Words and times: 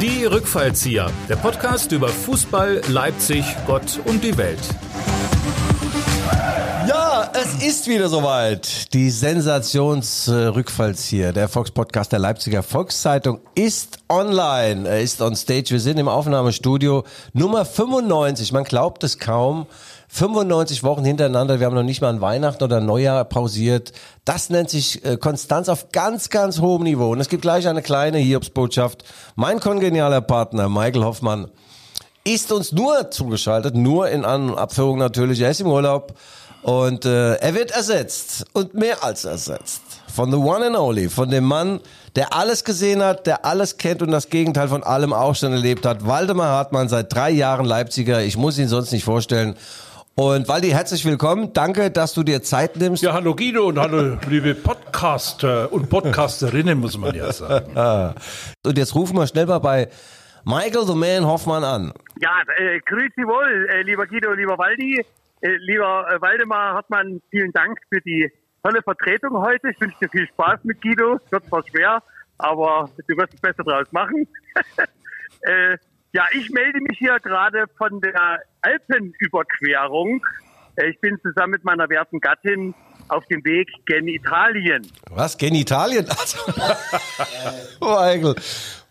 Die 0.00 0.24
Rückfallzieher, 0.26 1.10
der 1.26 1.36
Podcast 1.36 1.90
über 1.90 2.08
Fußball, 2.08 2.82
Leipzig, 2.88 3.46
Gott 3.66 3.98
und 4.04 4.22
die 4.22 4.36
Welt. 4.36 4.60
Ja, 6.86 7.30
es 7.32 7.66
ist 7.66 7.88
wieder 7.88 8.10
soweit. 8.10 8.92
Die 8.92 9.08
Sensationsrückfallzieher, 9.08 11.32
der 11.32 11.48
Volkspodcast 11.48 12.12
der 12.12 12.18
Leipziger 12.18 12.62
Volkszeitung 12.62 13.40
ist 13.54 14.00
online. 14.10 14.86
Er 14.86 15.00
ist 15.00 15.22
on 15.22 15.34
stage. 15.34 15.70
Wir 15.70 15.80
sind 15.80 15.96
im 15.98 16.08
Aufnahmestudio 16.08 17.04
Nummer 17.32 17.64
95. 17.64 18.52
Man 18.52 18.64
glaubt 18.64 19.02
es 19.02 19.18
kaum. 19.18 19.64
95 20.16 20.82
Wochen 20.82 21.04
hintereinander, 21.04 21.60
wir 21.60 21.66
haben 21.66 21.74
noch 21.74 21.82
nicht 21.82 22.00
mal 22.00 22.08
ein 22.08 22.22
Weihnachten 22.22 22.64
oder 22.64 22.80
Neujahr 22.80 23.22
pausiert. 23.26 23.92
Das 24.24 24.48
nennt 24.48 24.70
sich 24.70 25.04
äh, 25.04 25.18
Konstanz 25.18 25.68
auf 25.68 25.92
ganz, 25.92 26.30
ganz 26.30 26.58
hohem 26.58 26.84
Niveau. 26.84 27.10
Und 27.10 27.20
es 27.20 27.28
gibt 27.28 27.42
gleich 27.42 27.68
eine 27.68 27.82
kleine 27.82 28.16
Hiobsbotschaft. 28.16 29.04
Mein 29.34 29.60
kongenialer 29.60 30.22
Partner, 30.22 30.70
Michael 30.70 31.04
Hoffmann, 31.04 31.48
ist 32.24 32.50
uns 32.50 32.72
nur 32.72 33.10
zugeschaltet, 33.10 33.74
nur 33.74 34.08
in 34.08 34.24
An- 34.24 34.50
und 34.50 34.58
Abführung 34.58 34.96
natürlich. 34.96 35.42
Er 35.42 35.50
ist 35.50 35.60
im 35.60 35.66
Urlaub 35.66 36.14
und 36.62 37.04
äh, 37.04 37.34
er 37.34 37.54
wird 37.54 37.72
ersetzt 37.72 38.46
und 38.54 38.72
mehr 38.72 39.04
als 39.04 39.26
ersetzt 39.26 39.82
von 40.16 40.30
the 40.30 40.38
one 40.38 40.64
and 40.64 40.76
only, 40.76 41.10
von 41.10 41.28
dem 41.28 41.44
Mann, 41.44 41.78
der 42.16 42.32
alles 42.32 42.64
gesehen 42.64 43.02
hat, 43.02 43.26
der 43.26 43.44
alles 43.44 43.76
kennt 43.76 44.00
und 44.00 44.10
das 44.10 44.30
Gegenteil 44.30 44.68
von 44.68 44.82
allem 44.82 45.12
auch 45.12 45.34
schon 45.34 45.52
erlebt 45.52 45.84
hat. 45.84 46.06
Waldemar 46.06 46.48
Hartmann, 46.48 46.88
seit 46.88 47.14
drei 47.14 47.30
Jahren 47.30 47.66
Leipziger. 47.66 48.22
Ich 48.22 48.38
muss 48.38 48.56
ihn 48.56 48.68
sonst 48.68 48.92
nicht 48.92 49.04
vorstellen. 49.04 49.56
Und 50.18 50.48
Waldi, 50.48 50.70
herzlich 50.70 51.04
willkommen. 51.04 51.52
Danke, 51.52 51.90
dass 51.90 52.14
du 52.14 52.22
dir 52.22 52.42
Zeit 52.42 52.76
nimmst. 52.76 53.02
Ja, 53.02 53.12
hallo 53.12 53.36
Guido 53.36 53.66
und 53.66 53.78
hallo 53.78 54.16
liebe 54.30 54.54
Podcaster 54.54 55.70
und 55.70 55.90
Podcasterinnen, 55.90 56.80
muss 56.80 56.96
man 56.96 57.14
ja 57.14 57.30
sagen. 57.30 57.74
Und 58.64 58.78
jetzt 58.78 58.94
rufen 58.94 59.14
wir 59.18 59.26
schnell 59.26 59.44
mal 59.44 59.58
bei 59.58 59.90
Michael 60.46 60.86
the 60.86 60.94
Man 60.94 61.26
Hoffmann 61.26 61.64
an. 61.64 61.92
Ja, 62.18 62.30
äh, 62.56 62.80
grüezi 62.80 63.26
wohl, 63.26 63.68
äh, 63.68 63.82
lieber 63.82 64.06
Guido, 64.06 64.32
lieber 64.32 64.56
Waldi, 64.56 65.04
äh, 65.42 65.56
lieber 65.58 66.10
äh, 66.10 66.18
Waldemar 66.22 66.76
Hartmann, 66.76 67.20
vielen 67.30 67.52
Dank 67.52 67.78
für 67.92 68.00
die 68.00 68.32
tolle 68.64 68.80
Vertretung 68.80 69.36
heute. 69.36 69.68
Ich 69.68 69.78
wünsche 69.82 69.98
dir 70.00 70.08
viel 70.08 70.26
Spaß 70.28 70.60
mit 70.64 70.80
Guido. 70.80 71.20
Es 71.26 71.30
wird 71.30 71.44
zwar 71.44 71.62
schwer, 71.68 72.02
aber 72.38 72.88
du 73.06 73.16
wirst 73.18 73.34
es 73.34 73.40
besser 73.42 73.64
draus 73.64 73.92
machen. 73.92 74.26
äh, 75.42 75.76
ja, 76.16 76.24
ich 76.32 76.48
melde 76.48 76.80
mich 76.80 76.96
hier 76.98 77.20
gerade 77.20 77.66
von 77.76 78.00
der 78.00 78.40
Alpenüberquerung. 78.62 80.24
Äh, 80.76 80.88
ich 80.88 81.00
bin 81.00 81.18
zusammen 81.20 81.50
mit 81.50 81.64
meiner 81.64 81.90
werten 81.90 82.20
Gattin 82.20 82.74
auf 83.08 83.26
dem 83.26 83.44
Weg 83.44 83.68
gen 83.84 84.08
Italien. 84.08 84.90
Was? 85.10 85.36
Genitalien? 85.36 86.06
Also, 86.18 86.38
Michael, 87.80 88.34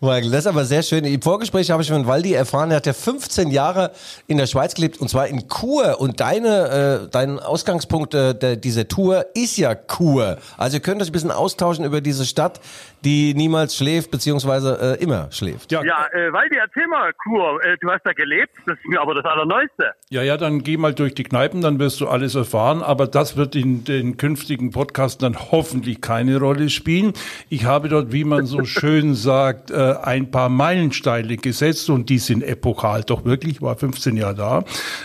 Michael, 0.00 0.30
das 0.30 0.40
ist 0.40 0.46
aber 0.46 0.66
sehr 0.66 0.82
schön. 0.82 1.04
Im 1.04 1.22
Vorgespräch 1.22 1.70
habe 1.70 1.82
ich 1.82 1.88
von 1.88 2.06
Waldi 2.06 2.34
erfahren, 2.34 2.70
er 2.70 2.76
hat 2.76 2.86
ja 2.86 2.92
15 2.92 3.50
Jahre 3.50 3.92
in 4.26 4.36
der 4.36 4.46
Schweiz 4.46 4.74
gelebt 4.74 5.00
und 5.00 5.08
zwar 5.08 5.26
in 5.26 5.48
Chur. 5.48 5.98
Und 6.00 6.20
deine, 6.20 7.06
äh, 7.06 7.10
dein 7.10 7.38
Ausgangspunkt 7.38 8.12
äh, 8.12 8.34
der, 8.34 8.56
dieser 8.56 8.88
Tour 8.88 9.24
ist 9.34 9.56
ja 9.56 9.74
Chur. 9.74 10.36
Also 10.58 10.76
ihr 10.76 10.82
könnt 10.82 11.00
euch 11.00 11.08
ein 11.08 11.12
bisschen 11.12 11.30
austauschen 11.30 11.86
über 11.86 12.02
diese 12.02 12.26
Stadt, 12.26 12.60
die 13.06 13.32
niemals 13.34 13.74
schläft, 13.76 14.10
beziehungsweise 14.10 14.98
äh, 14.98 15.02
immer 15.02 15.28
schläft. 15.30 15.72
Ja, 15.72 15.82
Ja, 15.82 16.06
äh, 16.12 16.30
Waldi, 16.30 16.56
erzähl 16.56 16.88
mal, 16.88 17.12
Kur, 17.14 17.64
äh, 17.64 17.78
du 17.80 17.90
hast 17.90 18.04
da 18.04 18.12
gelebt, 18.12 18.52
das 18.66 18.76
ist 18.76 18.86
mir 18.86 19.00
aber 19.00 19.14
das 19.14 19.24
Allerneueste. 19.24 19.92
ja, 20.10 20.22
ja, 20.22 20.36
dann 20.36 20.62
geh 20.62 20.76
mal 20.76 20.92
durch 20.92 21.14
die 21.14 21.22
Kneipen, 21.22 21.62
dann 21.62 21.78
wirst 21.78 22.00
du 22.00 22.08
alles 22.08 22.34
erfahren. 22.34 22.82
Aber 22.82 23.06
das 23.06 23.36
wird 23.38 23.54
in 23.54 23.84
den 23.84 24.18
künftigen 24.18 24.72
Podcasts 24.72 25.16
dann 25.16 25.36
hoffentlich 25.52 26.02
keine 26.02 26.38
Rolle 26.38 26.68
spielen. 26.68 27.14
Ich 27.48 27.64
habe 27.64 27.88
dort, 27.88 28.12
wie 28.12 28.24
man 28.24 28.44
so 28.44 28.64
schön 28.64 29.14
sagt, 29.14 29.70
äh, 29.70 29.85
ein 29.94 30.30
paar 30.30 30.48
Meilensteine 30.48 31.36
gesetzt 31.36 31.90
und 31.90 32.08
die 32.08 32.18
sind 32.18 32.42
epochal. 32.42 33.02
Doch 33.04 33.24
wirklich, 33.24 33.56
ich 33.56 33.62
war 33.62 33.76
15 33.76 34.16
Jahre 34.16 34.34
da. 34.34 34.64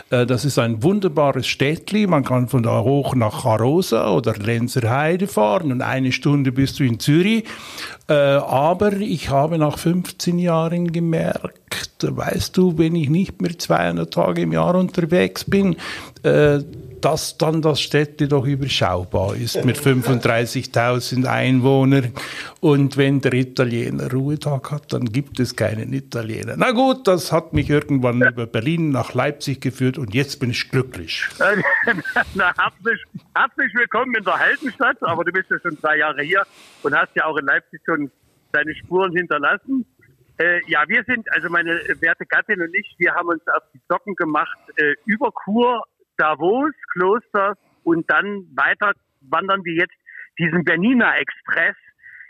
Äh, 0.09 0.25
das 0.25 0.45
ist 0.45 0.59
ein 0.59 0.83
wunderbares 0.83 1.47
Städtli. 1.47 2.07
Man 2.07 2.23
kann 2.23 2.47
von 2.47 2.63
da 2.63 2.81
hoch 2.81 3.15
nach 3.15 3.45
Arosa 3.45 4.11
oder 4.11 4.33
Lenzerheide 4.33 5.27
fahren 5.27 5.71
und 5.71 5.81
eine 5.81 6.11
Stunde 6.11 6.51
bist 6.51 6.79
du 6.79 6.83
in 6.83 6.99
Zürich. 6.99 7.45
Äh, 8.07 8.13
aber 8.13 8.93
ich 8.93 9.29
habe 9.29 9.57
nach 9.57 9.77
15 9.77 10.39
Jahren 10.39 10.91
gemerkt, 10.91 11.89
weißt 12.01 12.57
du, 12.57 12.77
wenn 12.77 12.95
ich 12.95 13.09
nicht 13.09 13.41
mehr 13.41 13.57
200 13.57 14.13
Tage 14.13 14.41
im 14.41 14.51
Jahr 14.51 14.75
unterwegs 14.75 15.45
bin, 15.45 15.75
äh, 16.23 16.59
dass 17.01 17.37
dann 17.37 17.61
das 17.61 17.81
Städte 17.81 18.27
doch 18.27 18.45
überschaubar 18.45 19.35
ist 19.35 19.63
mit 19.65 19.77
35.000 19.77 21.25
Einwohnern. 21.25 22.13
Und 22.59 22.97
wenn 22.97 23.21
der 23.21 23.33
Italiener 23.33 24.11
Ruhetag 24.11 24.71
hat, 24.71 24.93
dann 24.93 25.05
gibt 25.05 25.39
es 25.39 25.55
keinen 25.55 25.93
Italiener. 25.93 26.55
Na 26.57 26.71
gut, 26.71 27.07
das 27.07 27.31
hat 27.31 27.53
mich 27.53 27.69
irgendwann 27.69 28.21
über 28.21 28.45
Berlin 28.45 28.91
nach 28.91 29.13
Leipzig 29.13 29.61
geführt 29.61 29.97
und 29.97 30.13
jetzt 30.13 30.39
bin 30.39 30.51
ich 30.51 30.69
glücklich. 30.69 31.27
Na, 32.35 32.53
herzlich, 32.57 33.03
herzlich 33.35 33.73
willkommen 33.73 34.15
in 34.15 34.23
der 34.23 34.37
Heldenstadt, 34.37 35.01
aber 35.01 35.23
du 35.23 35.31
bist 35.31 35.49
ja 35.49 35.59
schon 35.59 35.77
drei 35.81 35.97
Jahre 35.97 36.21
hier 36.21 36.43
und 36.83 36.95
hast 36.95 37.15
ja 37.15 37.25
auch 37.25 37.37
in 37.37 37.45
Leipzig 37.45 37.81
schon 37.85 38.11
deine 38.51 38.75
Spuren 38.75 39.15
hinterlassen. 39.15 39.85
Äh, 40.37 40.61
ja, 40.67 40.83
wir 40.87 41.03
sind, 41.05 41.31
also 41.33 41.49
meine 41.49 41.79
werte 41.99 42.25
Gattin 42.25 42.61
und 42.61 42.73
ich, 42.75 42.95
wir 42.97 43.13
haben 43.13 43.29
uns 43.29 43.41
auf 43.47 43.63
die 43.73 43.81
Socken 43.87 44.15
gemacht 44.15 44.57
äh, 44.75 44.95
über 45.05 45.31
Kur, 45.31 45.83
Davos, 46.17 46.71
Kloster 46.93 47.57
und 47.83 48.09
dann 48.09 48.47
weiter 48.55 48.93
wandern 49.21 49.63
wir 49.63 49.73
jetzt 49.73 49.95
diesen 50.39 50.63
Bernina 50.63 51.17
Express 51.17 51.75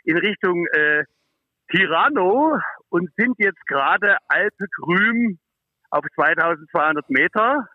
in 0.04 0.18
Richtung 0.18 0.66
äh, 0.68 1.04
Tirano 1.70 2.60
und 2.90 3.10
sind 3.16 3.36
jetzt 3.38 3.66
gerade 3.68 4.18
Alpe 4.28 4.66
Grüm 4.78 5.40
auf 5.90 6.04
2200 6.16 7.10
Meter. 7.10 7.68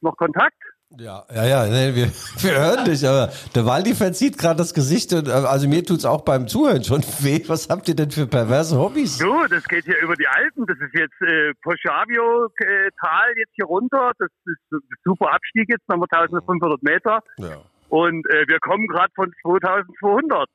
Noch 0.00 0.16
Kontakt? 0.16 0.56
Ja, 0.96 1.22
ja, 1.34 1.44
ja, 1.44 1.66
nee, 1.66 1.94
wir, 1.94 2.06
wir 2.42 2.58
hören 2.58 2.84
dich, 2.86 3.06
aber 3.06 3.30
der 3.54 3.66
Waldi 3.66 3.94
verzieht 3.94 4.38
gerade 4.38 4.56
das 4.56 4.72
Gesicht 4.72 5.12
und 5.12 5.28
äh, 5.28 5.32
also 5.32 5.68
mir 5.68 5.84
tut's 5.84 6.06
auch 6.06 6.22
beim 6.22 6.48
Zuhören 6.48 6.82
schon 6.82 7.02
weh. 7.20 7.42
Was 7.46 7.68
habt 7.68 7.88
ihr 7.88 7.94
denn 7.94 8.10
für 8.10 8.26
perverse 8.26 8.78
Hobbys? 8.78 9.18
Du, 9.18 9.46
das 9.48 9.64
geht 9.64 9.84
hier 9.84 10.00
über 10.00 10.16
die 10.16 10.26
Alpen. 10.26 10.64
Das 10.66 10.78
ist 10.78 10.94
jetzt 10.94 11.20
äh, 11.20 11.52
Poschavio-Tal 11.62 13.32
jetzt 13.36 13.52
hier 13.54 13.66
runter. 13.66 14.12
Das 14.18 14.30
ist 14.46 14.72
ein 14.72 14.80
super 15.04 15.32
Abstieg 15.34 15.68
jetzt, 15.68 15.86
nochmal 15.88 16.08
1500 16.10 16.82
Meter. 16.82 17.20
Ja. 17.36 17.60
Und 17.90 18.26
äh, 18.30 18.48
wir 18.48 18.58
kommen 18.60 18.86
gerade 18.86 19.12
von 19.14 19.30
2200. 19.42 20.48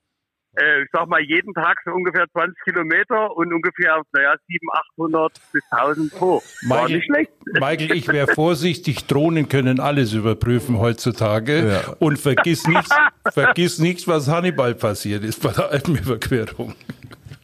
Äh, 0.55 0.83
ich 0.83 0.89
sag 0.91 1.07
mal, 1.07 1.21
jeden 1.21 1.53
Tag 1.53 1.77
so 1.83 1.91
ungefähr 1.91 2.25
20 2.31 2.55
Kilometer 2.63 3.35
und 3.35 3.51
ungefähr, 3.53 4.01
naja, 4.13 4.35
700, 4.47 5.31
800 5.31 5.33
bis 5.51 5.63
1000 5.71 6.13
pro. 6.13 6.43
War 6.67 6.87
nicht 6.87 7.05
schlecht. 7.05 7.31
Michael, 7.53 7.91
ich 7.93 8.07
wäre 8.07 8.27
vorsichtig. 8.33 9.07
Drohnen 9.07 9.49
können 9.49 9.79
alles 9.79 10.13
überprüfen 10.13 10.77
heutzutage. 10.79 11.69
Ja. 11.69 11.95
Und 11.99 12.19
vergiss 12.19 12.67
nicht, 12.67 12.89
vergiss 13.31 13.79
nicht, 13.79 14.07
was 14.07 14.27
Hannibal 14.27 14.75
passiert 14.75 15.23
ist 15.23 15.41
bei 15.41 15.51
der 15.51 15.69
Alpenüberquerung. 15.71 16.75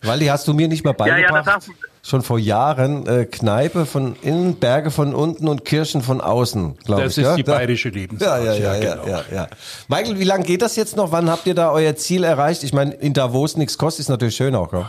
Waldi, 0.04 0.26
hast 0.28 0.48
du 0.48 0.54
mir 0.54 0.68
nicht 0.68 0.86
mal 0.86 0.96
Ja, 1.00 1.08
ja, 1.08 1.14
beigebracht? 1.16 1.48
das 1.48 1.56
hast 1.56 1.72
schon 2.02 2.22
vor 2.22 2.40
Jahren 2.40 3.06
äh, 3.08 3.26
Kneipe 3.26 3.86
von 3.86 4.16
innen, 4.22 4.56
Berge 4.60 4.90
von 4.92 5.14
unten 5.14 5.48
und 5.48 5.66
Kirschen 5.66 6.02
von 6.02 6.22
außen, 6.22 6.78
glaube 6.86 7.02
ich. 7.02 7.08
Das 7.08 7.18
ist 7.18 7.24
ja? 7.26 7.36
die 7.36 7.44
Da- 7.44 7.56
bayerische 7.56 7.90
Ja, 7.90 7.96
Lebensart. 7.96 8.44
ja, 8.46 8.54
ja, 8.54 8.76
ja, 8.76 8.96
genau. 8.96 9.08
ja, 9.08 9.24
ja. 9.34 9.48
Michael, 9.88 10.20
wie 10.20 10.24
lange 10.24 10.44
geht 10.46 10.62
das 10.62 10.76
jetzt 10.76 10.96
noch? 10.96 11.12
Wann 11.12 11.30
habt 11.30 11.46
ihr 11.48 11.56
da 11.56 11.72
euer 11.72 11.96
Ziel 11.96 12.24
erreicht? 12.24 12.64
Ich 12.64 12.74
meine, 12.74 12.94
in 12.96 13.14
Davos 13.14 13.58
nichts 13.58 13.78
kostet, 13.78 14.02
ist 14.02 14.10
natürlich 14.10 14.36
schön 14.36 14.56
auch, 14.56 14.72
gell? 14.72 14.86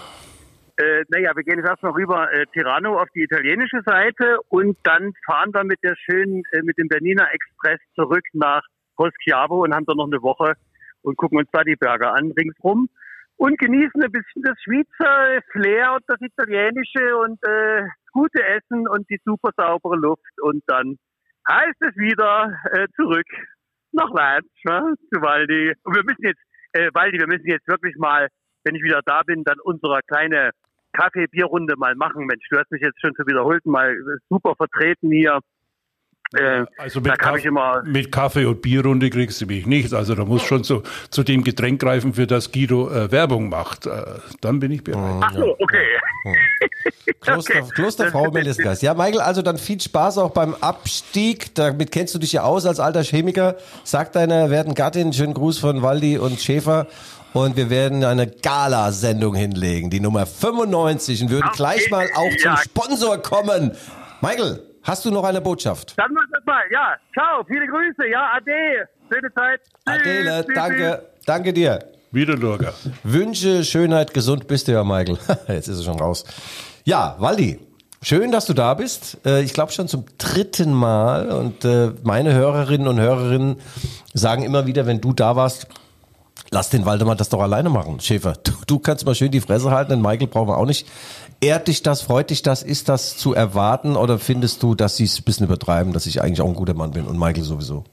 Äh, 0.76 1.04
naja, 1.08 1.32
wir 1.34 1.42
gehen 1.44 1.58
jetzt 1.58 1.68
erstmal 1.68 1.92
rüber 1.92 2.32
äh, 2.32 2.46
Tirano 2.54 2.98
auf 3.00 3.08
die 3.14 3.22
italienische 3.22 3.80
Seite 3.84 4.38
und 4.48 4.78
dann 4.84 5.12
fahren 5.26 5.50
wir 5.52 5.64
mit 5.64 5.78
der 5.82 5.94
schönen, 5.96 6.42
äh, 6.52 6.62
mit 6.62 6.78
dem 6.78 6.88
Bernina 6.88 7.26
Express 7.32 7.78
zurück 7.96 8.24
nach 8.32 8.62
Poschiavo 8.96 9.64
und 9.64 9.74
haben 9.74 9.84
dann 9.84 9.96
noch 9.98 10.06
eine 10.06 10.22
Woche 10.22 10.54
und 11.02 11.16
gucken 11.16 11.38
uns 11.38 11.48
da 11.52 11.64
die 11.64 11.76
Berge 11.76 12.08
an 12.10 12.32
ringsrum 12.38 12.88
und 13.40 13.58
genießen 13.58 14.02
ein 14.02 14.12
bisschen 14.12 14.42
das 14.42 14.60
Schweizer 14.62 15.40
Flair 15.50 15.94
und 15.94 16.04
das 16.06 16.20
Italienische 16.20 17.16
und 17.16 17.42
äh, 17.42 17.84
gute 18.12 18.44
Essen 18.44 18.86
und 18.86 19.08
die 19.08 19.18
super 19.24 19.50
saubere 19.56 19.96
Luft 19.96 20.40
und 20.42 20.62
dann 20.66 20.98
heißt 21.48 21.80
es 21.80 21.96
wieder 21.96 22.52
äh, 22.72 22.86
zurück 22.96 23.26
nach 23.92 24.10
Leipzig, 24.12 24.64
ne, 24.64 24.92
zu 25.10 25.22
Waldi. 25.22 25.72
Und 25.84 25.96
wir 25.96 26.04
müssen 26.04 26.22
jetzt, 26.22 26.42
äh, 26.74 26.90
Waldi, 26.92 27.18
wir 27.18 27.28
müssen 27.28 27.46
jetzt 27.46 27.66
wirklich 27.66 27.96
mal, 27.96 28.28
wenn 28.64 28.74
ich 28.74 28.82
wieder 28.82 29.00
da 29.06 29.22
bin, 29.22 29.42
dann 29.44 29.58
unsere 29.64 30.00
kleine 30.06 30.50
Kaffee-Bier-Runde 30.92 31.76
mal 31.78 31.94
machen. 31.94 32.26
Mensch, 32.26 32.46
du 32.50 32.58
hast 32.58 32.70
mich 32.70 32.82
jetzt 32.82 33.00
schon 33.00 33.14
zu 33.14 33.26
wiederholten 33.26 33.70
mal 33.70 33.96
super 34.28 34.54
vertreten 34.54 35.10
hier. 35.10 35.40
Äh, 36.34 36.64
Also 36.78 37.00
da 37.00 37.10
mit, 37.10 37.18
kann 37.18 37.30
Kaff 37.32 37.38
ich 37.38 37.44
immer, 37.46 37.82
mit 37.84 38.12
Kaffee 38.12 38.44
und 38.44 38.62
Bierrunde 38.62 39.10
kriegst 39.10 39.40
du 39.40 39.46
mich 39.46 39.66
nicht. 39.66 39.92
Also 39.92 40.14
da 40.14 40.24
muss 40.24 40.42
schon 40.42 40.62
so 40.64 40.82
zu 41.10 41.22
dem 41.24 41.42
Getränk 41.42 41.80
greifen, 41.80 42.14
für 42.14 42.26
das 42.26 42.52
Guido 42.52 42.88
äh, 42.90 43.10
Werbung 43.10 43.48
macht. 43.48 43.86
Äh, 43.86 43.90
dann 44.40 44.60
bin 44.60 44.70
ich 44.70 44.84
bereit. 44.84 45.22
ach 45.22 45.32
so, 45.34 45.54
okay. 45.58 45.86
Kloster, 47.20 47.60
Okay. 47.60 47.70
Klosterfrau 47.74 48.30
Melisgeist. 48.30 48.82
Ja, 48.82 48.94
Michael, 48.94 49.20
also 49.20 49.42
dann 49.42 49.58
viel 49.58 49.80
Spaß 49.80 50.18
auch 50.18 50.30
beim 50.30 50.54
Abstieg. 50.54 51.54
Damit 51.54 51.90
kennst 51.92 52.14
du 52.14 52.18
dich 52.18 52.32
ja 52.32 52.42
aus 52.44 52.64
als 52.66 52.78
alter 52.80 53.02
Chemiker. 53.02 53.56
Sag 53.84 54.12
deiner 54.12 54.50
werten 54.50 54.74
Gattin 54.74 55.12
schönen 55.12 55.34
Gruß 55.34 55.58
von 55.58 55.82
Waldi 55.82 56.18
und 56.18 56.40
Schäfer. 56.40 56.86
und 57.32 57.56
wir 57.56 57.70
werden 57.70 58.04
eine 58.04 58.26
Gala-Sendung 58.26 59.34
hinlegen, 59.34 59.88
die 59.90 60.00
Nummer 60.00 60.26
95 60.26 61.22
und 61.22 61.30
würden 61.30 61.48
Ach, 61.50 61.56
gleich 61.56 61.90
mal 61.90 62.06
auch 62.16 62.30
zum 62.40 62.50
ja. 62.52 62.56
Sponsor 62.56 63.18
kommen. 63.18 63.72
Michael, 64.20 64.62
hast 64.82 65.04
du 65.04 65.10
noch 65.10 65.24
eine 65.24 65.40
Botschaft? 65.40 65.94
Dann 65.98 66.12
muss 66.12 66.24
das 66.32 66.44
mal. 66.44 66.62
Ja, 66.72 66.94
ciao, 67.12 67.44
viele 67.46 67.66
Grüße. 67.66 68.08
Ja, 68.10 68.30
ade. 68.34 68.88
Schöne 69.12 69.32
Zeit. 69.34 69.60
Tschüss, 69.62 70.00
Adele, 70.00 70.44
tschüss, 70.44 70.54
danke, 70.54 71.02
danke 71.26 71.52
dir. 71.52 71.78
Wieder 72.12 72.36
Lurger. 72.36 72.74
Wünsche, 73.04 73.64
Schönheit, 73.64 74.12
gesund 74.14 74.46
bist 74.48 74.68
du 74.68 74.72
ja, 74.72 74.82
Michael. 74.84 75.18
Jetzt 75.48 75.68
ist 75.68 75.78
er 75.78 75.84
schon 75.84 75.98
raus. 76.00 76.24
Ja, 76.84 77.14
Waldi, 77.18 77.60
schön, 78.02 78.32
dass 78.32 78.46
du 78.46 78.52
da 78.54 78.74
bist. 78.74 79.18
Äh, 79.24 79.42
Ich 79.42 79.52
glaube 79.52 79.70
schon 79.72 79.86
zum 79.88 80.04
dritten 80.18 80.72
Mal 80.72 81.30
und 81.30 81.64
äh, 81.64 81.92
meine 82.02 82.34
Hörerinnen 82.34 82.88
und 82.88 82.98
Hörerinnen 83.00 83.60
sagen 84.12 84.42
immer 84.42 84.66
wieder, 84.66 84.86
wenn 84.86 85.00
du 85.00 85.12
da 85.12 85.36
warst, 85.36 85.66
lass 86.50 86.70
den 86.70 86.84
Waldemar 86.84 87.16
das 87.16 87.28
doch 87.28 87.40
alleine 87.40 87.70
machen, 87.70 88.00
Schäfer. 88.00 88.34
Du, 88.42 88.52
du 88.66 88.78
kannst 88.78 89.06
mal 89.06 89.14
schön 89.14 89.30
die 89.30 89.40
Fresse 89.40 89.70
halten, 89.70 89.90
den 89.90 90.02
Michael 90.02 90.26
brauchen 90.26 90.48
wir 90.48 90.58
auch 90.58 90.66
nicht. 90.66 90.86
Ehrt 91.40 91.68
dich 91.68 91.82
das, 91.82 92.02
freut 92.02 92.30
dich 92.30 92.42
das, 92.42 92.62
ist 92.62 92.88
das 92.88 93.16
zu 93.16 93.34
erwarten 93.34 93.96
oder 93.96 94.18
findest 94.18 94.62
du, 94.62 94.74
dass 94.74 94.96
sie 94.96 95.04
es 95.04 95.18
ein 95.18 95.24
bisschen 95.24 95.46
übertreiben, 95.46 95.92
dass 95.92 96.06
ich 96.06 96.20
eigentlich 96.22 96.40
auch 96.42 96.48
ein 96.48 96.54
guter 96.54 96.74
Mann 96.74 96.90
bin 96.90 97.06
und 97.06 97.18
Michael 97.18 97.44
sowieso? 97.44 97.84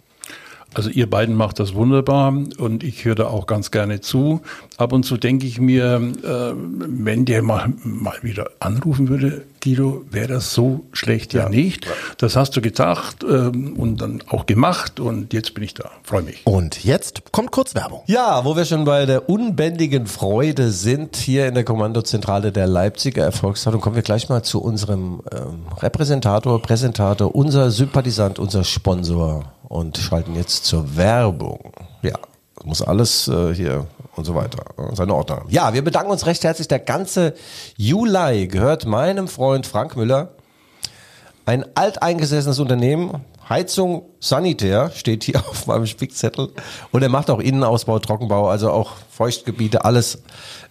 Also 0.77 0.91
ihr 0.91 1.09
beiden 1.09 1.33
macht 1.33 1.59
das 1.59 1.74
wunderbar 1.74 2.31
und 2.59 2.83
ich 2.83 3.03
höre 3.03 3.15
da 3.15 3.25
auch 3.29 3.47
ganz 3.47 3.71
gerne 3.71 4.00
zu. 4.00 4.41
Ab 4.77 4.94
und 4.94 5.06
zu 5.06 5.18
denke 5.18 5.47
ich 5.47 5.59
mir, 5.59 5.95
äh, 5.95 6.53
wenn 6.56 7.25
der 7.25 7.41
mal, 7.41 7.74
mal 7.83 8.18
wieder 8.21 8.51
anrufen 8.59 9.09
würde, 9.09 9.41
Guido, 9.59 10.06
wäre 10.12 10.27
das 10.27 10.53
so 10.53 10.85
schlecht 10.94 11.33
ja, 11.33 11.50
nicht. 11.50 11.88
Das 12.19 12.35
hast 12.35 12.56
du 12.56 12.62
gedacht 12.62 13.25
ähm, 13.27 13.74
und 13.75 14.01
dann 14.01 14.21
auch 14.27 14.45
gemacht 14.45 15.00
und 15.00 15.33
jetzt 15.33 15.56
bin 15.56 15.63
ich 15.63 15.74
da. 15.74 15.89
Freue 16.03 16.21
mich. 16.21 16.45
Und 16.45 16.83
jetzt 16.83 17.31
kommt 17.31 17.50
kurz 17.50 17.74
Werbung. 17.74 18.03
Ja, 18.06 18.45
wo 18.45 18.56
wir 18.56 18.65
schon 18.65 18.85
bei 18.85 19.07
der 19.07 19.27
unbändigen 19.29 20.06
Freude 20.06 20.69
sind, 20.69 21.15
hier 21.15 21.47
in 21.47 21.56
der 21.56 21.63
Kommandozentrale 21.63 22.51
der 22.51 22.68
Leipziger 22.68 23.24
Erfolgszeitung, 23.24 23.81
kommen 23.81 23.95
wir 23.95 24.03
gleich 24.03 24.29
mal 24.29 24.44
zu 24.44 24.62
unserem 24.62 25.21
ähm, 25.31 25.63
Repräsentator, 25.79 26.62
Präsentator, 26.62 27.33
unser 27.33 27.71
Sympathisant, 27.71 28.38
unser 28.38 28.63
Sponsor 28.63 29.44
und 29.68 29.98
schalten 29.98 30.36
jetzt 30.36 30.66
zur 30.66 30.96
Werbung. 30.96 31.72
Ja, 32.02 32.14
muss 32.64 32.81
alles 32.81 33.28
äh, 33.28 33.54
hier 33.54 33.88
und 34.16 34.25
so 34.25 34.36
weiter 34.36 34.64
äh, 34.78 34.96
seine 34.96 35.14
Ordnung 35.14 35.40
haben. 35.40 35.50
Ja, 35.50 35.74
wir 35.74 35.84
bedanken 35.84 36.12
uns 36.12 36.25
recht 36.25 36.44
herzlich. 36.44 36.68
Der 36.68 36.80
ganze 36.80 37.34
Juli 37.75 38.48
gehört 38.48 38.86
meinem 38.86 39.28
Freund 39.28 39.66
Frank 39.66 39.96
Müller. 39.96 40.30
Ein 41.46 41.66
alteingesessenes 41.75 42.60
Unternehmen, 42.60 43.24
Heizung 43.50 44.04
Sanitär 44.20 44.92
steht 44.94 45.24
hier 45.24 45.36
auf 45.50 45.68
meinem 45.68 45.86
Spickzettel. 45.86 46.50
Und 46.92 47.02
er 47.02 47.10
macht 47.10 47.30
auch 47.30 47.40
Innenausbau, 47.40 48.00
Trockenbau, 48.00 48.50
also 48.50 48.72
auch 48.72 48.92
Feuchtgebiete, 49.10 49.86
alles. 49.86 50.22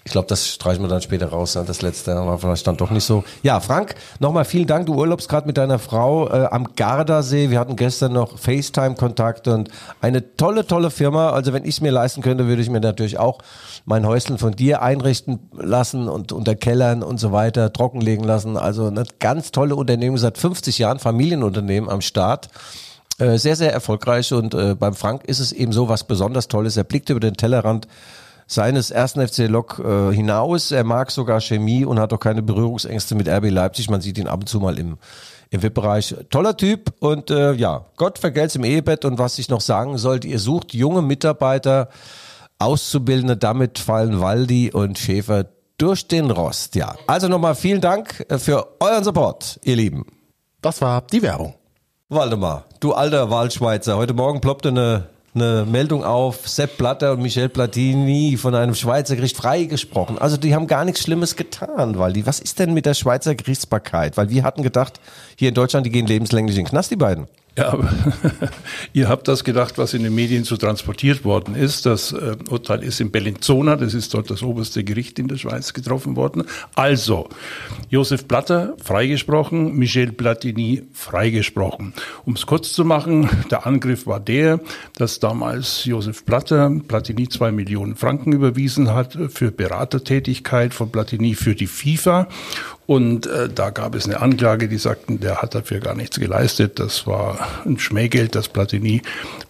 Ich 0.04 0.12
glaube, 0.12 0.28
das 0.28 0.46
streichen 0.46 0.84
wir 0.84 0.88
dann 0.88 1.02
später 1.02 1.30
raus. 1.30 1.58
Das 1.66 1.82
letzte 1.82 2.14
war 2.14 2.38
vielleicht 2.38 2.64
dann 2.68 2.76
doch 2.76 2.92
nicht 2.92 3.02
so. 3.02 3.24
Ja, 3.42 3.58
Frank, 3.58 3.96
nochmal 4.20 4.44
vielen 4.44 4.68
Dank. 4.68 4.86
Du 4.86 4.94
urlaubst 4.94 5.28
gerade 5.28 5.48
mit 5.48 5.56
deiner 5.56 5.80
Frau 5.80 6.28
äh, 6.28 6.46
am 6.48 6.76
Gardasee. 6.76 7.50
Wir 7.50 7.58
hatten 7.58 7.74
gestern 7.74 8.12
noch 8.12 8.38
FaceTime-Kontakt 8.38 9.48
und 9.48 9.68
eine 10.00 10.36
tolle, 10.36 10.64
tolle 10.64 10.92
Firma. 10.92 11.30
Also 11.30 11.52
wenn 11.52 11.64
ich 11.64 11.70
es 11.70 11.80
mir 11.80 11.90
leisten 11.90 12.22
könnte, 12.22 12.46
würde 12.46 12.62
ich 12.62 12.70
mir 12.70 12.78
natürlich 12.78 13.18
auch 13.18 13.40
mein 13.84 14.06
Häuschen 14.06 14.38
von 14.38 14.52
dir 14.52 14.80
einrichten 14.80 15.40
lassen 15.52 16.08
und 16.08 16.30
unter 16.30 16.54
Kellern 16.54 17.02
und 17.02 17.18
so 17.18 17.32
weiter 17.32 17.72
trockenlegen 17.72 18.24
lassen. 18.24 18.56
Also 18.56 18.86
eine 18.86 19.04
ganz 19.18 19.50
tolle 19.50 19.74
Unternehmen, 19.74 20.18
seit 20.18 20.38
50 20.38 20.78
Jahren 20.78 21.00
Familienunternehmen 21.00 21.90
am 21.90 22.00
Start. 22.00 22.48
Äh, 23.18 23.38
sehr, 23.38 23.56
sehr 23.56 23.72
erfolgreich 23.72 24.32
und 24.32 24.54
äh, 24.54 24.74
beim 24.74 24.94
Frank 24.94 25.24
ist 25.24 25.40
es 25.40 25.52
eben 25.52 25.72
so 25.72 25.88
was 25.88 26.04
besonders 26.04 26.48
Tolles. 26.48 26.76
Er 26.76 26.84
blickt 26.84 27.08
über 27.08 27.20
den 27.20 27.34
Tellerrand 27.34 27.88
seines 28.46 28.90
ersten 28.90 29.26
FC 29.26 29.48
Lok 29.48 29.78
äh, 29.78 30.14
hinaus. 30.14 30.70
Er 30.70 30.84
mag 30.84 31.10
sogar 31.10 31.40
Chemie 31.40 31.84
und 31.84 31.98
hat 31.98 32.12
auch 32.12 32.20
keine 32.20 32.42
Berührungsängste 32.42 33.14
mit 33.14 33.28
RB 33.28 33.50
Leipzig. 33.50 33.90
Man 33.90 34.00
sieht 34.00 34.18
ihn 34.18 34.28
ab 34.28 34.40
und 34.40 34.48
zu 34.48 34.60
mal 34.60 34.78
im, 34.78 34.98
im 35.50 35.62
VIP-Bereich. 35.62 36.14
Toller 36.30 36.56
Typ 36.56 36.92
und 37.00 37.30
äh, 37.30 37.54
ja, 37.54 37.86
Gott 37.96 38.18
vergelt's 38.18 38.54
im 38.54 38.64
Ehebett 38.64 39.04
und 39.04 39.18
was 39.18 39.38
ich 39.38 39.48
noch 39.48 39.62
sagen 39.62 39.96
sollte, 39.96 40.28
ihr 40.28 40.38
sucht 40.38 40.74
junge 40.74 41.00
Mitarbeiter, 41.02 41.88
Auszubildende, 42.58 43.36
damit 43.36 43.78
fallen 43.78 44.20
Waldi 44.20 44.70
und 44.72 44.98
Schäfer 44.98 45.46
durch 45.78 46.06
den 46.06 46.30
Rost. 46.30 46.74
Ja, 46.74 46.94
also 47.06 47.28
nochmal 47.28 47.54
vielen 47.54 47.80
Dank 47.80 48.24
äh, 48.28 48.38
für 48.38 48.80
euren 48.80 49.04
Support, 49.04 49.58
ihr 49.64 49.76
Lieben. 49.76 50.06
Das 50.60 50.80
war 50.80 51.02
die 51.02 51.22
Werbung. 51.22 51.54
Waldemar, 52.08 52.64
du 52.80 52.92
alter 52.92 53.30
Wahlschweizer, 53.30 53.96
heute 53.96 54.14
Morgen 54.14 54.40
ploppte 54.40 54.68
eine, 54.68 55.04
eine 55.34 55.64
Meldung 55.64 56.04
auf, 56.04 56.48
Sepp 56.48 56.78
Blatter 56.78 57.12
und 57.12 57.22
Michel 57.22 57.48
Platini 57.48 58.36
von 58.36 58.54
einem 58.54 58.74
Schweizer 58.74 59.16
Gericht 59.16 59.36
freigesprochen. 59.36 60.18
Also 60.18 60.36
die 60.36 60.54
haben 60.54 60.66
gar 60.66 60.84
nichts 60.84 61.02
Schlimmes 61.02 61.36
getan, 61.36 61.98
Waldi. 61.98 62.26
Was 62.26 62.40
ist 62.40 62.58
denn 62.58 62.74
mit 62.74 62.86
der 62.86 62.94
Schweizer 62.94 63.34
Gerichtsbarkeit? 63.34 64.16
Weil 64.16 64.30
wir 64.30 64.44
hatten 64.44 64.62
gedacht, 64.62 65.00
hier 65.36 65.48
in 65.48 65.54
Deutschland, 65.54 65.86
die 65.86 65.90
gehen 65.90 66.06
lebenslänglich 66.06 66.56
in 66.56 66.64
den 66.64 66.70
Knast, 66.70 66.90
die 66.90 66.96
beiden. 66.96 67.26
Ja, 67.58 67.72
aber 67.72 67.88
ihr 68.92 69.08
habt 69.08 69.28
das 69.28 69.42
gedacht, 69.42 69.78
was 69.78 69.94
in 69.94 70.02
den 70.02 70.14
Medien 70.14 70.44
so 70.44 70.58
transportiert 70.58 71.24
worden 71.24 71.54
ist. 71.54 71.86
Das 71.86 72.12
äh, 72.12 72.36
Urteil 72.50 72.82
ist 72.82 73.00
in 73.00 73.10
Bellinzona, 73.10 73.76
das 73.76 73.94
ist 73.94 74.12
dort 74.12 74.30
das 74.30 74.42
oberste 74.42 74.84
Gericht 74.84 75.18
in 75.18 75.26
der 75.26 75.38
Schweiz 75.38 75.72
getroffen 75.72 76.16
worden. 76.16 76.44
Also, 76.74 77.30
Josef 77.88 78.26
Blatter 78.26 78.74
freigesprochen, 78.82 79.74
Michel 79.74 80.12
Platini 80.12 80.82
freigesprochen. 80.92 81.94
Um 82.26 82.34
es 82.34 82.44
kurz 82.44 82.74
zu 82.74 82.84
machen, 82.84 83.30
der 83.50 83.66
Angriff 83.66 84.06
war 84.06 84.20
der, 84.20 84.60
dass 84.96 85.18
damals 85.18 85.86
Josef 85.86 86.24
Blatter 86.24 86.70
Platini 86.86 87.26
zwei 87.26 87.52
Millionen 87.52 87.96
Franken 87.96 88.32
überwiesen 88.32 88.92
hat 88.92 89.16
für 89.30 89.50
Beratertätigkeit 89.50 90.74
von 90.74 90.92
Platini 90.92 91.34
für 91.34 91.54
die 91.54 91.66
FIFA. 91.66 92.28
Und 92.86 93.26
äh, 93.26 93.48
da 93.48 93.70
gab 93.70 93.96
es 93.96 94.04
eine 94.04 94.20
Anklage, 94.20 94.68
die 94.68 94.78
sagten, 94.78 95.18
der 95.18 95.42
hat 95.42 95.54
dafür 95.54 95.80
gar 95.80 95.94
nichts 95.94 96.20
geleistet. 96.20 96.78
Das 96.78 97.06
war 97.06 97.64
ein 97.64 97.78
Schmähgeld, 97.78 98.34
das 98.34 98.48
Platini 98.48 99.02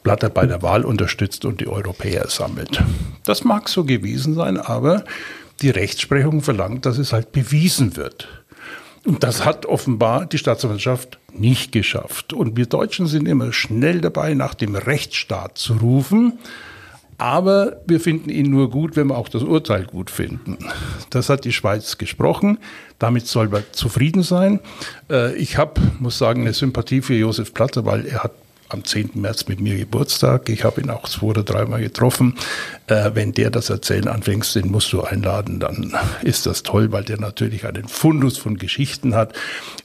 Blatter 0.02 0.30
bei 0.30 0.46
der 0.46 0.62
Wahl 0.62 0.84
unterstützt 0.84 1.44
und 1.44 1.60
die 1.60 1.68
Europäer 1.68 2.28
sammelt. 2.28 2.82
Das 3.24 3.44
mag 3.44 3.68
so 3.68 3.84
gewesen 3.84 4.34
sein, 4.34 4.56
aber 4.56 5.04
die 5.60 5.70
Rechtsprechung 5.70 6.42
verlangt, 6.42 6.86
dass 6.86 6.96
es 6.96 7.12
halt 7.12 7.32
bewiesen 7.32 7.96
wird. 7.96 8.28
Und 9.04 9.22
das 9.22 9.44
hat 9.44 9.66
offenbar 9.66 10.26
die 10.26 10.38
Staatsanwaltschaft 10.38 11.18
nicht 11.32 11.72
geschafft. 11.72 12.32
Und 12.32 12.56
wir 12.56 12.66
Deutschen 12.66 13.06
sind 13.06 13.28
immer 13.28 13.52
schnell 13.52 14.00
dabei, 14.00 14.34
nach 14.34 14.54
dem 14.54 14.74
Rechtsstaat 14.74 15.58
zu 15.58 15.74
rufen. 15.74 16.38
Aber 17.18 17.78
wir 17.86 18.00
finden 18.00 18.30
ihn 18.30 18.50
nur 18.50 18.70
gut, 18.70 18.96
wenn 18.96 19.08
wir 19.08 19.16
auch 19.16 19.28
das 19.28 19.42
Urteil 19.42 19.84
gut 19.84 20.10
finden. 20.10 20.58
Das 21.10 21.28
hat 21.28 21.44
die 21.44 21.52
Schweiz 21.52 21.96
gesprochen. 21.98 22.58
Damit 22.98 23.26
soll 23.26 23.48
man 23.48 23.64
zufrieden 23.72 24.22
sein. 24.22 24.60
Äh, 25.10 25.34
Ich 25.36 25.56
habe, 25.56 25.80
muss 25.98 26.18
sagen, 26.18 26.42
eine 26.42 26.52
Sympathie 26.52 27.00
für 27.02 27.14
Josef 27.14 27.54
Platter, 27.54 27.84
weil 27.84 28.06
er 28.06 28.22
hat 28.24 28.32
am 28.68 28.84
10. 28.84 29.10
März 29.14 29.46
mit 29.48 29.60
mir 29.60 29.76
Geburtstag. 29.76 30.48
Ich 30.48 30.64
habe 30.64 30.80
ihn 30.80 30.90
auch 30.90 31.08
zwei 31.08 31.26
oder 31.26 31.42
dreimal 31.42 31.80
getroffen. 31.80 32.34
Äh, 32.86 33.12
wenn 33.14 33.32
der 33.32 33.50
das 33.50 33.70
Erzählen 33.70 34.08
anfängt, 34.08 34.52
den 34.54 34.70
musst 34.70 34.92
du 34.92 35.02
einladen, 35.02 35.60
dann 35.60 35.94
ist 36.22 36.46
das 36.46 36.62
toll, 36.62 36.90
weil 36.92 37.04
der 37.04 37.20
natürlich 37.20 37.64
einen 37.64 37.88
Fundus 37.88 38.38
von 38.38 38.56
Geschichten 38.58 39.14
hat. 39.14 39.34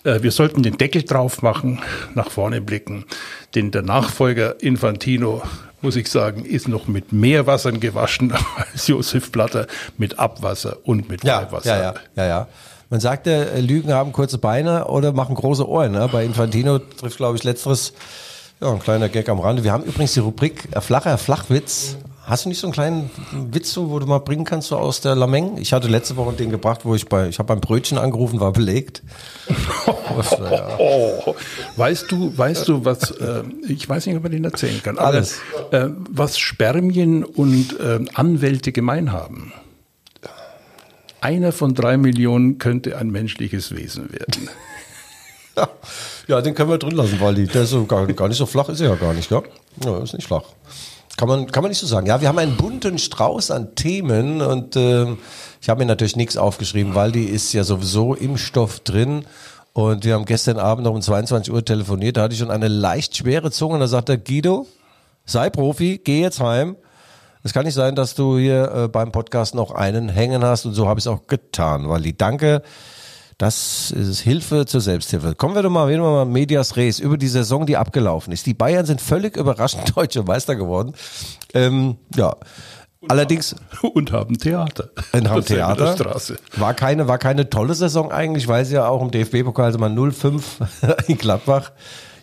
Äh, 0.03 0.23
wir 0.23 0.31
sollten 0.31 0.63
den 0.63 0.77
Deckel 0.77 1.03
drauf 1.03 1.41
machen, 1.41 1.79
nach 2.15 2.31
vorne 2.31 2.59
blicken. 2.61 3.05
Denn 3.55 3.71
der 3.71 3.83
Nachfolger 3.83 4.61
Infantino, 4.61 5.43
muss 5.81 5.95
ich 5.95 6.09
sagen, 6.09 6.45
ist 6.45 6.67
noch 6.67 6.88
mit 6.88 7.11
mehr 7.11 7.47
Wassern 7.47 7.79
gewaschen 7.79 8.33
als 8.73 8.88
Josef 8.88 9.31
Platter 9.31 9.67
mit 9.97 10.19
Abwasser 10.19 10.77
und 10.83 11.09
mit 11.09 11.23
Ja, 11.23 11.41
Weihwasser. 11.43 11.75
ja, 11.77 11.81
ja, 11.81 11.93
ja, 12.15 12.25
ja. 12.27 12.47
Man 12.89 13.00
sagte, 13.00 13.51
äh, 13.51 13.61
Lügen 13.61 13.93
haben 13.93 14.11
kurze 14.11 14.38
Beine 14.38 14.85
oder 14.88 15.13
machen 15.13 15.33
große 15.35 15.67
Ohren. 15.67 15.93
Ne? 15.93 16.09
Bei 16.11 16.25
Infantino 16.25 16.77
trifft, 16.79 17.17
glaube 17.17 17.38
ich, 17.38 17.43
letzteres, 17.43 17.93
ja, 18.59 18.69
ein 18.71 18.79
kleiner 18.79 19.07
Gag 19.09 19.29
am 19.29 19.39
Rande. 19.39 19.63
Wir 19.63 19.71
haben 19.71 19.83
übrigens 19.83 20.13
die 20.13 20.19
Rubrik 20.19 20.67
äh, 20.71 20.81
flacher 20.81 21.17
Flachwitz. 21.17 21.95
Hast 22.31 22.45
du 22.45 22.50
nicht 22.50 22.59
so 22.59 22.67
einen 22.67 22.71
kleinen 22.71 23.09
Witz, 23.51 23.75
wo 23.75 24.00
du 24.00 24.05
mal 24.05 24.19
bringen 24.19 24.45
kannst, 24.45 24.69
so 24.69 24.77
aus 24.77 25.01
der 25.01 25.15
Lameng? 25.17 25.57
Ich 25.57 25.73
hatte 25.73 25.89
letzte 25.89 26.15
Woche 26.15 26.31
den 26.31 26.50
gebracht, 26.50 26.85
wo 26.85 26.95
ich 26.95 27.09
bei, 27.09 27.27
ich 27.27 27.39
habe 27.39 27.47
beim 27.47 27.59
Brötchen 27.59 27.97
angerufen, 27.97 28.39
war 28.39 28.53
belegt. 28.53 29.03
Oh, 30.13 31.35
weißt 31.77 32.11
du, 32.11 32.38
weißt 32.38 32.67
du, 32.67 32.83
was, 32.83 33.11
äh, 33.11 33.43
ich 33.67 33.88
weiß 33.88 34.05
nicht, 34.05 34.17
ob 34.17 34.23
man 34.23 34.31
den 34.31 34.43
erzählen 34.43 34.81
kann, 34.83 34.97
Alles. 34.97 35.39
Äh, 35.71 35.88
was 36.09 36.38
Spermien 36.38 37.23
und 37.23 37.79
äh, 37.79 38.00
Anwälte 38.13 38.73
gemein 38.73 39.13
haben. 39.13 39.53
Einer 41.21 41.53
von 41.53 41.73
drei 41.73 41.97
Millionen 41.97 42.57
könnte 42.57 42.97
ein 42.97 43.09
menschliches 43.09 43.73
Wesen 43.75 44.11
werden. 44.11 44.50
Ja, 45.55 45.69
ja, 46.27 46.41
den 46.41 46.55
können 46.55 46.69
wir 46.69 46.77
drin 46.77 46.95
lassen, 46.95 47.19
weil 47.21 47.35
die, 47.35 47.47
der 47.47 47.63
ist 47.63 47.69
so 47.69 47.85
gar, 47.85 48.05
gar 48.07 48.27
nicht 48.27 48.38
so 48.38 48.45
flach, 48.45 48.67
ist 48.69 48.81
er 48.81 48.89
ja 48.89 48.95
gar 48.95 49.13
nicht, 49.13 49.29
gell? 49.29 49.43
Ja, 49.83 50.00
ist 50.00 50.13
nicht 50.13 50.27
flach. 50.27 50.43
Kann 51.17 51.27
man, 51.27 51.51
kann 51.51 51.63
man 51.63 51.69
nicht 51.69 51.79
so 51.79 51.87
sagen. 51.87 52.07
Ja, 52.07 52.21
wir 52.21 52.27
haben 52.27 52.39
einen 52.39 52.57
bunten 52.57 52.97
Strauß 52.97 53.51
an 53.51 53.75
Themen 53.75 54.41
und 54.41 54.75
ähm, 54.75 55.17
ich 55.61 55.69
habe 55.69 55.79
mir 55.79 55.85
natürlich 55.85 56.15
nichts 56.15 56.37
aufgeschrieben, 56.37 56.95
weil 56.95 57.11
die 57.11 57.25
ist 57.25 57.53
ja 57.53 57.63
sowieso 57.63 58.15
im 58.15 58.37
Stoff 58.37 58.79
drin. 58.79 59.25
Und 59.73 60.03
wir 60.03 60.15
haben 60.15 60.25
gestern 60.25 60.57
Abend 60.57 60.85
noch 60.85 60.93
um 60.93 61.01
22 61.01 61.53
Uhr 61.53 61.63
telefoniert, 61.63 62.17
da 62.17 62.23
hatte 62.23 62.33
ich 62.33 62.39
schon 62.39 62.51
eine 62.51 62.67
leicht 62.67 63.15
schwere 63.15 63.51
Zunge 63.51 63.75
und 63.75 63.79
da 63.79 63.87
sagt 63.87 64.09
er, 64.09 64.17
Guido, 64.17 64.67
sei 65.25 65.49
Profi, 65.49 66.01
geh 66.03 66.21
jetzt 66.21 66.41
heim. 66.41 66.75
Es 67.43 67.53
kann 67.53 67.65
nicht 67.65 67.73
sein, 67.73 67.95
dass 67.95 68.13
du 68.13 68.37
hier 68.37 68.71
äh, 68.71 68.87
beim 68.87 69.11
Podcast 69.11 69.55
noch 69.55 69.71
einen 69.71 70.09
hängen 70.09 70.43
hast 70.43 70.65
und 70.65 70.73
so 70.73 70.87
habe 70.87 70.99
ich 70.99 71.05
es 71.05 71.07
auch 71.07 71.25
getan, 71.27 71.87
die 72.03 72.17
Danke, 72.17 72.61
das 73.41 73.89
ist 73.89 74.19
Hilfe 74.19 74.67
zur 74.67 74.81
Selbsthilfe. 74.81 75.33
Kommen 75.33 75.55
wir 75.55 75.63
doch 75.63 75.71
mal 75.71 75.89
wieder 75.89 76.03
mal 76.03 76.25
Medias 76.25 76.77
Res 76.77 77.00
über 77.00 77.17
die 77.17 77.27
Saison, 77.27 77.65
die 77.65 77.75
abgelaufen 77.75 78.31
ist. 78.31 78.45
Die 78.45 78.53
Bayern 78.53 78.86
sind 78.86 79.01
völlig 79.01 79.36
überraschend 79.36 79.91
deutsche 79.98 80.21
Meister 80.21 80.55
geworden. 80.55 80.93
Ähm, 81.55 81.98
ja. 82.15 82.36
Allerdings 83.07 83.55
und 83.81 84.12
haben 84.12 84.38
Theater. 84.38 84.91
Und 85.12 85.27
haben 85.27 85.43
Theater. 85.45 85.98
War 86.57 86.75
keine, 86.75 87.07
war 87.07 87.17
keine 87.17 87.50
tolle 87.50 87.74
Saison 87.74 88.12
eigentlich, 88.12 88.48
weil 88.48 88.63
sie 88.63 88.75
ja 88.75 88.88
auch 88.88 89.01
im 89.01 89.10
DFB-Pokal 89.10 89.65
also 89.65 89.79
mal 89.79 89.89
0-5 89.89 90.43
in 91.07 91.17
Gladbach. 91.17 91.71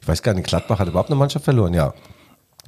Ich 0.01 0.07
weiß 0.07 0.23
gar 0.23 0.35
nicht, 0.35 0.47
Gladbach 0.47 0.79
hat 0.79 0.87
überhaupt 0.87 1.11
eine 1.11 1.19
Mannschaft 1.19 1.45
verloren, 1.45 1.75
ja 1.75 1.95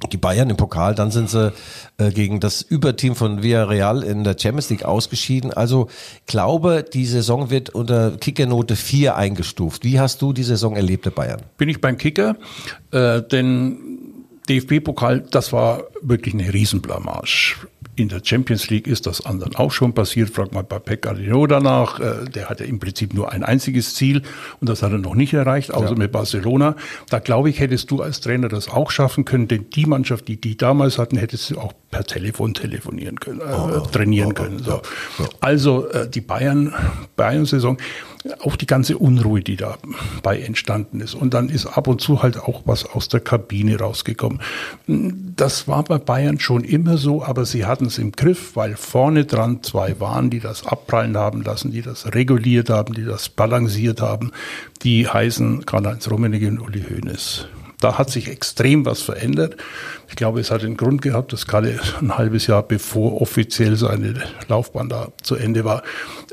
die 0.09 0.17
Bayern 0.17 0.49
im 0.49 0.57
Pokal, 0.57 0.95
dann 0.95 1.11
sind 1.11 1.29
sie 1.29 1.53
äh, 1.97 2.11
gegen 2.11 2.39
das 2.39 2.61
Überteam 2.61 3.15
von 3.15 3.43
Villarreal 3.43 4.03
in 4.03 4.23
der 4.23 4.35
Champions 4.37 4.69
League 4.69 4.83
ausgeschieden. 4.83 5.53
Also 5.53 5.87
glaube, 6.25 6.83
die 6.83 7.05
Saison 7.05 7.49
wird 7.49 7.69
unter 7.69 8.11
Kickernote 8.17 8.75
4 8.75 9.15
eingestuft. 9.15 9.83
Wie 9.83 9.99
hast 9.99 10.21
du 10.21 10.33
die 10.33 10.43
Saison 10.43 10.75
erlebt, 10.75 11.05
der 11.05 11.11
Bayern? 11.11 11.41
Bin 11.57 11.69
ich 11.69 11.81
beim 11.81 11.97
Kicker, 11.97 12.35
äh, 12.91 13.21
denn 13.21 13.77
DFB-Pokal, 14.49 15.21
das 15.31 15.53
war 15.53 15.83
wirklich 16.01 16.33
eine 16.33 16.53
Riesenblamage. 16.53 17.55
In 17.95 18.09
der 18.09 18.21
Champions 18.23 18.69
League 18.69 18.87
ist 18.87 19.05
das 19.05 19.25
anderen 19.25 19.55
auch 19.55 19.71
schon 19.71 19.93
passiert. 19.93 20.29
Frag 20.29 20.53
mal 20.53 20.63
bei 20.63 20.79
Peccarino 20.79 21.45
danach. 21.45 21.99
Äh, 21.99 22.29
der 22.29 22.49
hatte 22.49 22.63
im 22.63 22.79
Prinzip 22.79 23.13
nur 23.13 23.31
ein 23.31 23.43
einziges 23.43 23.95
Ziel 23.95 24.21
und 24.59 24.69
das 24.69 24.81
hat 24.81 24.91
er 24.91 24.97
noch 24.97 25.15
nicht 25.15 25.33
erreicht, 25.33 25.73
außer 25.73 25.91
ja. 25.91 25.95
mit 25.95 26.11
Barcelona. 26.11 26.75
Da 27.09 27.19
glaube 27.19 27.49
ich, 27.49 27.59
hättest 27.59 27.91
du 27.91 28.01
als 28.01 28.21
Trainer 28.21 28.47
das 28.47 28.69
auch 28.69 28.91
schaffen 28.91 29.25
können, 29.25 29.47
denn 29.47 29.69
die 29.69 29.85
Mannschaft, 29.85 30.27
die 30.27 30.39
die 30.39 30.55
damals 30.55 30.97
hatten, 30.97 31.17
hättest 31.17 31.51
du 31.51 31.59
auch 31.59 31.73
per 31.91 32.05
Telefon 32.05 32.53
telefonieren 32.53 33.19
können, 33.19 33.41
äh, 33.41 33.53
oh, 33.53 33.79
trainieren 33.81 34.31
oh, 34.31 34.35
können. 34.35 34.59
So. 34.59 34.81
Also 35.41 35.87
äh, 35.89 36.09
die 36.09 36.21
Bayern, 36.21 36.73
Bayern-Saison 37.17 37.77
auch 38.39 38.55
die 38.55 38.67
ganze 38.67 38.97
Unruhe, 38.97 39.41
die 39.41 39.55
dabei 39.55 40.39
entstanden 40.39 40.99
ist. 40.99 41.15
Und 41.15 41.33
dann 41.33 41.49
ist 41.49 41.65
ab 41.65 41.87
und 41.87 42.01
zu 42.01 42.21
halt 42.21 42.37
auch 42.37 42.61
was 42.65 42.85
aus 42.85 43.07
der 43.07 43.19
Kabine 43.19 43.79
rausgekommen. 43.79 44.41
Das 44.87 45.67
war 45.67 45.83
bei 45.83 45.97
Bayern 45.97 46.39
schon 46.39 46.63
immer 46.63 46.97
so, 46.97 47.23
aber 47.23 47.45
sie 47.45 47.65
hatten 47.65 47.85
es 47.85 47.97
im 47.97 48.11
Griff, 48.11 48.55
weil 48.55 48.75
vorne 48.75 49.25
dran 49.25 49.63
zwei 49.63 49.99
waren, 49.99 50.29
die 50.29 50.39
das 50.39 50.65
abprallen 50.65 51.17
haben 51.17 51.41
lassen, 51.41 51.71
die 51.71 51.81
das 51.81 52.13
reguliert 52.13 52.69
haben, 52.69 52.93
die 52.93 53.05
das 53.05 53.29
balanciert 53.29 54.01
haben. 54.01 54.31
Die 54.83 55.07
heißen 55.07 55.65
Karl-Heinz 55.65 56.09
Rummenigge 56.09 56.47
und 56.47 56.59
Uli 56.59 56.83
Hoeneß. 56.83 57.47
Da 57.81 57.97
hat 57.97 58.09
sich 58.09 58.29
extrem 58.29 58.85
was 58.85 59.01
verändert. 59.01 59.57
Ich 60.07 60.15
glaube, 60.15 60.39
es 60.39 60.51
hat 60.51 60.61
den 60.61 60.77
Grund 60.77 61.01
gehabt, 61.01 61.33
dass 61.33 61.47
Kalle 61.47 61.79
ein 61.99 62.17
halbes 62.17 62.47
Jahr 62.47 62.63
bevor 62.63 63.21
offiziell 63.21 63.75
seine 63.75 64.13
Laufbahn 64.47 64.87
da 64.87 65.09
zu 65.21 65.35
Ende 65.35 65.65
war, 65.65 65.83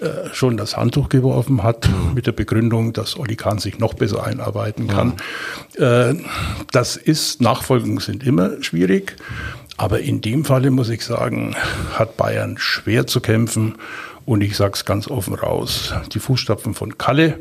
äh, 0.01 0.33
schon 0.33 0.57
das 0.57 0.77
Handtuch 0.77 1.09
geworfen 1.09 1.63
hat 1.63 1.89
mhm. 1.89 2.15
mit 2.15 2.27
der 2.27 2.33
Begründung, 2.33 2.93
dass 2.93 3.19
Oli 3.19 3.35
Kahn 3.35 3.59
sich 3.59 3.79
noch 3.79 3.95
besser 3.95 4.25
einarbeiten 4.25 4.87
kann. 4.89 5.15
Äh, 5.77 6.15
das 6.71 6.97
ist, 6.97 7.41
Nachfolgungen 7.41 7.99
sind 7.99 8.23
immer 8.23 8.63
schwierig. 8.63 9.17
Aber 9.79 10.01
in 10.01 10.21
dem 10.21 10.45
Falle 10.45 10.71
muss 10.71 10.89
ich 10.89 11.05
sagen, 11.05 11.55
hat 11.95 12.17
Bayern 12.17 12.59
schwer 12.59 13.07
zu 13.07 13.21
kämpfen. 13.21 13.77
Und 14.27 14.43
ich 14.43 14.57
sage 14.57 14.75
es 14.75 14.85
ganz 14.85 15.09
offen 15.09 15.35
raus, 15.35 15.95
die 16.13 16.19
Fußstapfen 16.19 16.75
von 16.75 16.99
Kalle 16.99 17.41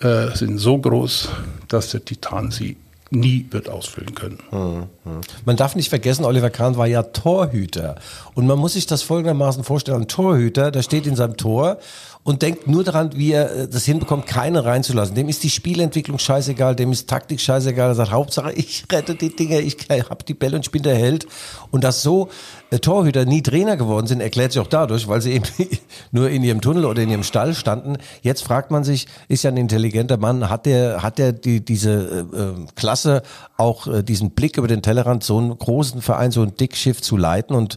äh, 0.00 0.34
sind 0.34 0.58
so 0.58 0.78
groß, 0.78 1.28
dass 1.68 1.90
der 1.90 2.04
Titan 2.04 2.50
sie 2.50 2.76
nie 3.10 3.46
wird 3.50 3.68
ausfüllen 3.68 4.14
können. 4.14 4.38
Hm, 4.50 4.86
hm. 5.04 5.20
Man 5.44 5.56
darf 5.56 5.76
nicht 5.76 5.88
vergessen, 5.88 6.24
Oliver 6.24 6.50
Kahn 6.50 6.76
war 6.76 6.86
ja 6.86 7.02
Torhüter. 7.02 7.96
Und 8.34 8.46
man 8.46 8.58
muss 8.58 8.72
sich 8.72 8.86
das 8.86 9.02
folgendermaßen 9.02 9.64
vorstellen. 9.64 10.02
Ein 10.02 10.08
Torhüter, 10.08 10.70
der 10.70 10.82
steht 10.82 11.06
in 11.06 11.16
seinem 11.16 11.36
Tor 11.36 11.78
und 12.26 12.42
denkt 12.42 12.66
nur 12.66 12.82
daran, 12.82 13.10
wie 13.14 13.30
er 13.30 13.54
äh, 13.54 13.68
das 13.68 13.84
hinbekommt, 13.84 14.26
keine 14.26 14.64
reinzulassen. 14.64 15.14
Dem 15.14 15.28
ist 15.28 15.44
die 15.44 15.50
Spielentwicklung 15.50 16.18
scheißegal, 16.18 16.74
dem 16.74 16.90
ist 16.90 17.08
Taktik 17.08 17.40
scheißegal. 17.40 17.90
Er 17.90 17.94
sagt, 17.94 18.10
Hauptsache, 18.10 18.52
ich 18.56 18.84
rette 18.90 19.14
die 19.14 19.34
Dinge, 19.34 19.60
ich 19.60 19.76
hab 19.88 20.26
die 20.26 20.34
Bälle 20.34 20.56
und 20.56 20.66
ich 20.66 20.72
bin 20.72 20.82
der 20.82 20.96
Held. 20.96 21.28
Und 21.70 21.84
dass 21.84 22.02
so 22.02 22.28
Torhüter 22.70 23.24
nie 23.24 23.42
Trainer 23.42 23.76
geworden 23.76 24.06
sind, 24.06 24.20
erklärt 24.20 24.52
sich 24.52 24.60
auch 24.60 24.66
dadurch, 24.66 25.06
weil 25.06 25.20
sie 25.20 25.32
eben 25.32 25.44
nur 26.10 26.30
in 26.30 26.42
ihrem 26.42 26.60
Tunnel 26.60 26.84
oder 26.84 27.02
in 27.02 27.10
ihrem 27.10 27.22
Stall 27.22 27.54
standen. 27.54 27.96
Jetzt 28.22 28.42
fragt 28.42 28.70
man 28.70 28.82
sich, 28.82 29.06
ist 29.28 29.44
ja 29.44 29.50
ein 29.50 29.56
intelligenter 29.56 30.16
Mann, 30.16 30.50
hat 30.50 30.66
der, 30.66 31.02
hat 31.02 31.18
der 31.18 31.32
die, 31.32 31.64
diese 31.64 32.26
äh, 32.32 32.36
äh 32.36 32.54
Klasse, 32.74 33.22
auch 33.56 33.86
äh, 33.86 34.02
diesen 34.02 34.30
Blick 34.30 34.58
über 34.58 34.68
den 34.68 34.82
Tellerrand, 34.82 35.22
so 35.22 35.38
einen 35.38 35.56
großen 35.56 36.02
Verein, 36.02 36.32
so 36.32 36.42
ein 36.42 36.56
Dickschiff 36.56 37.00
zu 37.00 37.16
leiten 37.16 37.54
und 37.54 37.76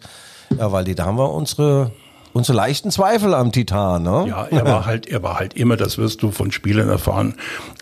ja, 0.58 0.72
weil 0.72 0.84
die, 0.84 0.96
da 0.96 1.06
haben 1.06 1.18
wir 1.18 1.32
unsere 1.32 1.92
und 2.40 2.46
so 2.46 2.54
leichten 2.54 2.90
Zweifel 2.90 3.34
am 3.34 3.52
Titan, 3.52 4.04
ne? 4.04 4.26
Ja, 4.28 4.48
er 4.50 4.66
war 4.66 4.86
halt, 4.86 5.08
er 5.08 5.22
war 5.22 5.38
halt 5.38 5.54
immer, 5.54 5.78
das 5.78 5.98
wirst 5.98 6.24
du 6.24 6.32
von 6.32 6.52
Spielern 6.52 6.90
erfahren. 6.90 7.36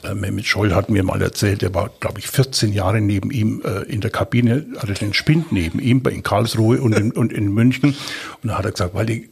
Äh, 0.04 0.16
Mehmet 0.16 0.46
Scholl 0.46 0.74
hat 0.74 0.90
mir 0.90 1.04
mal 1.04 1.22
erzählt, 1.22 1.64
er 1.64 1.74
war, 1.74 1.90
glaube 2.00 2.20
ich, 2.20 2.28
14 2.28 2.74
Jahre 2.74 3.00
neben 3.00 3.32
ihm 3.32 3.62
äh, 3.64 3.84
in 3.84 4.02
der 4.02 4.10
Kabine, 4.10 4.66
hatte 4.80 4.94
den 4.94 5.14
Spind 5.14 5.52
neben 5.52 5.80
ihm 5.80 6.02
in 6.10 6.24
Karlsruhe 6.24 6.82
und 6.82 6.94
in, 6.96 7.12
und 7.12 7.32
in 7.32 7.54
München. 7.54 7.96
Und 8.44 8.50
da 8.50 8.58
hat 8.58 8.66
er 8.66 8.72
gesagt, 8.72 8.94
weil 8.94 9.06
die 9.06 9.30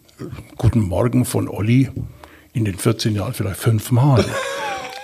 Guten 0.57 0.79
Morgen 0.79 1.25
von 1.25 1.49
Olli 1.49 1.89
in 2.53 2.63
den 2.63 2.77
14 2.77 3.15
Jahren 3.15 3.33
vielleicht 3.33 3.59
fünfmal. 3.59 4.23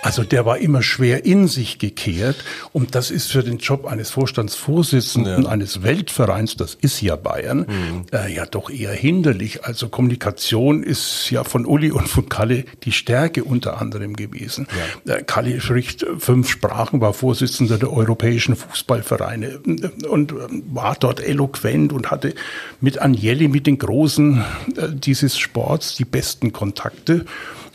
Also 0.02 0.24
der 0.24 0.44
war 0.44 0.58
immer 0.58 0.82
schwer 0.82 1.24
in 1.24 1.46
sich 1.46 1.78
gekehrt 1.78 2.36
und 2.72 2.96
das 2.96 3.12
ist 3.12 3.30
für 3.30 3.44
den 3.44 3.58
Job 3.58 3.86
eines 3.86 4.10
Vorstandsvorsitzenden 4.10 5.44
ja. 5.44 5.48
eines 5.48 5.84
Weltvereins, 5.84 6.56
das 6.56 6.74
ist 6.74 7.00
ja 7.00 7.14
Bayern, 7.14 7.58
mhm. 7.60 8.06
äh, 8.12 8.34
ja 8.34 8.44
doch 8.44 8.68
eher 8.68 8.92
hinderlich. 8.92 9.64
Also 9.64 9.88
Kommunikation 9.88 10.82
ist 10.82 11.30
ja 11.30 11.44
von 11.44 11.64
Uli 11.66 11.92
und 11.92 12.08
von 12.08 12.28
Kalle 12.28 12.64
die 12.82 12.90
Stärke 12.90 13.44
unter 13.44 13.80
anderem 13.80 14.16
gewesen. 14.16 14.66
Ja. 15.04 15.14
Äh, 15.14 15.22
Kalle 15.22 15.60
spricht 15.60 16.04
fünf 16.18 16.50
Sprachen, 16.50 17.00
war 17.00 17.14
Vorsitzender 17.14 17.78
der 17.78 17.92
europäischen 17.92 18.56
Fußballvereine 18.56 19.60
und 20.08 20.32
äh, 20.32 20.34
war 20.66 20.96
dort 20.98 21.20
eloquent 21.20 21.92
und 21.92 22.10
hatte 22.10 22.34
mit 22.80 23.00
Agnelli, 23.00 23.46
mit 23.46 23.68
den 23.68 23.78
Großen 23.78 24.44
äh, 24.76 24.88
dieses 24.92 25.38
Sports 25.38 25.94
die 25.94 26.04
besten 26.04 26.52
Kontakte. 26.52 27.24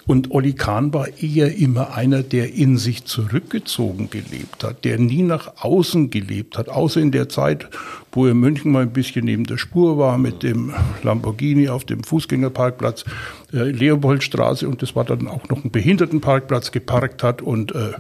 Und 0.08 0.32
Olli 0.32 0.54
Kahn 0.54 0.94
war 0.94 1.08
eher 1.22 1.58
immer 1.58 1.94
einer, 1.94 2.24
der 2.24 2.54
in 2.54 2.78
sich 2.78 3.04
zurückgezogen 3.04 4.10
gelebt 4.10 4.64
hat, 4.64 4.86
der 4.86 4.98
nie 4.98 5.22
nach 5.22 5.58
außen 5.58 6.10
gelebt 6.10 6.58
hat, 6.58 6.70
außer 6.70 7.02
in 7.02 7.12
der 7.12 7.28
Zeit, 7.28 7.68
wo 8.14 8.26
er 8.26 8.32
in 8.32 8.38
München 8.40 8.72
mal 8.72 8.84
ein 8.84 8.94
bisschen 8.94 9.26
neben 9.26 9.44
der 9.44 9.58
Spur 9.58 9.98
war 9.98 10.18
mit 10.18 10.44
dem 10.44 10.74
Lamborghini 11.04 11.68
auf 11.68 11.84
dem 11.84 12.06
Fußgängerparkplatz 12.06 13.04
äh, 13.52 13.70
Leopoldstraße 13.70 14.68
und 14.68 14.82
das 14.82 14.96
war 14.96 15.04
dann 15.04 15.28
auch 15.28 15.50
noch 15.50 15.66
ein 15.66 15.72
Behindertenparkplatz 15.72 16.72
geparkt 16.72 17.22
hat 17.22 17.42
und 17.42 17.76
äh, 17.76 17.92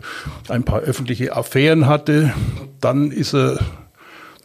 ein 0.48 0.64
paar 0.64 0.80
öffentliche 0.80 1.36
Affären 1.36 1.88
hatte. 1.88 2.34
Dann 2.80 3.12
ist 3.12 3.36
er 3.36 3.60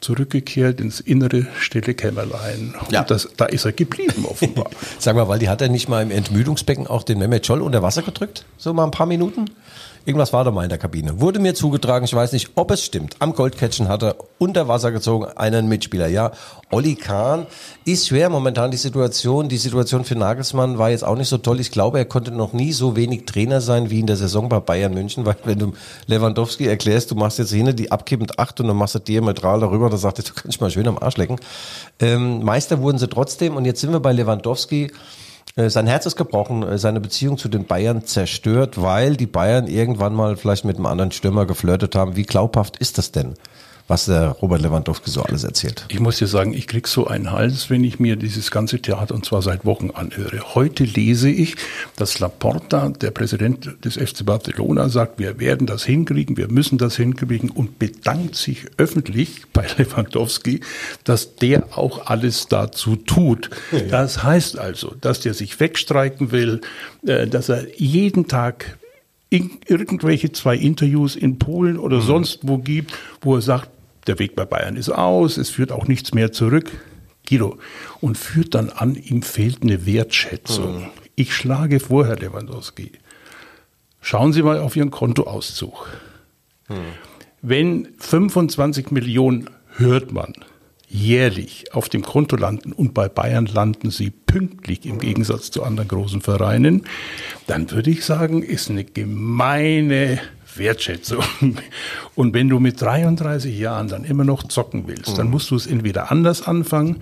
zurückgekehrt 0.03 0.81
ins 0.81 1.01
innere 1.01 1.47
stille 1.59 1.95
Kämmerlein. 1.95 2.75
Und 2.79 2.93
ja. 2.93 3.05
das, 3.05 3.29
da 3.37 3.47
ist 3.47 3.65
er 3.65 3.73
geblieben 3.73 4.27
offenbar. 4.27 4.69
Sag 4.99 5.17
mal, 5.17 5.29
weil 5.29 5.39
die 5.39 5.49
hat 5.49 5.63
er 5.63 5.69
nicht 5.69 5.89
mal 5.89 6.03
im 6.03 6.11
Entmüdungsbecken 6.11 6.87
auch 6.87 7.05
den 7.05 7.19
Mehmet 7.19 7.47
Scholl 7.47 7.63
unter 7.63 7.83
Wasser 7.83 8.03
gedrückt? 8.03 8.45
So 8.59 8.75
mal 8.75 8.85
ein 8.85 8.91
paar 8.91 9.07
Minuten? 9.07 9.47
Irgendwas 10.05 10.33
war 10.33 10.43
da 10.43 10.51
mal 10.51 10.65
in 10.65 10.69
der 10.69 10.79
Kabine. 10.79 11.21
Wurde 11.21 11.39
mir 11.39 11.55
zugetragen, 11.55 12.05
ich 12.05 12.15
weiß 12.15 12.33
nicht, 12.33 12.51
ob 12.57 12.73
es 12.73 12.85
stimmt. 12.85 13.15
Am 13.21 13.35
Goldcatchen 13.35 13.87
hat 13.87 14.03
er 14.03 14.17
unter 14.39 14.67
Wasser 14.67 14.91
gezogen 14.91 15.27
einen 15.37 15.69
Mitspieler. 15.69 16.09
Ja, 16.09 16.33
Olli 16.71 16.97
Kahn 16.97 17.47
ist 17.85 18.09
schwer 18.09 18.29
momentan 18.29 18.73
die 18.73 18.77
Situation. 18.79 19.49
Die 19.49 19.59
Situation 19.59 20.05
für 20.05 20.17
Nagelsmann 20.17 20.77
war 20.79 20.91
jetzt 20.91 21.05
auch 21.05 21.17
nicht 21.17 21.29
so 21.29 21.39
toll. 21.39 21.61
Ich 21.61 21.71
glaube, 21.71 21.99
er 21.99 22.05
konnte 22.05 22.33
noch 22.33 22.53
nie 22.53 22.73
so 22.73 22.97
wenig 22.97 23.27
Trainer 23.27 23.61
sein 23.61 23.91
wie 23.91 24.01
in 24.01 24.07
der 24.07 24.17
Saison 24.17 24.49
bei 24.49 24.59
Bayern 24.59 24.93
München, 24.93 25.25
weil 25.25 25.37
wenn 25.45 25.59
du 25.61 25.73
Lewandowski 26.07 26.67
erklärst, 26.67 27.13
du 27.13 27.15
machst 27.15 27.39
jetzt 27.39 27.53
hinne 27.53 27.73
die 27.73 27.93
abkippend 27.93 28.41
acht 28.41 28.59
und 28.61 28.67
dann 28.67 28.77
machst 28.77 28.97
du 28.97 28.99
diametral 28.99 29.61
darüber, 29.61 29.89
da 29.89 29.97
sagt 29.97 30.19
er, 30.19 30.25
du 30.25 30.33
kannst 30.35 30.61
mal 30.61 30.71
schön 30.71 30.89
am 30.89 30.99
Arsch 30.99 31.17
lecken. 31.17 31.37
Ähm, 32.01 32.43
Meister 32.43 32.81
wurden 32.81 32.99
sie 32.99 33.09
trotzdem 33.09 33.57
und 33.57 33.67
jetzt 33.67 33.81
sind 33.81 33.93
wir 33.93 34.01
bei 34.01 34.13
Lewandowski. 34.13 34.91
Äh, 35.57 35.69
sein 35.71 35.87
Herz 35.87 36.07
ist 36.07 36.17
gebrochen, 36.17 36.63
äh, 36.63 36.79
seine 36.79 37.01
Beziehung 37.01 37.39
zu 37.39 37.49
den 37.49 37.67
Bayern 37.67 38.05
zerstört, 38.05 38.81
weil 38.81 39.17
die 39.17 39.27
Bayern 39.27 39.67
irgendwann 39.67 40.15
mal 40.15 40.37
vielleicht 40.37 40.65
mit 40.65 40.77
einem 40.77 40.87
anderen 40.87 41.13
Stürmer 41.13 41.47
geflirtet 41.47 41.95
haben. 41.95 42.17
Wie 42.17 42.23
glaubhaft 42.23 42.77
ist 42.79 42.99
das 42.99 43.13
denn? 43.13 43.35
Was 43.89 44.07
der 44.07 44.29
Robert 44.29 44.63
Lewandowski 44.63 45.11
so 45.11 45.23
alles 45.23 45.45
erzählt. 45.45 45.85
Ich 45.89 46.01
muss 46.01 46.19
dir 46.19 46.27
sagen, 46.27 46.53
ich 46.53 46.67
krieg 46.67 46.89
so 46.89 47.07
einen 47.07 47.33
Hals, 47.33 47.71
wenn 47.71 47.85
ich 47.85 48.01
mir 48.01 48.17
dieses 48.17 48.51
ganze 48.51 48.81
Theater 48.81 49.15
und 49.15 49.25
zwar 49.25 49.43
seit 49.43 49.65
Wochen 49.65 49.91
anhöre. 49.91 50.55
Heute 50.55 50.85
lese 50.85 51.31
ich, 51.31 51.57
dass 51.97 52.19
Laporta, 52.19 52.91
der 52.91 53.11
Präsident 53.11 53.85
des 53.85 53.97
FC 53.97 54.25
Barcelona, 54.25 54.89
sagt, 54.89 55.19
wir 55.19 55.39
werden 55.41 55.67
das 55.67 55.85
hinkriegen, 55.85 56.37
wir 56.37 56.49
müssen 56.49 56.79
das 56.79 56.97
hinkriegen 56.97 57.51
und 57.51 57.79
bedankt 57.79 58.37
sich 58.37 58.67
öffentlich 58.77 59.43
bei 59.53 59.67
Lewandowski, 59.77 60.61
dass 61.05 61.37
der 61.37 61.77
auch 61.77 62.07
alles 62.07 62.49
dazu 62.49 62.97
tut. 62.97 63.51
Ja. 63.73 63.81
Das 63.81 64.23
heißt 64.23 64.59
also, 64.59 64.95
dass 65.01 65.21
der 65.21 65.35
sich 65.35 65.59
wegstreiken 65.61 66.33
will, 66.33 66.61
äh, 67.07 67.27
dass 67.27 67.49
er 67.49 67.67
jeden 67.79 68.29
Tag 68.29 68.79
irgendwelche 69.33 70.33
zwei 70.33 70.57
Interviews 70.57 71.17
in 71.17 71.39
Polen 71.39 71.79
oder 71.79 71.99
mhm. 71.99 72.03
sonst 72.03 72.41
wo 72.43 72.59
gibt, 72.59 72.93
wo 73.21 73.37
er 73.37 73.43
sagt, 73.43 73.71
der 74.07 74.19
Weg 74.19 74.35
bei 74.35 74.45
Bayern 74.45 74.77
ist 74.77 74.91
aus, 74.91 75.37
es 75.37 75.51
führt 75.51 75.73
auch 75.73 75.87
nichts 75.87 76.13
mehr 76.13 76.33
zurück. 76.33 76.71
Guido, 77.29 77.59
und 78.01 78.19
führt 78.19 78.55
dann 78.55 78.71
an, 78.71 78.97
ihm 78.97 79.23
fehlt 79.23 79.63
eine 79.63 79.87
Wertschätzung. 79.87 80.81
Mhm. 80.81 80.87
Ich 81.15 81.35
schlage 81.35 81.79
vor, 81.79 82.07
Herr 82.07 82.17
Lewandowski, 82.17 82.93
schauen 84.01 84.33
Sie 84.33 84.43
mal 84.43 84.59
auf 84.59 84.75
Ihren 84.75 84.91
Kontoauszug. 84.91 85.89
Mhm. 86.69 86.75
Wenn 87.43 87.89
25 87.99 88.91
Millionen 88.91 89.51
hört 89.77 90.13
man 90.13 90.33
jährlich 90.93 91.73
auf 91.73 91.89
dem 91.89 92.03
Konto 92.03 92.37
landen 92.37 92.73
und 92.73 92.93
bei 92.93 93.09
Bayern 93.09 93.47
landen 93.47 93.91
sie 93.91 94.11
pünktlich 94.11 94.85
im 94.85 94.99
Gegensatz 94.99 95.51
zu 95.51 95.63
anderen 95.63 95.89
großen 95.89 96.21
Vereinen, 96.21 96.83
dann 97.47 97.71
würde 97.71 97.91
ich 97.91 98.05
sagen, 98.05 98.43
ist 98.43 98.71
eine 98.71 98.85
gemeine 98.85 100.21
Wertschätzung. 100.55 101.25
Und 102.15 102.35
wenn 102.35 102.51
du 102.51 102.61
mit 102.61 102.81
33 102.81 103.59
Jahren 103.59 103.89
dann 103.89 104.05
immer 104.05 104.25
noch 104.25 104.43
zocken 104.43 104.85
willst, 104.87 105.17
dann 105.17 105.31
musst 105.31 105.51
du 105.51 105.57
es 105.57 105.67
entweder 105.67 106.11
anders 106.11 106.43
anfangen, 106.47 106.99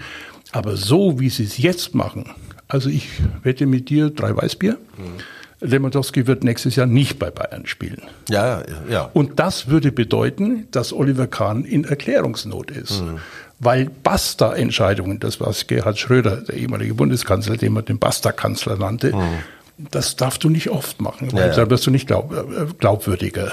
aber 0.53 0.77
so 0.77 1.19
wie 1.19 1.31
sie 1.31 1.45
es 1.45 1.59
jetzt 1.59 1.95
machen, 1.95 2.31
also 2.69 2.89
ich 2.89 3.09
wette 3.43 3.67
mit 3.67 3.91
dir 3.91 4.11
drei 4.11 4.37
Weißbier. 4.37 4.79
Mhm. 4.97 5.69
Lewandowski 5.69 6.27
wird 6.27 6.43
nächstes 6.43 6.77
Jahr 6.77 6.87
nicht 6.87 7.19
bei 7.19 7.31
Bayern 7.31 7.67
spielen. 7.67 8.03
Ja, 8.29 8.63
ja. 8.89 9.11
Und 9.13 9.39
das 9.39 9.69
würde 9.69 9.93
bedeuten, 9.93 10.69
dass 10.71 10.93
Oliver 10.93 11.27
Kahn 11.27 11.65
in 11.65 11.85
Erklärungsnot 11.85 12.71
ist. 12.71 13.03
Mhm. 13.03 13.19
Weil 13.61 13.91
Basta-Entscheidungen, 14.03 15.21
das 15.21 15.41
was 15.41 15.67
Gerhard 15.67 15.99
Schröder, 15.99 16.39
der 16.39 16.57
ehemalige 16.57 16.95
Bundeskanzler, 16.95 17.57
den 17.57 17.75
man 17.75 17.85
den 17.85 17.99
Basta-Kanzler 17.99 18.77
nannte, 18.77 19.15
mhm 19.15 19.39
das 19.91 20.17
darfst 20.17 20.45
du 20.45 20.51
nicht 20.51 20.71
oft 20.71 21.01
machen, 21.01 21.33
weil 21.33 21.51
ja, 21.51 21.57
ja. 21.57 21.71
wirst 21.71 21.87
du 21.87 21.91
nicht 21.91 22.07
glaub, 22.07 22.33
äh, 22.33 22.67
glaubwürdiger. 22.79 23.53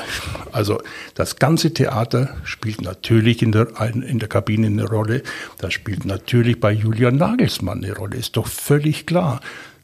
Also 0.52 0.82
das 1.16 1.38
ganze 1.38 1.74
Theater 1.74 2.36
spielt 2.44 2.82
natürlich 2.82 3.42
in 3.42 3.52
der, 3.52 3.68
in 3.94 4.20
der 4.20 4.28
Kabine 4.28 4.68
eine 4.68 4.86
Rolle. 4.86 5.24
Das 5.60 5.74
spielt 5.74 6.06
natürlich 6.06 6.60
bei 6.60 6.72
Julian 6.72 7.16
Nagelsmann 7.16 7.84
eine 7.84 7.96
Rolle, 7.96 8.18
ist 8.18 8.38
doch 8.38 8.48
völlig 8.48 9.06
klar. 9.06 9.42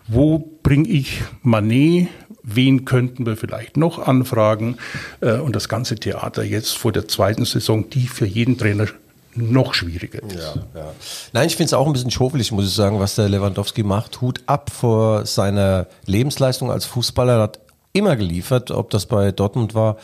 Wo 0.08 0.40
bringe 0.64 0.90
ich 0.90 1.22
Manet? 1.44 2.10
Wen 2.46 2.84
könnten 2.84 3.26
wir 3.26 3.38
vielleicht 3.38 3.78
noch 3.78 4.06
anfragen? 4.06 4.78
Äh, 5.22 5.36
und 5.36 5.56
das 5.56 5.70
ganze 5.70 5.96
Theater 5.96 6.44
jetzt 6.44 6.78
vor 6.78 6.92
der 6.92 7.08
zweiten 7.08 7.46
Saison, 7.46 7.90
die 7.90 8.08
für 8.08 8.26
jeden 8.26 8.58
Trainer 8.58 8.88
noch 9.36 9.74
schwieriger 9.74 10.22
ist. 10.24 10.36
Ja, 10.36 10.54
ja. 10.76 10.92
Nein, 11.32 11.48
ich 11.48 11.56
finde 11.56 11.68
es 11.68 11.74
auch 11.74 11.88
ein 11.88 11.94
bisschen 11.94 12.12
schofelig, 12.12 12.52
muss 12.52 12.66
ich 12.66 12.74
sagen, 12.74 13.00
was 13.00 13.16
der 13.16 13.30
Lewandowski 13.30 13.84
macht. 13.84 14.22
Hut 14.22 14.42
ab 14.46 14.72
vor 14.72 15.26
seiner 15.26 15.88
Lebensleistung 16.06 16.72
als 16.72 16.86
Fußballer. 16.86 17.34
Er 17.34 17.42
hat 17.42 17.60
immer 17.94 18.16
geliefert, 18.16 18.72
ob 18.72 18.90
das 18.90 19.06
bei 19.06 19.32
Dortmund 19.32 19.76
war 19.76 19.98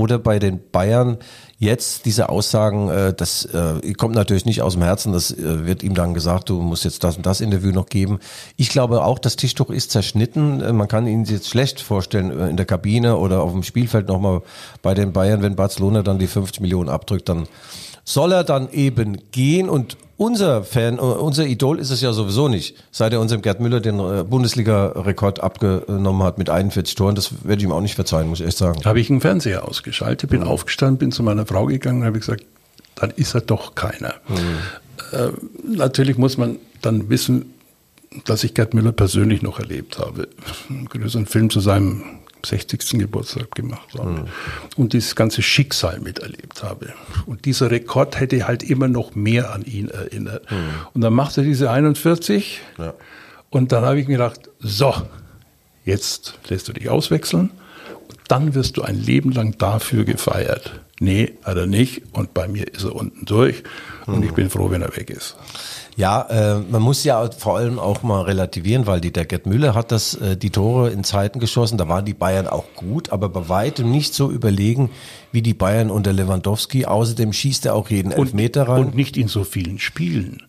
oder 0.00 0.18
bei 0.18 0.38
den 0.38 0.60
Bayern. 0.70 1.18
Jetzt 1.58 2.06
diese 2.06 2.30
Aussagen, 2.30 2.88
äh, 2.88 3.12
das 3.12 3.44
äh, 3.44 3.92
kommt 3.92 4.14
natürlich 4.14 4.46
nicht 4.46 4.62
aus 4.62 4.72
dem 4.72 4.82
Herzen, 4.82 5.12
das 5.12 5.30
äh, 5.30 5.66
wird 5.66 5.82
ihm 5.82 5.94
dann 5.94 6.14
gesagt, 6.14 6.48
du 6.48 6.62
musst 6.62 6.84
jetzt 6.84 7.04
das 7.04 7.18
und 7.18 7.26
das 7.26 7.42
Interview 7.42 7.70
noch 7.70 7.86
geben. 7.86 8.18
Ich 8.56 8.70
glaube 8.70 9.04
auch, 9.04 9.18
das 9.18 9.36
Tischtuch 9.36 9.68
ist 9.68 9.90
zerschnitten. 9.90 10.74
Man 10.74 10.88
kann 10.88 11.06
ihn 11.06 11.24
jetzt 11.24 11.50
schlecht 11.50 11.82
vorstellen 11.82 12.30
in 12.48 12.56
der 12.56 12.64
Kabine 12.64 13.18
oder 13.18 13.42
auf 13.42 13.52
dem 13.52 13.62
Spielfeld 13.62 14.08
nochmal 14.08 14.40
bei 14.80 14.94
den 14.94 15.12
Bayern, 15.12 15.42
wenn 15.42 15.54
Barcelona 15.54 16.02
dann 16.02 16.18
die 16.18 16.28
50 16.28 16.62
Millionen 16.62 16.88
abdrückt, 16.88 17.28
dann 17.28 17.46
soll 18.04 18.32
er 18.32 18.44
dann 18.44 18.70
eben 18.70 19.18
gehen 19.32 19.68
und 19.68 19.96
unser 20.20 20.64
Fan, 20.64 20.98
äh, 20.98 21.00
unser 21.00 21.46
Idol 21.46 21.78
ist 21.78 21.90
es 21.90 22.02
ja 22.02 22.12
sowieso 22.12 22.48
nicht. 22.48 22.76
Seit 22.90 23.14
er 23.14 23.20
unserem 23.20 23.40
Gerd 23.40 23.60
Müller 23.60 23.80
den 23.80 23.98
äh, 23.98 24.22
Bundesliga-Rekord 24.22 25.42
abgenommen 25.42 26.22
hat 26.22 26.36
mit 26.36 26.50
41 26.50 26.94
Toren, 26.94 27.14
das 27.14 27.44
werde 27.44 27.62
ich 27.62 27.64
ihm 27.64 27.72
auch 27.72 27.80
nicht 27.80 27.94
verzeihen, 27.94 28.28
muss 28.28 28.40
ich 28.40 28.46
echt 28.46 28.58
sagen. 28.58 28.84
Habe 28.84 29.00
ich 29.00 29.08
einen 29.08 29.22
Fernseher 29.22 29.66
ausgeschaltet, 29.66 30.28
bin 30.28 30.40
mhm. 30.40 30.48
aufgestanden, 30.48 30.98
bin 30.98 31.10
zu 31.10 31.22
meiner 31.22 31.46
Frau 31.46 31.64
gegangen 31.64 32.00
und 32.00 32.06
habe 32.06 32.18
gesagt, 32.18 32.44
dann 32.96 33.10
ist 33.12 33.34
er 33.34 33.40
doch 33.40 33.74
keiner. 33.74 34.14
Mhm. 34.28 35.18
Äh, 35.18 35.28
natürlich 35.76 36.18
muss 36.18 36.36
man 36.36 36.56
dann 36.82 37.08
wissen, 37.08 37.54
dass 38.26 38.44
ich 38.44 38.52
Gerd 38.52 38.74
Müller 38.74 38.92
persönlich 38.92 39.40
noch 39.40 39.58
erlebt 39.58 39.98
habe. 39.98 40.28
Größeren 40.90 41.24
Film 41.24 41.48
zu 41.48 41.60
seinem 41.60 42.19
60. 42.46 42.98
Geburtstag 42.98 43.50
gemacht 43.52 43.88
habe 43.98 44.10
mhm. 44.10 44.24
und 44.76 44.92
dieses 44.92 45.16
ganze 45.16 45.42
Schicksal 45.42 46.00
miterlebt 46.00 46.62
habe. 46.62 46.92
Und 47.26 47.44
dieser 47.44 47.70
Rekord 47.70 48.18
hätte 48.18 48.46
halt 48.46 48.62
immer 48.62 48.88
noch 48.88 49.14
mehr 49.14 49.52
an 49.52 49.62
ihn 49.62 49.88
erinnert. 49.88 50.50
Mhm. 50.50 50.56
Und 50.94 51.00
dann 51.00 51.12
macht 51.12 51.36
er 51.38 51.44
diese 51.44 51.70
41 51.70 52.60
ja. 52.78 52.94
und 53.50 53.72
dann 53.72 53.84
habe 53.84 54.00
ich 54.00 54.08
mir 54.08 54.18
gedacht, 54.18 54.50
so, 54.58 54.94
jetzt 55.84 56.34
lässt 56.48 56.68
du 56.68 56.72
dich 56.72 56.88
auswechseln 56.88 57.50
und 58.08 58.18
dann 58.28 58.54
wirst 58.54 58.76
du 58.76 58.82
ein 58.82 59.00
Leben 59.00 59.32
lang 59.32 59.58
dafür 59.58 60.04
gefeiert. 60.04 60.80
Nee, 61.00 61.34
hat 61.44 61.56
er 61.56 61.66
nicht 61.66 62.02
und 62.12 62.34
bei 62.34 62.46
mir 62.46 62.72
ist 62.72 62.84
er 62.84 62.94
unten 62.94 63.24
durch 63.24 63.62
und 64.06 64.18
mhm. 64.18 64.24
ich 64.24 64.32
bin 64.32 64.50
froh, 64.50 64.70
wenn 64.70 64.82
er 64.82 64.94
weg 64.96 65.10
ist. 65.10 65.36
Ja, 65.96 66.22
äh, 66.22 66.60
man 66.60 66.82
muss 66.82 67.04
ja 67.04 67.30
vor 67.30 67.58
allem 67.58 67.78
auch 67.78 68.02
mal 68.02 68.22
relativieren, 68.22 68.86
weil 68.86 69.00
die, 69.00 69.12
der 69.12 69.24
Gerd 69.24 69.46
Müller 69.46 69.74
hat 69.74 69.92
das, 69.92 70.14
äh, 70.14 70.36
die 70.36 70.50
Tore 70.50 70.90
in 70.90 71.04
Zeiten 71.04 71.40
geschossen, 71.40 71.78
da 71.78 71.88
waren 71.88 72.04
die 72.04 72.14
Bayern 72.14 72.46
auch 72.46 72.64
gut, 72.74 73.10
aber 73.10 73.28
bei 73.28 73.48
weitem 73.48 73.90
nicht 73.90 74.14
so 74.14 74.30
überlegen 74.30 74.90
wie 75.32 75.42
die 75.42 75.54
Bayern 75.54 75.90
unter 75.90 76.12
Lewandowski. 76.12 76.86
Außerdem 76.86 77.32
schießt 77.32 77.66
er 77.66 77.74
auch 77.74 77.90
jeden 77.90 78.12
Elfmeter 78.12 78.68
rein. 78.68 78.86
Und 78.86 78.94
nicht 78.94 79.16
in 79.16 79.28
so 79.28 79.44
vielen 79.44 79.78
Spielen. 79.78 80.42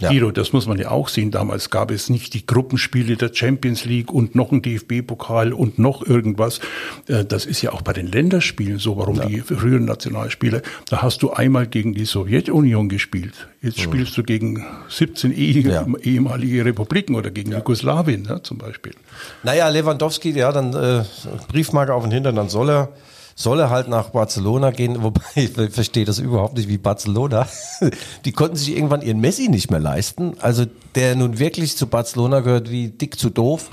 Ja. 0.00 0.08
Guido, 0.08 0.30
das 0.30 0.52
muss 0.52 0.66
man 0.66 0.78
ja 0.78 0.90
auch 0.90 1.08
sehen. 1.08 1.30
Damals 1.30 1.68
gab 1.70 1.90
es 1.90 2.08
nicht 2.08 2.32
die 2.34 2.46
Gruppenspiele 2.46 3.16
der 3.16 3.32
Champions 3.32 3.84
League 3.84 4.12
und 4.12 4.34
noch 4.34 4.50
ein 4.50 4.62
DFB-Pokal 4.62 5.52
und 5.52 5.78
noch 5.78 6.06
irgendwas. 6.06 6.60
Äh, 7.06 7.24
das 7.24 7.44
ist 7.44 7.60
ja 7.60 7.72
auch 7.72 7.82
bei 7.82 7.92
den 7.92 8.06
Länderspielen 8.06 8.78
so, 8.78 8.96
warum 8.96 9.16
ja. 9.16 9.26
die 9.26 9.40
früheren 9.40 9.84
Nationalspiele, 9.84 10.62
da 10.88 11.02
hast 11.02 11.22
du 11.22 11.30
einmal 11.30 11.66
gegen 11.66 11.94
die 11.94 12.06
Sowjetunion 12.06 12.88
gespielt. 12.88 13.48
Jetzt 13.60 13.78
mhm. 13.78 13.82
spielst 13.82 14.16
du 14.16 14.22
gegen 14.22 14.64
17 14.88 15.32
eh 15.36 15.50
ja. 15.60 15.86
ehemalige 16.02 16.64
Republiken 16.64 17.14
oder 17.14 17.30
gegen 17.30 17.52
Jugoslawien 17.52 18.22
ne, 18.22 18.42
zum 18.42 18.56
Beispiel. 18.56 18.92
Naja, 19.42 19.68
Lewandowski, 19.68 20.30
ja, 20.30 20.50
dann 20.50 20.72
äh, 20.72 21.04
Briefmarke 21.48 21.92
auf 21.92 22.04
den 22.04 22.12
Hintern, 22.12 22.36
dann 22.36 22.48
soll 22.48 22.70
er 22.70 22.88
soll 23.40 23.58
er 23.58 23.70
halt 23.70 23.88
nach 23.88 24.10
Barcelona 24.10 24.70
gehen, 24.70 25.02
wobei 25.02 25.22
ich 25.34 25.50
verstehe 25.50 26.04
das 26.04 26.18
überhaupt 26.18 26.56
nicht 26.56 26.68
wie 26.68 26.78
Barcelona. 26.78 27.48
Die 28.24 28.32
konnten 28.32 28.56
sich 28.56 28.76
irgendwann 28.76 29.00
ihren 29.00 29.20
Messi 29.20 29.48
nicht 29.48 29.70
mehr 29.70 29.80
leisten. 29.80 30.34
Also 30.40 30.66
der 30.94 31.16
nun 31.16 31.38
wirklich 31.38 31.76
zu 31.76 31.86
Barcelona 31.86 32.40
gehört 32.40 32.70
wie 32.70 32.88
Dick 32.88 33.18
zu 33.18 33.30
doof 33.30 33.70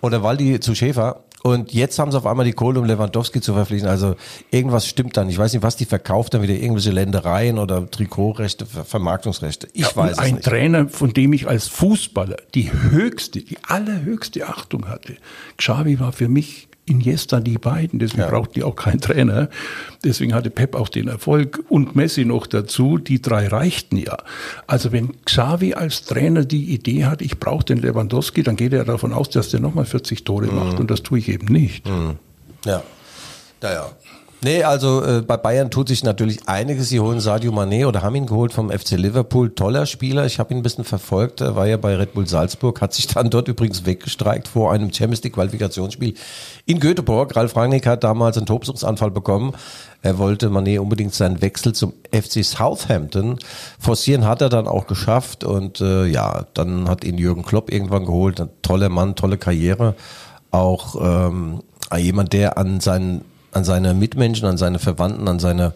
oder 0.00 0.22
Waldi 0.22 0.58
zu 0.58 0.74
Schäfer. 0.74 1.22
Und 1.44 1.72
jetzt 1.72 2.00
haben 2.00 2.10
sie 2.10 2.18
auf 2.18 2.26
einmal 2.26 2.44
die 2.44 2.52
Kohle, 2.52 2.80
um 2.80 2.86
Lewandowski 2.86 3.40
zu 3.40 3.54
verpflichten. 3.54 3.88
Also 3.88 4.16
irgendwas 4.50 4.88
stimmt 4.88 5.16
dann. 5.16 5.28
Ich 5.28 5.38
weiß 5.38 5.52
nicht, 5.52 5.62
was 5.62 5.76
die 5.76 5.84
verkauft 5.84 6.34
dann 6.34 6.42
wieder 6.42 6.54
irgendwelche 6.54 6.90
Ländereien 6.90 7.60
oder 7.60 7.88
Trikotrechte, 7.88 8.66
Vermarktungsrechte. 8.66 9.68
Ich 9.72 9.82
ja, 9.82 9.94
weiß 9.94 10.12
es 10.12 10.18
ein 10.18 10.34
nicht. 10.34 10.46
Ein 10.46 10.50
Trainer, 10.50 10.88
von 10.88 11.12
dem 11.12 11.32
ich 11.32 11.46
als 11.46 11.68
Fußballer 11.68 12.38
die 12.56 12.72
höchste, 12.72 13.42
die 13.42 13.58
allerhöchste 13.68 14.48
Achtung 14.48 14.88
hatte. 14.88 15.14
Xavi 15.56 16.00
war 16.00 16.10
für 16.10 16.26
mich 16.28 16.66
Iniesta 16.86 17.40
die 17.40 17.58
beiden, 17.58 17.98
deswegen 17.98 18.22
ja. 18.22 18.30
braucht 18.30 18.54
die 18.54 18.62
auch 18.62 18.76
keinen 18.76 19.00
Trainer. 19.00 19.48
Deswegen 20.04 20.34
hatte 20.34 20.50
Pep 20.50 20.74
auch 20.76 20.88
den 20.88 21.08
Erfolg 21.08 21.64
und 21.68 21.96
Messi 21.96 22.24
noch 22.24 22.46
dazu. 22.46 22.98
Die 22.98 23.20
drei 23.20 23.48
reichten 23.48 23.96
ja. 23.96 24.16
Also 24.66 24.92
wenn 24.92 25.20
Xavi 25.24 25.74
als 25.74 26.04
Trainer 26.04 26.44
die 26.44 26.72
Idee 26.72 27.04
hat, 27.06 27.22
ich 27.22 27.40
brauche 27.40 27.64
den 27.64 27.78
Lewandowski, 27.78 28.42
dann 28.44 28.56
geht 28.56 28.72
er 28.72 28.84
davon 28.84 29.12
aus, 29.12 29.30
dass 29.30 29.50
der 29.50 29.60
nochmal 29.60 29.84
40 29.84 30.24
Tore 30.24 30.46
mhm. 30.46 30.54
macht 30.54 30.80
und 30.80 30.90
das 30.90 31.02
tue 31.02 31.18
ich 31.18 31.28
eben 31.28 31.46
nicht. 31.46 31.86
Mhm. 31.88 32.16
Ja. 32.64 32.82
Naja. 33.60 33.90
Nee, 34.42 34.62
also 34.62 35.02
äh, 35.02 35.22
bei 35.22 35.38
Bayern 35.38 35.70
tut 35.70 35.88
sich 35.88 36.04
natürlich 36.04 36.46
einiges. 36.46 36.90
Sie 36.90 37.00
holen 37.00 37.20
Sadio 37.20 37.52
Mané 37.52 37.86
oder 37.86 38.02
haben 38.02 38.14
ihn 38.16 38.26
geholt 38.26 38.52
vom 38.52 38.70
FC 38.70 38.92
Liverpool. 38.92 39.54
Toller 39.54 39.86
Spieler. 39.86 40.26
Ich 40.26 40.38
habe 40.38 40.52
ihn 40.52 40.58
ein 40.58 40.62
bisschen 40.62 40.84
verfolgt. 40.84 41.40
Er 41.40 41.56
war 41.56 41.66
ja 41.66 41.78
bei 41.78 41.96
Red 41.96 42.12
Bull 42.12 42.26
Salzburg, 42.26 42.82
hat 42.82 42.92
sich 42.92 43.06
dann 43.06 43.30
dort 43.30 43.48
übrigens 43.48 43.86
weggestreikt 43.86 44.46
vor 44.46 44.72
einem 44.72 44.92
Champions 44.92 45.22
League 45.22 45.32
Qualifikationsspiel 45.34 46.14
in 46.66 46.80
Göteborg. 46.80 47.34
Ralf 47.34 47.56
Rangnick 47.56 47.86
hat 47.86 48.04
damals 48.04 48.36
einen 48.36 48.44
Tobsuchtsanfall 48.44 49.10
bekommen. 49.10 49.54
Er 50.02 50.18
wollte 50.18 50.50
Mané 50.50 50.78
unbedingt 50.80 51.14
seinen 51.14 51.40
Wechsel 51.40 51.72
zum 51.72 51.94
FC 52.12 52.44
Southampton 52.44 53.38
forcieren, 53.80 54.26
hat 54.26 54.42
er 54.42 54.50
dann 54.50 54.68
auch 54.68 54.86
geschafft. 54.86 55.44
Und 55.44 55.80
äh, 55.80 56.04
ja, 56.04 56.44
dann 56.52 56.90
hat 56.90 57.04
ihn 57.04 57.16
Jürgen 57.16 57.42
Klopp 57.42 57.72
irgendwann 57.72 58.04
geholt. 58.04 58.38
Ein 58.38 58.50
toller 58.60 58.90
Mann, 58.90 59.16
tolle 59.16 59.38
Karriere. 59.38 59.94
Auch 60.50 60.94
ähm, 61.32 61.62
jemand, 61.96 62.34
der 62.34 62.58
an 62.58 62.80
seinen 62.80 63.24
an 63.56 63.64
seine 63.64 63.94
Mitmenschen, 63.94 64.46
an 64.46 64.58
seine 64.58 64.78
Verwandten, 64.78 65.26
an 65.28 65.38
seine 65.38 65.72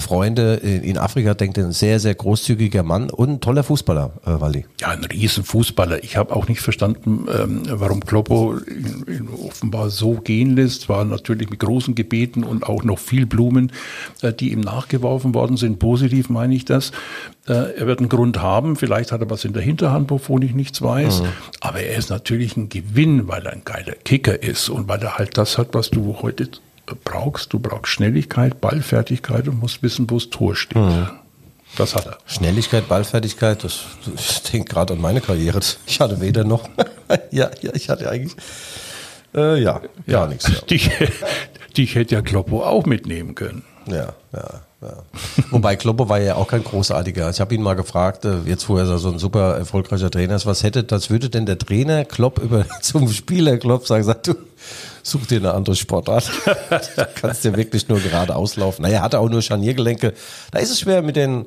Freunde 0.00 0.54
in 0.54 0.98
Afrika 0.98 1.34
denkt, 1.34 1.58
ein 1.58 1.72
sehr, 1.72 2.00
sehr 2.00 2.14
großzügiger 2.14 2.82
Mann 2.82 3.10
und 3.10 3.28
ein 3.30 3.40
toller 3.40 3.62
Fußballer, 3.62 4.10
äh, 4.26 4.40
Waldi. 4.40 4.66
Ja, 4.80 4.88
ein 4.88 5.04
Riesenfußballer. 5.04 6.02
Ich 6.02 6.16
habe 6.16 6.34
auch 6.34 6.48
nicht 6.48 6.60
verstanden, 6.60 7.26
ähm, 7.32 7.62
warum 7.68 8.00
Kloppo 8.00 8.56
ihn, 8.56 9.04
ihn, 9.06 9.28
offenbar 9.46 9.90
so 9.90 10.14
gehen 10.14 10.56
lässt. 10.56 10.88
War 10.88 11.04
natürlich 11.04 11.50
mit 11.50 11.60
großen 11.60 11.94
Gebeten 11.94 12.44
und 12.44 12.64
auch 12.64 12.82
noch 12.82 12.98
viel 12.98 13.26
Blumen, 13.26 13.72
äh, 14.22 14.32
die 14.32 14.52
ihm 14.52 14.60
nachgeworfen 14.60 15.34
worden 15.34 15.56
sind. 15.56 15.78
Positiv 15.78 16.28
meine 16.28 16.54
ich 16.54 16.64
das. 16.64 16.90
Äh, 17.46 17.78
er 17.78 17.86
wird 17.86 18.00
einen 18.00 18.08
Grund 18.08 18.42
haben. 18.42 18.76
Vielleicht 18.76 19.12
hat 19.12 19.20
er 19.20 19.30
was 19.30 19.44
in 19.44 19.52
der 19.52 19.62
Hinterhand, 19.62 20.10
wovon 20.10 20.42
ich 20.42 20.54
nichts 20.54 20.82
weiß. 20.82 21.22
Mhm. 21.22 21.26
Aber 21.60 21.80
er 21.80 21.96
ist 21.96 22.10
natürlich 22.10 22.56
ein 22.56 22.68
Gewinn, 22.68 23.28
weil 23.28 23.46
er 23.46 23.52
ein 23.52 23.62
geiler 23.64 23.94
Kicker 24.04 24.42
ist 24.42 24.68
und 24.68 24.88
weil 24.88 25.00
er 25.02 25.18
halt 25.18 25.38
das 25.38 25.56
hat, 25.56 25.68
was 25.72 25.90
du 25.90 26.16
heute 26.20 26.48
brauchst. 27.04 27.52
Du 27.52 27.58
brauchst 27.58 27.88
Schnelligkeit, 27.88 28.60
Ballfertigkeit 28.60 29.48
und 29.48 29.60
musst 29.60 29.82
wissen, 29.82 30.08
wo 30.10 30.18
das 30.18 30.30
Tor 30.30 30.54
steht. 30.56 30.76
Mhm. 30.76 31.08
Das 31.76 31.94
hat 31.94 32.06
er. 32.06 32.18
Schnelligkeit, 32.26 32.88
Ballfertigkeit, 32.88 33.64
das, 33.64 33.80
ich 34.16 34.42
denke 34.52 34.72
gerade 34.72 34.94
an 34.94 35.00
meine 35.00 35.20
Karriere. 35.20 35.60
Ich 35.86 36.00
hatte 36.00 36.20
weder 36.20 36.44
noch. 36.44 36.68
ja, 37.30 37.50
ja, 37.60 37.70
ich 37.74 37.88
hatte 37.88 38.08
eigentlich. 38.08 38.36
Äh, 39.34 39.60
ja, 39.60 39.80
gar 40.06 40.28
nichts. 40.28 40.48
Ja. 40.48 40.60
Dich, 40.70 40.90
dich 41.76 41.94
hätte 41.96 42.14
ja 42.14 42.22
Kloppo 42.22 42.62
auch 42.62 42.86
mitnehmen 42.86 43.34
können. 43.34 43.64
Ja, 43.86 44.14
ja, 44.32 44.60
ja. 44.80 45.02
Wobei 45.50 45.74
Kloppo 45.74 46.08
war 46.08 46.20
ja 46.20 46.36
auch 46.36 46.46
kein 46.46 46.62
großartiger. 46.62 47.28
Ich 47.30 47.40
habe 47.40 47.54
ihn 47.54 47.62
mal 47.62 47.74
gefragt, 47.74 48.24
äh, 48.24 48.38
jetzt 48.46 48.68
wo 48.68 48.76
er 48.76 48.86
so 48.86 49.10
ein 49.10 49.18
super 49.18 49.56
erfolgreicher 49.56 50.10
Trainer 50.10 50.36
ist, 50.36 50.46
was 50.46 50.62
hätte, 50.62 50.86
was 50.88 51.10
würde 51.10 51.30
denn 51.30 51.46
der 51.46 51.58
Trainer 51.58 52.04
Klopp 52.04 52.38
über 52.38 52.64
zum 52.80 53.08
Spieler 53.08 53.58
Klopp 53.58 53.86
sagen, 53.88 54.04
sagt 54.04 54.28
du, 54.28 54.34
such 55.04 55.26
dir 55.26 55.38
eine 55.38 55.52
andere 55.52 55.76
Sportart. 55.76 56.30
du 56.70 57.08
kannst 57.14 57.44
dir 57.44 57.56
wirklich 57.56 57.88
nur 57.88 58.00
gerade 58.00 58.34
auslaufen. 58.34 58.82
Naja, 58.82 59.02
hat 59.02 59.14
er 59.14 59.20
auch 59.20 59.28
nur 59.28 59.42
Scharniergelenke. 59.42 60.14
Da 60.50 60.58
ist 60.58 60.70
es 60.70 60.80
schwer 60.80 61.02
mit 61.02 61.14
den 61.14 61.46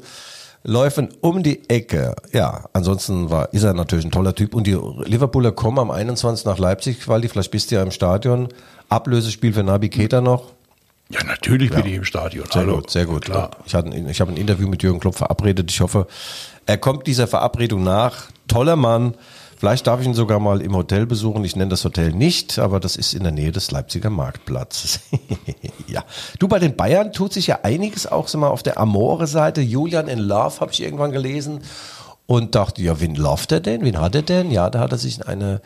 Läufen 0.63 1.09
um 1.21 1.43
die 1.43 1.69
Ecke. 1.69 2.15
Ja, 2.33 2.65
ansonsten 2.73 3.29
war, 3.29 3.53
ist 3.53 3.63
er 3.63 3.73
natürlich 3.73 4.05
ein 4.05 4.11
toller 4.11 4.35
Typ. 4.35 4.53
Und 4.53 4.67
die 4.67 4.77
Liverpooler 5.05 5.51
kommen 5.51 5.79
am 5.79 5.91
21. 5.91 6.45
nach 6.45 6.57
Leipzig, 6.57 7.07
weil 7.07 7.21
die, 7.21 7.27
vielleicht 7.27 7.51
bist 7.51 7.71
du 7.71 7.75
ja 7.75 7.83
im 7.83 7.91
Stadion. 7.91 8.49
Ablösespiel 8.89 9.53
für 9.53 9.63
Nabi 9.63 9.89
Keita 9.89 10.21
noch. 10.21 10.51
Ja, 11.09 11.23
natürlich 11.23 11.71
bin 11.71 11.85
ich 11.85 11.93
im 11.93 12.03
Stadion. 12.03 12.45
Sehr 12.51 12.63
Hallo. 12.63 12.75
gut, 12.77 12.89
sehr 12.89 13.05
gut. 13.05 13.25
Klar. 13.25 13.51
Ich, 13.65 13.73
hatte, 13.73 13.95
ich 13.95 14.19
habe 14.19 14.31
ein 14.31 14.37
Interview 14.37 14.67
mit 14.67 14.83
Jürgen 14.83 14.99
Klopp 14.99 15.15
verabredet. 15.15 15.71
Ich 15.71 15.79
hoffe, 15.79 16.05
er 16.65 16.77
kommt 16.77 17.07
dieser 17.07 17.27
Verabredung 17.27 17.83
nach. 17.83 18.25
Toller 18.47 18.75
Mann. 18.75 19.13
Vielleicht 19.57 19.87
darf 19.87 19.99
ich 19.99 20.05
ihn 20.05 20.13
sogar 20.13 20.39
mal 20.39 20.61
im 20.61 20.75
Hotel 20.75 21.07
besuchen. 21.07 21.43
Ich 21.43 21.55
nenne 21.55 21.69
das 21.69 21.83
Hotel 21.83 22.13
nicht, 22.13 22.59
aber 22.59 22.79
das 22.79 22.95
ist 22.95 23.13
in 23.13 23.23
der 23.23 23.31
Nähe 23.31 23.51
des 23.51 23.71
Leipziger 23.71 24.11
Marktplatzes. 24.11 24.99
ja. 25.87 26.03
Du, 26.37 26.47
bei 26.47 26.59
den 26.59 26.75
Bayern 26.75 27.11
tut 27.11 27.33
sich 27.33 27.47
ja 27.47 27.59
einiges 27.63 28.05
auch 28.05 28.27
so 28.27 28.37
mal 28.37 28.49
auf 28.49 28.61
der 28.61 28.77
Amore-Seite. 28.77 29.61
Julian 29.61 30.07
in 30.07 30.19
Love 30.19 30.59
habe 30.59 30.71
ich 30.71 30.83
irgendwann 30.83 31.11
gelesen 31.11 31.61
und 32.27 32.53
dachte, 32.53 32.83
ja, 32.83 32.99
wen 32.99 33.15
lauft 33.15 33.51
er 33.51 33.59
denn? 33.59 33.83
Wen 33.83 33.99
hat 33.99 34.13
er 34.13 34.21
denn? 34.21 34.51
Ja, 34.51 34.69
da 34.69 34.79
hat 34.79 34.91
er 34.91 34.99
sich 34.99 35.17
in 35.17 35.23
eine 35.23 35.61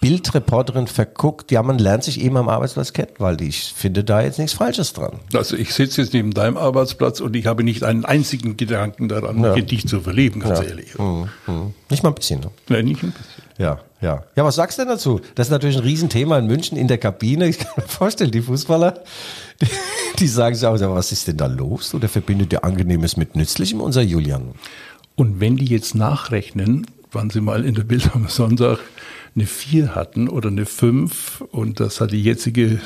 Bildreporterin 0.00 0.86
verguckt. 0.88 1.50
Ja, 1.50 1.62
man 1.62 1.78
lernt 1.78 2.04
sich 2.04 2.20
eben 2.20 2.36
am 2.36 2.48
Arbeitsplatz 2.48 2.92
kennen, 2.92 3.12
weil 3.18 3.40
ich 3.40 3.72
finde 3.74 4.04
da 4.04 4.20
jetzt 4.20 4.38
nichts 4.38 4.52
Falsches 4.52 4.92
dran. 4.92 5.20
Also 5.32 5.56
ich 5.56 5.72
sitze 5.72 6.02
jetzt 6.02 6.12
neben 6.12 6.32
deinem 6.32 6.56
Arbeitsplatz 6.56 7.20
und 7.20 7.34
ich 7.34 7.46
habe 7.46 7.64
nicht 7.64 7.82
einen 7.82 8.04
einzigen 8.04 8.56
Gedanken 8.56 9.08
daran, 9.08 9.42
dich 9.66 9.86
zu 9.86 10.00
verlieben, 10.00 10.40
ganz 10.40 10.60
ehrlich. 10.60 10.98
Mhm. 10.98 11.28
Nicht 11.88 12.02
mal 12.02 12.10
ein 12.10 12.14
bisschen. 12.14 12.40
Ne? 12.40 12.50
Nein, 12.68 12.84
nicht 12.84 13.02
ein 13.02 13.12
bisschen. 13.12 13.35
Ja, 13.58 13.80
ja. 14.00 14.24
Ja, 14.36 14.44
was 14.44 14.56
sagst 14.56 14.78
du 14.78 14.82
denn 14.82 14.90
dazu? 14.90 15.20
Das 15.34 15.46
ist 15.46 15.50
natürlich 15.50 15.76
ein 15.76 15.82
Riesenthema 15.82 16.38
in 16.38 16.46
München 16.46 16.76
in 16.76 16.88
der 16.88 16.98
Kabine. 16.98 17.48
Ich 17.48 17.58
kann 17.58 17.72
mir 17.76 17.88
vorstellen, 17.88 18.30
die 18.30 18.42
Fußballer, 18.42 19.02
die, 19.60 19.66
die 20.18 20.28
sagen 20.28 20.54
sich 20.54 20.66
auch, 20.66 20.78
was 20.78 21.12
ist 21.12 21.26
denn 21.28 21.36
da 21.36 21.46
los? 21.46 21.94
Oder 21.94 22.08
verbindet 22.08 22.52
ihr 22.52 22.64
Angenehmes 22.64 23.16
mit 23.16 23.34
Nützlichem, 23.36 23.80
unser 23.80 24.02
Julian? 24.02 24.52
Und 25.14 25.40
wenn 25.40 25.56
die 25.56 25.64
jetzt 25.64 25.94
nachrechnen, 25.94 26.86
wann 27.12 27.30
sie 27.30 27.40
mal 27.40 27.64
in 27.64 27.74
der 27.74 27.84
Bild 27.84 28.10
am 28.14 28.28
Sonntag 28.28 28.78
eine 29.34 29.46
4 29.46 29.94
hatten 29.94 30.28
oder 30.28 30.48
eine 30.48 30.66
5 30.66 31.42
und 31.50 31.80
das 31.80 32.00
hat 32.00 32.12
die 32.12 32.22
jetzige 32.22 32.80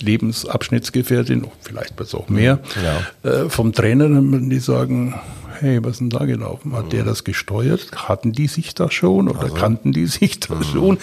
Lebensabschnittsgefährtin, 0.00 1.46
vielleicht 1.60 1.98
wird 1.98 2.08
es 2.08 2.14
auch 2.14 2.28
mehr, 2.28 2.60
äh, 3.22 3.48
vom 3.48 3.72
Trainer, 3.72 4.08
dann 4.08 4.32
würden 4.32 4.50
die 4.50 4.60
sagen, 4.60 5.14
hey, 5.60 5.82
was 5.82 5.92
ist 5.92 6.00
denn 6.00 6.10
da 6.10 6.24
gelaufen? 6.24 6.72
Hat 6.72 6.92
der 6.92 7.04
das 7.04 7.24
gesteuert? 7.24 8.08
Hatten 8.08 8.32
die 8.32 8.46
sich 8.46 8.74
da 8.74 8.90
schon 8.90 9.28
oder 9.28 9.50
kannten 9.50 9.92
die 9.92 10.06
sich 10.06 10.40
da 10.40 10.62
schon? 10.62 10.98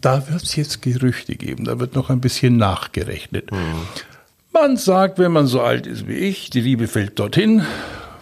Da 0.00 0.28
wird 0.28 0.42
es 0.42 0.56
jetzt 0.56 0.82
Gerüchte 0.82 1.36
geben, 1.36 1.64
da 1.64 1.78
wird 1.78 1.94
noch 1.94 2.10
ein 2.10 2.20
bisschen 2.20 2.56
nachgerechnet. 2.56 3.50
Man 4.52 4.76
sagt, 4.76 5.18
wenn 5.18 5.32
man 5.32 5.46
so 5.46 5.60
alt 5.60 5.86
ist 5.86 6.08
wie 6.08 6.14
ich, 6.14 6.50
die 6.50 6.60
Liebe 6.60 6.88
fällt 6.88 7.18
dorthin, 7.18 7.62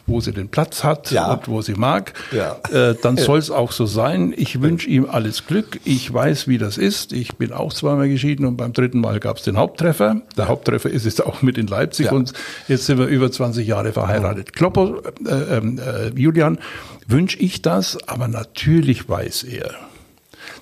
wo 0.07 0.21
sie 0.21 0.33
den 0.33 0.49
Platz 0.49 0.85
hat 0.85 1.11
Ja. 1.11 1.33
und 1.33 1.49
wo 1.49 1.63
sie 1.63 1.75
mag, 1.75 2.13
Ja. 2.31 2.57
äh, 2.71 2.95
dann 3.01 3.17
soll 3.17 3.39
es 3.39 3.51
auch 3.51 3.73
so 3.73 3.87
sein. 3.87 4.35
Ich 4.37 4.61
wünsche 4.61 4.89
ihm 4.89 5.07
alles 5.11 5.47
Glück. 5.47 5.81
Ich 5.85 6.13
weiß, 6.13 6.47
wie 6.47 6.59
das 6.59 6.77
ist. 6.79 7.13
Ich 7.13 7.37
bin 7.37 7.53
auch 7.53 7.73
zweimal 7.73 8.09
geschieden 8.09 8.45
und 8.47 8.57
beim 8.57 8.73
dritten 8.73 9.01
Mal 9.01 9.19
gab 9.21 9.39
es 9.39 9.45
den 9.45 9.57
Haupttreffer. 9.57 10.21
Der 10.37 10.49
Haupttreffer 10.49 10.91
ist 10.91 11.05
jetzt 11.07 11.25
auch 11.25 11.41
mit 11.43 11.57
in 11.59 11.67
Leipzig 11.67 12.07
Ja. 12.07 12.13
und 12.13 12.33
jetzt 12.69 12.87
sind 12.87 12.99
wir 12.99 13.07
über 13.07 13.31
20 13.33 13.67
Jahre 13.67 13.93
verheiratet. 13.93 14.53
Klopper, 14.53 15.01
äh, 15.27 15.57
ähm, 15.57 15.79
äh, 15.79 16.09
Julian, 16.21 16.59
wünsche 17.07 17.39
ich 17.39 17.63
das, 17.63 17.99
aber 18.09 18.29
natürlich 18.29 19.09
weiß 19.09 19.45
er, 19.45 19.71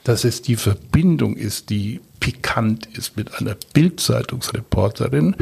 dass 0.04 0.24
es 0.24 0.42
die 0.42 0.56
Verbindung 0.56 1.36
ist, 1.36 1.70
die 1.70 2.00
pikant 2.20 2.86
ist 2.86 3.16
mit 3.16 3.40
einer 3.40 3.56
Bildzeitungsreporterin, 3.72 5.36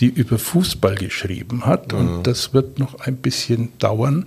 die 0.00 0.06
über 0.06 0.38
Fußball 0.38 0.96
geschrieben 0.96 1.66
hat. 1.66 1.92
Mhm. 1.92 1.98
Und 1.98 2.22
das 2.24 2.52
wird 2.54 2.78
noch 2.78 3.00
ein 3.00 3.16
bisschen 3.16 3.72
dauern, 3.78 4.26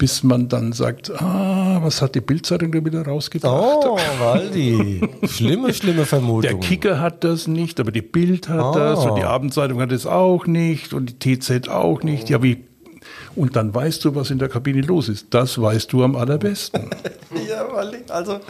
bis 0.00 0.22
man 0.22 0.48
dann 0.48 0.72
sagt, 0.72 1.10
ah, 1.20 1.80
was 1.82 2.00
hat 2.00 2.14
die 2.14 2.22
Bildzeitung 2.22 2.72
da 2.72 2.82
wieder 2.82 3.04
rausgebracht? 3.04 3.84
Oh, 3.84 3.98
Waldi. 4.18 5.02
Schlimme, 5.28 5.74
schlimme 5.74 5.98
Der 5.98 6.06
Vermutung. 6.06 6.60
Kicker 6.60 7.00
hat 7.00 7.22
das 7.22 7.46
nicht, 7.46 7.78
aber 7.80 7.92
die 7.92 8.00
Bild 8.00 8.48
hat 8.48 8.74
das 8.76 9.04
und 9.04 9.16
die 9.16 9.24
Abendzeitung 9.24 9.80
hat 9.80 9.92
es 9.92 10.06
auch 10.06 10.46
nicht 10.46 10.94
und 10.94 11.24
die 11.24 11.38
TZ 11.38 11.68
auch 11.68 12.02
nicht. 12.02 12.30
Ja, 12.30 12.42
wie? 12.42 12.64
Und 13.36 13.56
dann 13.56 13.74
weißt 13.74 14.04
du, 14.04 14.14
was 14.14 14.30
in 14.30 14.38
der 14.38 14.48
Kabine 14.48 14.80
los 14.80 15.08
ist. 15.08 15.26
Das 15.30 15.60
weißt 15.60 15.92
du 15.92 16.04
am 16.04 16.16
allerbesten. 16.16 16.90
Ja, 17.48 17.64
also. 18.08 18.40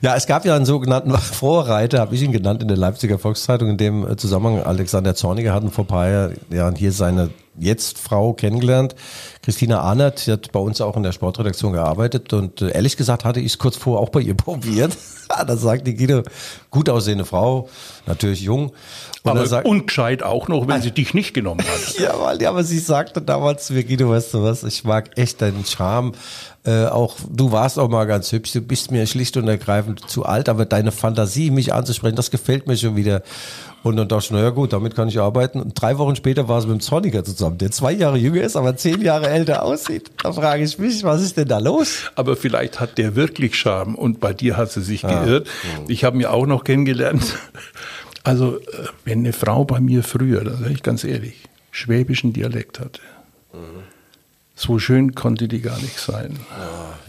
Ja, 0.00 0.14
es 0.14 0.26
gab 0.26 0.44
ja 0.44 0.54
einen 0.54 0.66
sogenannten 0.66 1.10
Vorreiter, 1.18 1.98
habe 1.98 2.14
ich 2.14 2.22
ihn 2.22 2.30
genannt, 2.30 2.62
in 2.62 2.68
der 2.68 2.76
Leipziger 2.76 3.18
Volkszeitung, 3.18 3.70
in 3.70 3.76
dem 3.76 4.06
äh, 4.06 4.16
Zusammenhang 4.16 4.62
Alexander 4.62 5.16
Zorniger 5.16 5.52
hatten 5.52 5.72
vor 5.72 5.84
ein 5.84 5.88
paar 5.88 6.30
Jahren 6.50 6.76
hier 6.76 6.92
seine 6.92 7.30
jetzt 7.58 7.98
Frau 7.98 8.32
kennengelernt. 8.32 8.94
Christina 9.42 9.80
Ahnert, 9.80 10.26
die 10.26 10.32
hat 10.32 10.52
bei 10.52 10.60
uns 10.60 10.80
auch 10.80 10.96
in 10.96 11.02
der 11.02 11.12
Sportredaktion 11.12 11.72
gearbeitet 11.72 12.32
und 12.32 12.62
äh, 12.62 12.70
ehrlich 12.70 12.96
gesagt 12.96 13.24
hatte 13.24 13.40
ich 13.40 13.46
es 13.46 13.58
kurz 13.58 13.76
vor 13.76 14.00
auch 14.00 14.10
bei 14.10 14.20
ihr 14.20 14.34
probiert. 14.36 14.96
da 15.28 15.56
sagt 15.56 15.86
die 15.86 15.94
Guido, 15.94 16.22
gut 16.74 16.90
aussehende 16.90 17.24
Frau, 17.24 17.68
natürlich 18.04 18.42
jung. 18.42 18.72
Und 19.22 19.30
Aber 19.30 19.40
er 19.40 19.46
sagt, 19.46 19.66
ungescheit 19.66 20.22
auch 20.24 20.48
noch, 20.48 20.66
wenn 20.66 20.82
sie 20.82 20.90
dich 20.90 21.14
nicht 21.14 21.32
genommen 21.32 21.60
hat. 21.60 21.98
ja, 21.98 22.20
weil, 22.20 22.42
ja, 22.42 22.50
aber 22.50 22.64
sie 22.64 22.80
sagte 22.80 23.22
damals 23.22 23.66
zu 23.66 23.74
mir, 23.74 23.84
Guido, 23.84 24.10
weißt 24.10 24.34
du 24.34 24.42
was, 24.42 24.64
ich 24.64 24.82
mag 24.84 25.16
echt 25.16 25.40
deinen 25.40 25.64
Charme. 25.64 26.12
Äh, 26.66 26.86
auch 26.86 27.16
du 27.30 27.52
warst 27.52 27.78
auch 27.78 27.88
mal 27.88 28.06
ganz 28.06 28.32
hübsch, 28.32 28.52
du 28.52 28.60
bist 28.60 28.90
mir 28.90 29.06
schlicht 29.06 29.36
und 29.36 29.46
ergreifend 29.46 30.10
zu 30.10 30.24
alt, 30.24 30.48
aber 30.48 30.66
deine 30.66 30.92
Fantasie, 30.92 31.50
mich 31.50 31.72
anzusprechen, 31.72 32.16
das 32.16 32.30
gefällt 32.30 32.66
mir 32.66 32.76
schon 32.76 32.96
wieder. 32.96 33.22
Und 33.84 33.96
dann 33.96 34.08
dachte 34.08 34.24
ich, 34.24 34.30
naja 34.30 34.48
gut, 34.48 34.72
damit 34.72 34.96
kann 34.96 35.08
ich 35.08 35.20
arbeiten. 35.20 35.60
Und 35.60 35.80
drei 35.80 35.98
Wochen 35.98 36.16
später 36.16 36.48
war 36.48 36.58
es 36.58 36.64
mit 36.64 36.72
dem 36.72 36.80
Zorniger 36.80 37.22
zusammen, 37.22 37.58
der 37.58 37.70
zwei 37.70 37.92
Jahre 37.92 38.16
jünger 38.16 38.40
ist, 38.40 38.56
aber 38.56 38.76
zehn 38.76 39.02
Jahre 39.02 39.28
älter 39.28 39.62
aussieht. 39.62 40.10
Da 40.22 40.32
frage 40.32 40.64
ich 40.64 40.78
mich, 40.78 41.04
was 41.04 41.20
ist 41.20 41.36
denn 41.36 41.48
da 41.48 41.58
los? 41.58 42.10
Aber 42.14 42.34
vielleicht 42.34 42.80
hat 42.80 42.96
der 42.96 43.14
wirklich 43.14 43.56
Charme 43.56 43.94
und 43.94 44.20
bei 44.20 44.32
dir 44.32 44.56
hat 44.56 44.72
sie 44.72 44.80
sich 44.80 45.02
geirrt. 45.02 45.48
Ich 45.86 46.02
habe 46.02 46.16
ihn 46.16 46.24
auch 46.24 46.46
noch 46.46 46.63
kennengelernt. 46.64 47.24
Also, 48.26 48.56
äh, 48.56 48.62
wenn 49.04 49.18
eine 49.18 49.34
Frau 49.34 49.66
bei 49.66 49.80
mir 49.80 50.02
früher, 50.02 50.44
da 50.44 50.56
sage 50.56 50.72
ich 50.72 50.82
ganz 50.82 51.04
ehrlich, 51.04 51.34
schwäbischen 51.70 52.32
Dialekt 52.32 52.80
hatte, 52.80 53.02
so 54.54 54.78
schön 54.78 55.14
konnte 55.14 55.46
die 55.46 55.60
gar 55.60 55.78
nicht 55.78 55.98
sein. 55.98 56.38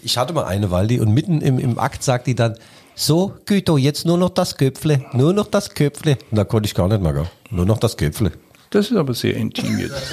Ich 0.02 0.18
hatte 0.18 0.34
mal 0.34 0.44
eine 0.44 0.72
Waldi 0.72 1.00
und 1.00 1.14
mitten 1.14 1.40
im, 1.40 1.58
im 1.58 1.80
Akt 1.80 2.04
sagt 2.04 2.28
die 2.28 2.36
dann, 2.36 2.56
so, 2.96 3.34
Güto, 3.46 3.78
jetzt 3.78 4.06
nur 4.06 4.18
noch 4.18 4.30
das 4.30 4.58
Köpfle, 4.58 5.06
nur 5.14 5.34
noch 5.34 5.48
das 5.48 5.70
Köpfle. 5.74 6.18
Und 6.32 6.38
da 6.38 6.44
konnte 6.44 6.68
ich 6.68 6.76
gar 6.76 6.88
nicht 6.88 7.02
mehr, 7.02 7.14
gell? 7.14 7.28
nur 7.50 7.66
noch 7.66 7.78
das 7.78 7.98
Köpfle. 7.98 8.32
Das 8.70 8.90
ist 8.90 8.98
aber 8.98 9.14
sehr 9.14 9.36
intim 9.36 9.80
jetzt. 9.80 9.96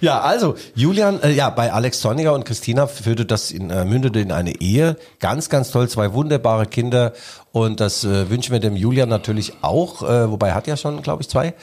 Ja, 0.00 0.20
also 0.20 0.56
Julian, 0.74 1.22
äh, 1.22 1.30
ja, 1.30 1.50
bei 1.50 1.70
Alex 1.70 2.00
Zorniger 2.00 2.32
und 2.32 2.44
Christina 2.44 2.86
führte 2.86 3.26
das 3.26 3.50
in, 3.50 3.70
äh, 3.70 3.84
mündete 3.84 4.20
in 4.20 4.32
eine 4.32 4.60
Ehe. 4.60 4.96
Ganz, 5.20 5.50
ganz 5.50 5.70
toll, 5.70 5.88
zwei 5.88 6.14
wunderbare 6.14 6.66
Kinder. 6.66 7.12
Und 7.54 7.78
das 7.78 8.02
äh, 8.02 8.28
wünschen 8.30 8.50
wir 8.50 8.58
dem 8.58 8.74
Julian 8.74 9.08
natürlich 9.08 9.52
auch, 9.62 10.02
äh, 10.02 10.28
wobei 10.28 10.48
er 10.48 10.54
hat 10.56 10.66
ja 10.66 10.76
schon, 10.76 11.00
glaube 11.02 11.22
ich, 11.22 11.28
zwei. 11.28 11.54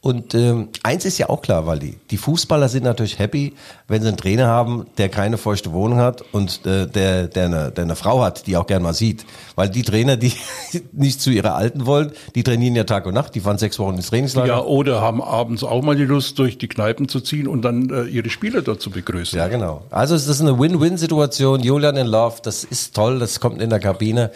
Und 0.00 0.32
ähm, 0.36 0.68
eins 0.84 1.04
ist 1.04 1.18
ja 1.18 1.28
auch 1.28 1.42
klar, 1.42 1.76
die, 1.76 1.98
die 2.08 2.18
Fußballer 2.18 2.68
sind 2.68 2.84
natürlich 2.84 3.18
happy, 3.18 3.54
wenn 3.88 4.00
sie 4.00 4.06
einen 4.06 4.16
Trainer 4.16 4.46
haben, 4.46 4.86
der 4.96 5.08
keine 5.08 5.38
feuchte 5.38 5.72
Wohnung 5.72 5.98
hat 5.98 6.22
und 6.30 6.64
äh, 6.66 6.86
der, 6.86 7.26
der, 7.26 7.46
eine, 7.46 7.72
der 7.72 7.82
eine 7.82 7.96
Frau 7.96 8.22
hat, 8.22 8.46
die 8.46 8.56
auch 8.56 8.68
gern 8.68 8.84
mal 8.84 8.94
sieht. 8.94 9.26
Weil 9.56 9.68
die 9.68 9.82
Trainer, 9.82 10.16
die 10.16 10.32
nicht 10.92 11.20
zu 11.20 11.30
ihrer 11.30 11.56
Alten 11.56 11.84
wollen, 11.84 12.12
die 12.36 12.44
trainieren 12.44 12.76
ja 12.76 12.84
Tag 12.84 13.06
und 13.06 13.14
Nacht, 13.14 13.34
die 13.34 13.40
fahren 13.40 13.58
sechs 13.58 13.76
Wochen 13.80 13.96
ins 13.96 14.10
Trainingslager. 14.10 14.46
Ja, 14.46 14.60
oder 14.60 15.00
haben 15.00 15.20
abends 15.20 15.64
auch 15.64 15.82
mal 15.82 15.96
die 15.96 16.04
Lust, 16.04 16.38
durch 16.38 16.58
die 16.58 16.68
Kneipen 16.68 17.08
zu 17.08 17.20
ziehen 17.20 17.48
und 17.48 17.62
dann 17.62 17.90
äh, 17.90 18.04
ihre 18.04 18.30
Spieler 18.30 18.62
dort 18.62 18.80
zu 18.80 18.90
begrüßen. 18.90 19.36
Ja, 19.36 19.48
genau. 19.48 19.82
Also 19.90 20.14
es 20.14 20.28
ist 20.28 20.40
eine 20.40 20.56
Win-Win-Situation. 20.60 21.58
Julian 21.64 21.96
in 21.96 22.06
Love, 22.06 22.36
das 22.40 22.62
ist 22.62 22.94
toll, 22.94 23.18
das 23.18 23.40
kommt 23.40 23.60
in 23.60 23.68
der 23.68 23.80
Kabine 23.80 24.30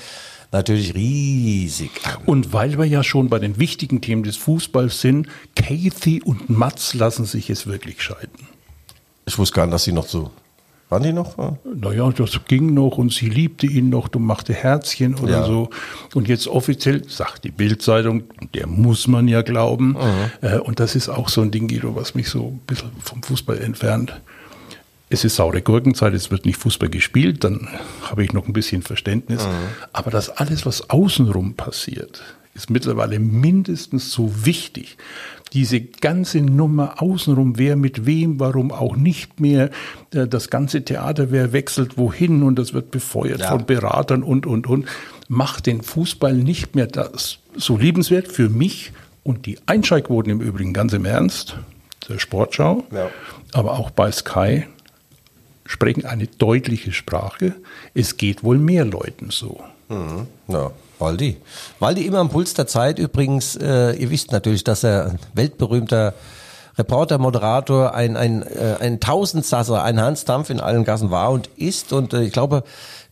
natürlich 0.53 0.95
riesig 0.95 1.91
an. 2.05 2.17
Und 2.27 2.53
weil 2.53 2.79
wir 2.79 2.85
ja 2.85 3.03
schon 3.03 3.29
bei 3.29 3.39
den 3.39 3.59
wichtigen 3.59 4.01
Themen 4.01 4.23
des 4.23 4.37
Fußballs 4.37 5.01
sind, 5.01 5.29
Kathy 5.57 6.23
und 6.23 6.49
Mats 6.51 6.95
lassen 6.95 7.25
sich 7.25 7.49
jetzt 7.49 7.67
wirklich 7.67 8.01
scheiden. 8.03 8.49
Ich 9.27 9.39
wusste 9.39 9.55
gar 9.57 9.67
nicht, 9.67 9.75
dass 9.75 9.85
sie 9.85 9.93
noch 9.93 10.07
so. 10.07 10.31
Waren 10.91 11.03
die 11.03 11.13
noch? 11.15 11.39
Ja. 11.39 11.57
Naja, 11.75 12.11
das 12.11 12.39
ging 12.47 12.75
noch 12.75 12.99
und 12.99 13.11
sie 13.11 13.29
liebte 13.31 13.67
ihn 13.67 13.89
noch, 13.89 14.07
du 14.09 14.19
machte 14.19 14.53
Herzchen 14.53 15.15
oder 15.15 15.41
Ja. 15.41 15.47
so. 15.47 15.71
Und 16.15 16.29
jetzt 16.29 16.47
offiziell 16.47 17.09
sagt 17.09 17.45
die 17.45 17.51
Bildzeitung, 17.51 18.25
der 18.53 18.67
muss 18.67 19.07
man 19.09 19.27
ja 19.27 19.41
glauben. 19.41 19.93
Mhm. 19.93 19.97
Äh, 20.43 20.59
und 20.59 20.79
das 20.81 20.95
ist 20.95 21.09
auch 21.09 21.31
so 21.31 21.41
ein 21.41 21.51
Ding, 21.51 21.69
Guido, 21.69 21.97
was 21.97 22.15
mich 22.15 22.29
so 22.29 22.49
ein 22.49 22.59
bisschen 22.67 22.91
vom 23.01 23.23
Fußball 23.23 23.59
entfernt. 23.59 24.13
Es 25.15 25.25
ist 25.25 25.37
saure 25.37 25.63
Gurkenzeit, 25.63 26.13
es 26.15 26.31
wird 26.31 26.45
nicht 26.45 26.59
Fußball 26.59 26.89
gespielt, 26.91 27.45
dann 27.45 27.69
habe 28.03 28.25
ich 28.25 28.33
noch 28.33 28.47
ein 28.47 28.53
bisschen 28.53 28.83
Verständnis. 28.83 29.45
Mhm. 29.47 29.51
Aber 29.93 30.11
das 30.11 30.29
alles, 30.29 30.67
was 30.67 30.91
außenrum 30.91 31.55
passiert, 31.55 32.23
ist 32.55 32.69
mittlerweile 32.71 33.19
mindestens 33.19 34.11
so 34.13 34.45
wichtig. 34.45 34.97
Diese 35.53 35.81
ganze 35.81 36.41
Nummer 36.41 37.01
außenrum, 37.01 37.59
wer 37.59 37.77
mit 37.77 38.07
wem, 38.07 38.41
warum 38.41 38.73
auch 38.73 38.97
nicht 38.97 39.39
mehr, 39.41 39.71
äh, 40.13 40.27
das 40.27 40.51
ganze 40.51 40.85
Theater, 40.85 41.31
wer 41.31 41.53
wechselt 41.53 41.97
wohin 41.97 42.43
und 42.43 42.59
das 42.59 42.75
wird 42.75 42.91
befeuert 42.91 43.41
Ja. 43.41 43.51
von 43.51 43.67
Beratern 43.67 44.23
und, 44.23 44.47
und, 44.47 44.67
und, 44.67 44.87
macht 45.29 45.67
den 45.67 45.83
Fußball 45.83 46.35
nicht 46.35 46.75
mehr 46.75 46.87
das 46.87 47.39
so 47.57 47.77
liebenswert 47.77 48.29
für 48.29 48.49
mich 48.49 48.93
und 49.23 49.47
die 49.47 49.59
Einschaltquoten 49.67 50.31
im 50.33 50.41
Übrigen 50.41 50.73
ganz 50.73 50.93
im 50.93 51.05
Ernst, 51.05 51.57
der 52.09 52.19
Sportschau, 52.19 52.85
Ja. 52.93 53.11
aber 53.53 53.79
auch 53.79 53.91
bei 53.91 54.11
Sky 54.13 54.65
sprechen 55.65 56.05
eine 56.05 56.27
deutliche 56.27 56.93
Sprache. 56.93 57.55
Es 57.95 58.17
geht 58.17 58.45
wohl 58.45 58.59
mehr 58.59 58.85
Leuten 58.85 59.31
so. 59.31 59.61
Ja, 60.49 60.71
Waldi. 60.99 61.37
Waldi 61.79 62.07
immer 62.07 62.19
am 62.19 62.31
Puls 62.31 62.55
der 62.55 62.67
Zeit. 62.67 62.99
Übrigens, 62.99 63.57
äh, 63.57 63.93
ihr 63.93 64.11
wisst 64.11 64.33
natürlich, 64.33 64.65
dass 64.65 64.85
er 64.85 65.07
ein 65.11 65.19
weltberühmter 65.35 66.15
Reporter, 66.77 67.19
Moderator, 67.19 67.95
ein, 67.95 68.17
ein, 68.17 68.43
äh, 68.43 68.77
ein 68.81 69.01
Tausendsasser, 69.01 69.83
ein 69.83 70.01
Hans 70.01 70.25
Dampf 70.25 70.51
in 70.51 70.61
allen 70.61 70.85
Gassen 70.85 71.11
war 71.11 71.31
und 71.31 71.49
ist. 71.57 71.93
Und 71.93 72.13
äh, 72.13 72.25
ich 72.25 72.33
glaube, 72.33 72.65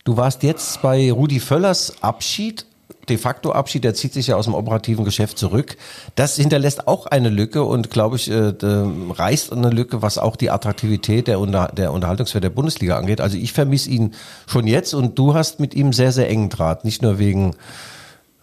du 0.03 0.17
warst 0.17 0.43
jetzt 0.43 0.81
bei 0.81 1.11
Rudi 1.11 1.39
Völlers 1.39 1.93
Abschied, 2.01 2.65
de 3.09 3.17
facto 3.17 3.51
Abschied, 3.51 3.83
der 3.83 3.93
zieht 3.93 4.13
sich 4.13 4.27
ja 4.27 4.35
aus 4.35 4.45
dem 4.45 4.53
operativen 4.53 5.05
Geschäft 5.05 5.37
zurück. 5.37 5.77
Das 6.15 6.35
hinterlässt 6.35 6.87
auch 6.87 7.05
eine 7.05 7.29
Lücke 7.29 7.63
und 7.63 7.89
glaube 7.89 8.15
ich, 8.15 8.29
äh, 8.29 8.53
reißt 8.61 9.51
eine 9.51 9.69
Lücke, 9.69 10.01
was 10.01 10.17
auch 10.17 10.35
die 10.35 10.49
Attraktivität 10.49 11.27
der, 11.27 11.39
Unter 11.39 11.67
der 11.75 11.91
Unterhaltungswert 11.91 12.43
der 12.43 12.49
Bundesliga 12.49 12.97
angeht. 12.97 13.21
Also 13.21 13.37
ich 13.37 13.53
vermisse 13.53 13.89
ihn 13.89 14.13
schon 14.47 14.67
jetzt 14.67 14.93
und 14.93 15.17
du 15.19 15.33
hast 15.33 15.59
mit 15.59 15.73
ihm 15.73 15.93
sehr, 15.93 16.11
sehr 16.11 16.29
engen 16.29 16.49
Draht. 16.49 16.85
Nicht 16.85 17.01
nur 17.01 17.19
wegen 17.19 17.55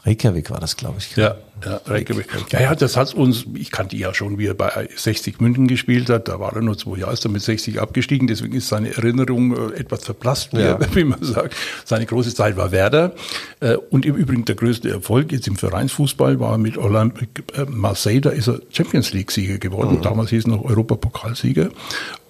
Reykjavik 0.04 0.50
war 0.50 0.60
das, 0.60 0.76
glaube 0.76 0.96
ich. 0.98 1.16
Ja, 1.16 1.36
ja, 1.64 1.80
Reykjavik. 1.86 2.26
ja, 2.52 2.60
ja, 2.60 2.74
das 2.74 2.96
hat 2.96 3.14
uns, 3.14 3.44
ich 3.54 3.70
kannte 3.70 3.96
ihn 3.96 4.02
ja 4.02 4.14
schon, 4.14 4.38
wie 4.38 4.46
er 4.46 4.54
bei 4.54 4.88
60 4.94 5.40
München 5.40 5.66
gespielt 5.66 6.08
hat, 6.10 6.28
da 6.28 6.40
war 6.40 6.54
er 6.54 6.62
nur 6.62 6.76
zwei 6.78 6.98
Jahre, 6.98 7.12
ist 7.12 7.24
er 7.24 7.30
mit 7.30 7.42
60 7.42 7.80
abgestiegen, 7.80 8.26
deswegen 8.26 8.54
ist 8.54 8.68
seine 8.68 8.94
Erinnerung 8.96 9.72
äh, 9.72 9.76
etwas 9.78 10.04
verblasst, 10.04 10.52
wie, 10.52 10.58
Ja. 10.60 10.78
er- 10.78 10.94
wie 10.94 11.04
man 11.04 11.22
sagt. 11.22 11.54
Seine 11.84 12.06
große 12.06 12.34
Zeit 12.34 12.56
war 12.56 12.72
Werder 12.72 13.14
äh, 13.60 13.74
und 13.76 14.06
im 14.06 14.16
Übrigen 14.16 14.44
der 14.44 14.54
größte 14.56 14.90
Erfolg 14.90 15.32
jetzt 15.32 15.48
im 15.48 15.56
Vereinsfußball 15.56 16.40
war 16.40 16.56
mit 16.58 16.78
Olympique 16.78 17.42
äh, 17.54 17.64
Marseille, 17.68 18.20
da 18.20 18.30
ist 18.30 18.48
er 18.48 18.60
Champions 18.70 19.12
League 19.12 19.30
Sieger 19.30 19.58
geworden, 19.58 20.00
damals 20.02 20.30
hieß 20.30 20.40
es 20.40 20.46
noch 20.46 20.64
Europapokalsieger 20.64 21.70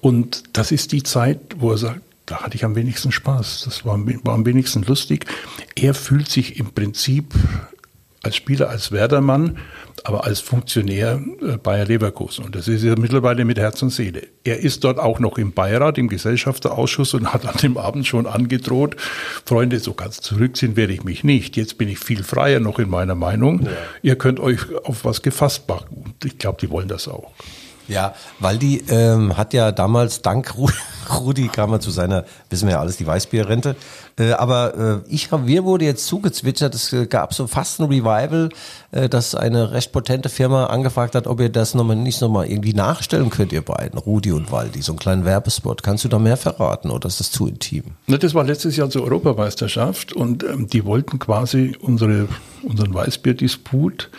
und 0.01 0.45
das 0.53 0.73
ist 0.73 0.93
die 0.93 1.03
Zeit, 1.03 1.39
wo 1.59 1.71
er 1.73 1.79
sagt, 1.79 2.01
da 2.27 2.43
hatte 2.43 2.55
ich 2.55 2.65
am 2.65 2.77
wenigsten 2.77 3.11
Spaß. 3.11 3.63
Das 3.65 3.85
war, 3.85 3.99
war 4.25 4.35
am 4.35 4.47
wenigsten 4.47 4.83
lustig. 4.85 5.27
Er 5.75 5.95
fühlt 5.95 6.29
sich 6.31 6.61
im 6.61 6.67
Prinzip 6.73 7.35
als 8.23 8.37
Spieler, 8.37 8.69
als 8.69 8.93
Werdermann, 8.93 9.59
aber 10.05 10.25
als 10.25 10.41
Funktionär 10.41 11.21
äh, 11.43 11.57
Bayer 11.57 11.87
Leverkusen. 11.87 12.45
Und 12.45 12.55
das 12.55 12.69
ist 12.69 12.83
ja 12.83 12.95
mittlerweile 12.99 13.45
mit 13.45 13.59
Herz 13.59 13.83
und 13.83 13.91
Seele. 13.91 14.27
Er 14.45 14.61
ist 14.61 14.85
dort 14.85 14.99
auch 14.99 15.21
noch 15.21 15.39
im 15.39 15.53
Beirat, 15.53 15.97
im 15.99 16.09
Gesellschafterausschuss 16.09 17.15
und 17.15 17.33
hat 17.33 17.47
an 17.47 17.57
dem 17.63 17.77
Abend 17.77 18.07
schon 18.07 18.27
angedroht, 18.27 18.97
Freunde, 19.45 19.79
so 19.79 19.95
ganz 19.95 20.21
zurückziehen 20.21 20.77
werde 20.77 20.93
ich 20.93 21.05
mich 21.05 21.25
nicht. 21.25 21.57
Jetzt 21.57 21.79
bin 21.79 21.89
ich 21.89 21.99
viel 21.99 22.23
freier 22.23 22.61
noch 22.61 22.79
in 22.79 22.91
meiner 22.91 23.15
Meinung. 23.15 23.69
Ihr 24.03 24.17
könnt 24.17 24.41
euch 24.41 24.61
auf 24.85 25.05
was 25.05 25.23
gefasst 25.23 25.69
machen. 25.69 26.03
Und 26.05 26.25
ich 26.25 26.39
glaube, 26.39 26.59
die 26.61 26.71
wollen 26.71 26.89
das 26.89 27.09
auch. 27.09 27.33
Ja, 27.91 28.15
Waldi 28.39 28.85
ähm, 28.89 29.37
hat 29.37 29.53
ja 29.53 29.73
damals 29.73 30.23
dank 30.23 30.57
Ru 30.57 30.69
Rudi 31.19 31.49
kam 31.49 31.73
er 31.73 31.81
zu 31.81 31.91
seiner, 31.91 32.25
wissen 32.51 32.69
wir 32.69 32.75
ja 32.75 32.81
alles, 32.81 32.97
die 32.97 33.07
Weißbierrente. 33.07 33.75
Äh, 34.17 34.31
aber 34.33 35.03
äh, 35.09 35.13
ich 35.13 35.33
hab, 35.33 35.45
mir 35.45 35.65
wurde 35.65 35.85
jetzt 35.85 36.07
zugezwitschert, 36.07 36.73
es 36.73 36.93
äh, 36.93 37.07
gab 37.07 37.35
so 37.35 37.49
fast 37.49 37.81
ein 37.81 37.87
Revival, 37.87 38.51
äh, 38.93 39.09
dass 39.09 39.35
eine 39.35 39.73
recht 39.73 39.91
potente 39.91 40.29
Firma 40.29 40.67
angefragt 40.67 41.17
hat, 41.17 41.27
ob 41.27 41.41
ihr 41.41 41.49
das 41.49 41.75
nochmal 41.75 41.97
nicht 41.97 42.21
nochmal 42.21 42.47
irgendwie 42.47 42.75
nachstellen 42.75 43.29
könnt, 43.29 43.53
ihr 43.53 43.63
beiden, 43.63 43.99
Rudi 43.99 44.31
und 44.31 44.53
Waldi, 44.53 44.83
so 44.83 44.93
einen 44.93 45.01
kleinen 45.01 45.25
Werbespot. 45.25 45.83
Kannst 45.83 46.05
du 46.05 46.09
da 46.09 46.21
mehr 46.21 46.37
verraten 46.37 46.91
oder 46.91 47.09
ist 47.09 47.19
das 47.19 47.33
zu 47.33 47.49
intim? 47.49 47.83
Na, 48.07 48.17
das 48.17 48.33
war 48.33 48.45
letztes 48.45 48.77
Jahr 48.77 48.89
zur 48.89 49.03
Europameisterschaft 49.03 50.13
und 50.13 50.45
ähm, 50.45 50.69
die 50.69 50.85
wollten 50.85 51.19
quasi 51.19 51.77
unsere, 51.81 52.29
unseren 52.63 52.95
Weißbierdisput, 52.95 54.11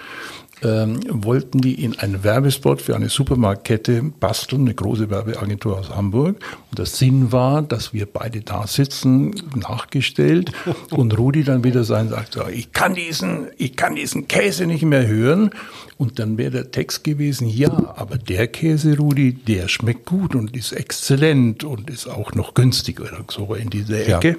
ähm, 0.63 1.00
wollten 1.10 1.60
die 1.60 1.84
in 1.84 1.97
einen 2.00 2.24
Werbespot 2.24 2.82
für 2.82 2.95
eine 2.95 3.10
Supermarktkette 3.10 4.04
basteln, 4.19 4.62
eine 4.62 4.74
große 4.74 5.10
Werbeagentur 5.10 5.80
aus 5.80 5.89
Hamburg. 5.89 6.38
Und 6.69 6.78
der 6.78 6.86
Sinn 6.86 7.32
war, 7.32 7.62
dass 7.62 7.93
wir 7.93 8.06
beide 8.06 8.41
da 8.41 8.67
sitzen, 8.67 9.34
nachgestellt, 9.56 10.52
und 10.91 11.17
Rudi 11.17 11.43
dann 11.43 11.63
wieder 11.63 11.84
sein 11.84 12.10
sagt, 12.10 12.34
so, 12.34 12.47
ich 12.47 12.71
kann 12.74 12.93
diesen, 12.93 13.47
ich 13.58 13.76
kann 13.76 13.95
diesen 13.95 14.28
Käse 14.28 14.65
nicht 14.67 14.84
mehr 14.84 15.08
hören. 15.08 15.52
Und 15.97 16.17
dann 16.17 16.38
wäre 16.38 16.52
der 16.52 16.71
Text 16.71 17.04
gewesen, 17.04 17.47
ja, 17.47 17.93
aber 17.95 18.17
der 18.17 18.47
Käse, 18.47 18.97
Rudi, 18.97 19.34
der 19.34 19.67
schmeckt 19.67 20.06
gut 20.08 20.34
und 20.36 20.56
ist 20.58 20.71
exzellent 20.71 21.63
und 21.63 21.89
ist 21.91 22.08
auch 22.08 22.34
noch 22.34 22.56
günstig 22.56 23.00
oder 23.00 23.24
so 23.30 23.54
in 23.54 23.69
dieser 23.69 24.08
Ja. 24.08 24.17
Ecke. 24.17 24.38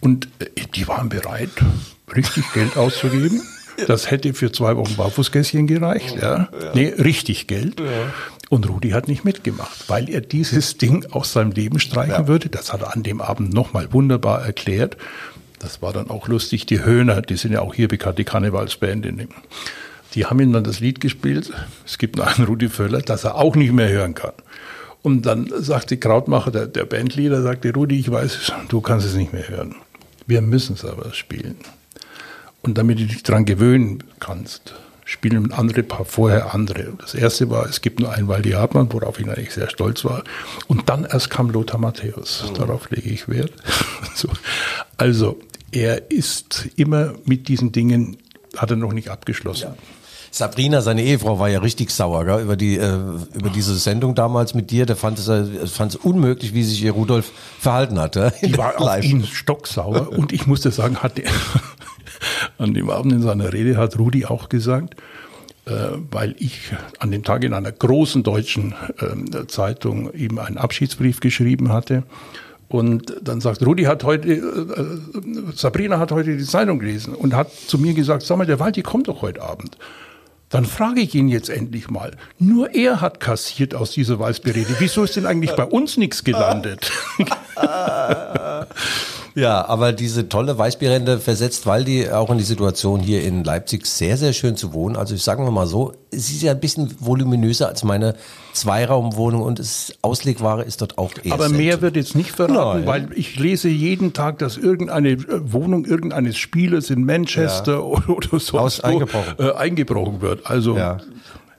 Und 0.00 0.28
äh, 0.38 0.46
die 0.74 0.86
waren 0.86 1.08
bereit, 1.08 1.50
richtig 2.14 2.44
Geld 2.52 2.76
auszugeben. 2.76 3.42
Das 3.86 4.10
hätte 4.10 4.32
für 4.34 4.52
zwei 4.52 4.76
Wochen 4.76 4.96
Barfußgässchen 4.96 5.66
gereicht, 5.66 6.16
ja. 6.20 6.48
Nee, 6.74 6.94
richtig 6.98 7.46
Geld. 7.46 7.80
Und 8.48 8.68
Rudi 8.68 8.90
hat 8.90 9.08
nicht 9.08 9.24
mitgemacht, 9.24 9.88
weil 9.88 10.08
er 10.08 10.20
dieses 10.20 10.76
Ding 10.76 11.04
aus 11.10 11.32
seinem 11.32 11.50
Leben 11.50 11.80
streichen 11.80 12.28
würde. 12.28 12.48
Das 12.48 12.72
hat 12.72 12.82
er 12.82 12.94
an 12.94 13.02
dem 13.02 13.20
Abend 13.20 13.52
nochmal 13.52 13.92
wunderbar 13.92 14.44
erklärt. 14.44 14.96
Das 15.58 15.82
war 15.82 15.92
dann 15.92 16.10
auch 16.10 16.28
lustig. 16.28 16.66
Die 16.66 16.84
Höhner, 16.84 17.22
die 17.22 17.36
sind 17.36 17.52
ja 17.52 17.60
auch 17.60 17.74
hier 17.74 17.88
bekannt, 17.88 18.18
die 18.18 18.24
Karnevalsband. 18.24 19.06
Die 20.14 20.24
haben 20.26 20.40
ihm 20.40 20.52
dann 20.52 20.64
das 20.64 20.80
Lied 20.80 21.00
gespielt. 21.00 21.52
Es 21.84 21.98
gibt 21.98 22.16
noch 22.16 22.38
einen 22.38 22.46
Rudi 22.46 22.68
Völler, 22.68 23.02
das 23.02 23.24
er 23.24 23.34
auch 23.34 23.56
nicht 23.56 23.72
mehr 23.72 23.88
hören 23.88 24.14
kann. 24.14 24.32
Und 25.02 25.26
dann 25.26 25.50
sagte 25.56 25.96
Krautmacher, 25.96 26.50
der, 26.50 26.66
der 26.66 26.84
Bandleader, 26.84 27.42
sagte, 27.42 27.72
Rudi, 27.72 27.98
ich 27.98 28.10
weiß, 28.10 28.52
du 28.68 28.80
kannst 28.80 29.06
es 29.06 29.14
nicht 29.14 29.32
mehr 29.32 29.48
hören. 29.48 29.74
Wir 30.26 30.40
müssen 30.40 30.74
es 30.74 30.84
aber 30.84 31.12
spielen. 31.14 31.56
Und 32.66 32.76
damit 32.76 32.98
du 32.98 33.04
dich 33.04 33.22
daran 33.22 33.44
gewöhnen 33.44 34.02
kannst, 34.18 34.74
spielen 35.04 35.52
andere 35.52 35.84
paar 35.84 36.04
vorher 36.04 36.52
andere. 36.52 36.94
Das 36.98 37.14
erste 37.14 37.48
war, 37.48 37.66
es 37.66 37.80
gibt 37.80 38.00
nur 38.00 38.12
einen 38.12 38.26
Waldi 38.26 38.50
Hartmann, 38.50 38.92
worauf 38.92 39.20
ich 39.20 39.28
eigentlich 39.28 39.54
sehr 39.54 39.70
stolz 39.70 40.04
war. 40.04 40.24
Und 40.66 40.88
dann 40.88 41.04
erst 41.04 41.30
kam 41.30 41.48
Lothar 41.50 41.78
Matthäus. 41.78 42.52
Darauf 42.54 42.90
lege 42.90 43.08
ich 43.08 43.28
Wert. 43.28 43.52
so. 44.16 44.28
Also, 44.96 45.38
er 45.70 46.10
ist 46.10 46.68
immer 46.74 47.14
mit 47.24 47.46
diesen 47.46 47.70
Dingen, 47.70 48.16
hat 48.56 48.72
er 48.72 48.76
noch 48.76 48.92
nicht 48.92 49.10
abgeschlossen. 49.10 49.74
Sabrina, 50.32 50.82
seine 50.82 51.02
Ehefrau, 51.02 51.38
war 51.38 51.48
ja 51.48 51.60
richtig 51.60 51.90
sauer 51.90 52.24
gell, 52.24 52.42
über 52.42 52.56
die 52.56 52.76
äh, 52.76 52.98
über 53.32 53.48
diese 53.48 53.74
Sendung 53.76 54.14
damals 54.14 54.52
mit 54.54 54.70
dir. 54.70 54.84
Der 54.84 54.96
fand 54.96 55.18
es, 55.18 55.28
äh, 55.28 55.66
fand 55.66 55.94
es 55.94 55.96
unmöglich, 55.96 56.52
wie 56.52 56.62
sich 56.62 56.82
ihr 56.82 56.92
Rudolf 56.92 57.30
verhalten 57.58 57.98
hatte. 57.98 58.32
in 58.42 58.52
Die 58.52 58.58
war 58.58 58.78
auf 58.78 59.02
ihn 59.02 59.24
stocksauer 59.24 60.12
und 60.12 60.32
ich 60.32 60.46
musste 60.46 60.70
sagen, 60.72 60.98
hat 60.98 61.16
der, 61.16 61.30
an 62.58 62.74
dem 62.74 62.90
Abend 62.90 63.12
in 63.12 63.22
seiner 63.22 63.52
Rede 63.52 63.76
hat 63.76 63.98
Rudi 63.98 64.24
auch 64.24 64.48
gesagt, 64.48 64.96
äh, 65.66 65.70
weil 66.10 66.34
ich 66.38 66.72
an 66.98 67.10
dem 67.10 67.24
Tag 67.24 67.44
in 67.44 67.52
einer 67.52 67.72
großen 67.72 68.22
deutschen 68.22 68.74
ähm, 69.00 69.48
Zeitung 69.48 70.12
ihm 70.14 70.38
einen 70.38 70.58
Abschiedsbrief 70.58 71.20
geschrieben 71.20 71.72
hatte. 71.72 72.04
Und 72.68 73.16
dann 73.22 73.40
sagt 73.40 73.64
Rudi 73.64 73.84
hat 73.84 74.04
heute, 74.04 74.28
äh, 74.28 74.38
äh, 74.38 74.98
Sabrina 75.54 75.98
hat 75.98 76.12
heute 76.12 76.36
die 76.36 76.44
Zeitung 76.44 76.78
gelesen 76.78 77.14
und 77.14 77.34
hat 77.34 77.52
zu 77.52 77.78
mir 77.78 77.94
gesagt, 77.94 78.22
sag 78.22 78.38
mal, 78.38 78.46
der 78.46 78.58
Waldi 78.58 78.82
kommt 78.82 79.08
doch 79.08 79.22
heute 79.22 79.42
Abend. 79.42 79.76
Dann 80.48 80.64
frage 80.64 81.00
ich 81.00 81.14
ihn 81.14 81.28
jetzt 81.28 81.50
endlich 81.50 81.90
mal. 81.90 82.16
Nur 82.38 82.72
er 82.72 83.00
hat 83.00 83.18
kassiert 83.18 83.74
aus 83.74 83.90
dieser 83.90 84.20
Weißberede. 84.20 84.76
Wieso 84.78 85.02
ist 85.02 85.16
denn 85.16 85.26
eigentlich 85.26 85.52
bei 85.56 85.64
uns 85.64 85.96
nichts 85.96 86.22
gelandet? 86.22 86.92
Ja, 89.38 89.66
aber 89.68 89.92
diese 89.92 90.30
tolle 90.30 90.56
Weißbierrente 90.56 91.18
versetzt 91.18 91.66
Waldi 91.66 92.08
auch 92.08 92.30
in 92.30 92.38
die 92.38 92.44
Situation, 92.44 93.00
hier 93.00 93.22
in 93.22 93.44
Leipzig 93.44 93.84
sehr, 93.84 94.16
sehr 94.16 94.32
schön 94.32 94.56
zu 94.56 94.72
wohnen. 94.72 94.96
Also 94.96 95.14
ich 95.14 95.22
sagen 95.22 95.44
wir 95.44 95.50
mal 95.50 95.66
so, 95.66 95.92
es 96.10 96.30
ist 96.30 96.40
ja 96.40 96.52
ein 96.52 96.60
bisschen 96.60 96.94
voluminöser 97.00 97.68
als 97.68 97.84
meine 97.84 98.14
Zweiraumwohnung 98.54 99.42
und 99.42 99.58
es 99.60 99.92
Auslegware 100.00 100.62
ist 100.62 100.80
dort 100.80 100.96
auch 100.96 101.12
eher 101.22 101.34
Aber 101.34 101.44
selten. 101.48 101.58
mehr 101.58 101.82
wird 101.82 101.96
jetzt 101.96 102.14
nicht 102.16 102.30
verraten, 102.30 102.84
Nein. 102.84 102.86
weil 102.86 103.08
ich 103.14 103.38
lese 103.38 103.68
jeden 103.68 104.14
Tag, 104.14 104.38
dass 104.38 104.56
irgendeine 104.56 105.10
äh, 105.10 105.52
Wohnung 105.52 105.84
irgendeines 105.84 106.38
Spielers 106.38 106.88
in 106.88 107.04
Manchester 107.04 107.84
oder, 107.86 108.08
oder 108.08 108.40
so 108.40 108.58
Aus- 108.58 108.80
eingebrochen. 108.80 109.34
Äh, 109.38 109.52
eingebrochen 109.52 110.22
wird. 110.22 110.46
Also 110.46 110.76
Ja. 110.78 110.96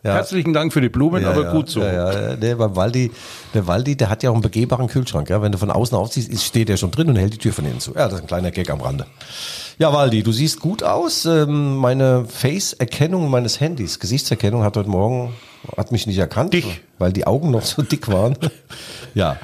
Ja. 0.08 0.15
herzlichen 0.15 0.54
Dank 0.54 0.74
für 0.74 0.82
die 0.82 0.89
Blumen, 0.89 1.22
Ja, 1.22 1.32
aber 1.32 1.43
ja, 1.43 1.52
gut 1.52 1.70
so. 1.70 1.82
Ja, 1.82 2.12
ja. 2.12 2.36
Der, 2.36 2.56
beim 2.56 2.76
Waldi, 2.76 3.12
der 3.54 3.67
Waldi, 3.67 3.96
der 3.96 4.10
hat 4.10 4.24
ja 4.24 4.30
auch 4.30 4.34
einen 4.34 4.41
begehbaren 4.41 4.88
Kühlschrank. 4.88 5.30
Ja? 5.30 5.41
Wenn 5.41 5.52
du 5.52 5.58
von 5.58 5.70
außen 5.70 5.98
aufziehst, 5.98 6.30
ist, 6.30 6.43
steht 6.43 6.70
der 6.70 6.78
schon 6.78 6.91
drin 6.91 7.10
und 7.10 7.17
hält 7.17 7.34
die 7.34 7.38
Tür 7.38 7.54
von 7.54 7.65
innen 7.65 7.80
zu. 7.80 7.91
Ja, 7.93 8.06
das 8.06 8.15
ist 8.15 8.22
ein 8.22 8.28
kleiner 8.28 8.52
Gag 8.52 8.70
am 8.70 8.82
Rande. 8.82 9.06
Ja, 9.78 9.93
Waldi, 9.93 10.24
du 10.24 10.32
siehst 10.32 10.60
gut 10.60 10.82
aus. 10.82 11.26
Ähm, 11.26 11.76
meine 11.76 12.26
Face-Erkennung 12.26 13.30
meines 13.30 13.60
Handys, 13.60 14.00
Gesichtserkennung 14.00 14.63
hat 14.63 14.78
heute 14.78 14.89
Morgen 14.89 15.34
hat 15.76 15.91
mich 15.91 16.08
nicht 16.08 16.17
erkannt, 16.17 16.54
Dich. 16.54 16.82
weil 16.98 17.12
die 17.12 17.28
Augen 17.28 17.52
noch 17.52 17.63
so 17.63 17.82
dick 17.82 18.08
waren. 18.08 18.38
ja. 19.13 19.38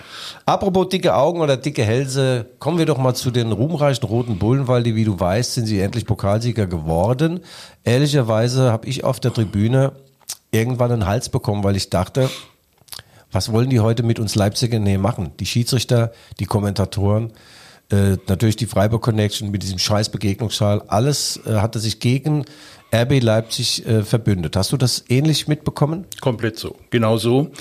Apropos 0.46 0.90
dicke 0.90 1.16
Augen 1.16 1.40
oder 1.40 1.56
dicke 1.58 1.84
Hälse, 1.84 2.46
kommen 2.60 2.78
wir 2.78 2.86
doch 2.86 2.98
mal 2.98 3.14
zu 3.14 3.32
den 3.32 3.52
ruhmreichen 3.52 4.08
Roten 4.08 4.40
Bullen, 4.40 4.68
weil 4.68 4.84
die, 4.84 4.96
wie 4.96 5.06
du 5.06 5.18
weißt, 5.18 5.54
sind 5.54 5.68
sie 5.68 5.80
endlich 5.80 6.06
Pokalsieger 6.06 6.68
geworden. 6.68 7.40
Ehrlicherweise 7.84 8.72
habe 8.72 8.88
ich 8.88 9.04
auf 9.04 9.20
der 9.20 9.34
Tribüne 9.34 9.94
irgendwann 10.54 10.92
einen 10.92 11.06
Hals 11.06 11.30
bekommen, 11.30 11.64
weil 11.64 11.76
ich 11.76 11.90
dachte, 11.90 12.30
was 13.32 13.52
wollen 13.52 13.70
die 13.70 13.80
heute 13.80 14.04
mit 14.04 14.20
uns 14.20 14.36
Leipziger 14.36 14.80
Nähe 14.80 15.00
machen? 15.00 15.32
Die 15.40 15.46
Schiedsrichter, 15.46 16.14
die 16.40 16.46
Kommentatoren, 16.46 17.34
äh, 17.90 18.18
natürlich 18.28 18.56
die 18.56 18.68
Freiburg 18.68 19.02
Connection 19.02 19.52
mit 19.52 19.64
diesem 19.64 19.80
scheiß 19.80 20.10
Begegnungsschal, 20.10 20.84
alles 20.88 21.40
äh, 21.46 21.56
hatte 21.56 21.80
sich 21.80 22.00
gegen 22.00 22.46
RB 22.94 23.22
Leipzig 23.22 23.86
äh, 23.88 24.04
verbündet. 24.04 24.56
Hast 24.56 24.72
du 24.72 24.78
das 24.78 25.04
ähnlich 25.10 25.48
mitbekommen? 25.48 26.06
Komplett 26.22 26.60
so. 26.60 26.76
Genau 26.92 27.18
so. 27.18 27.52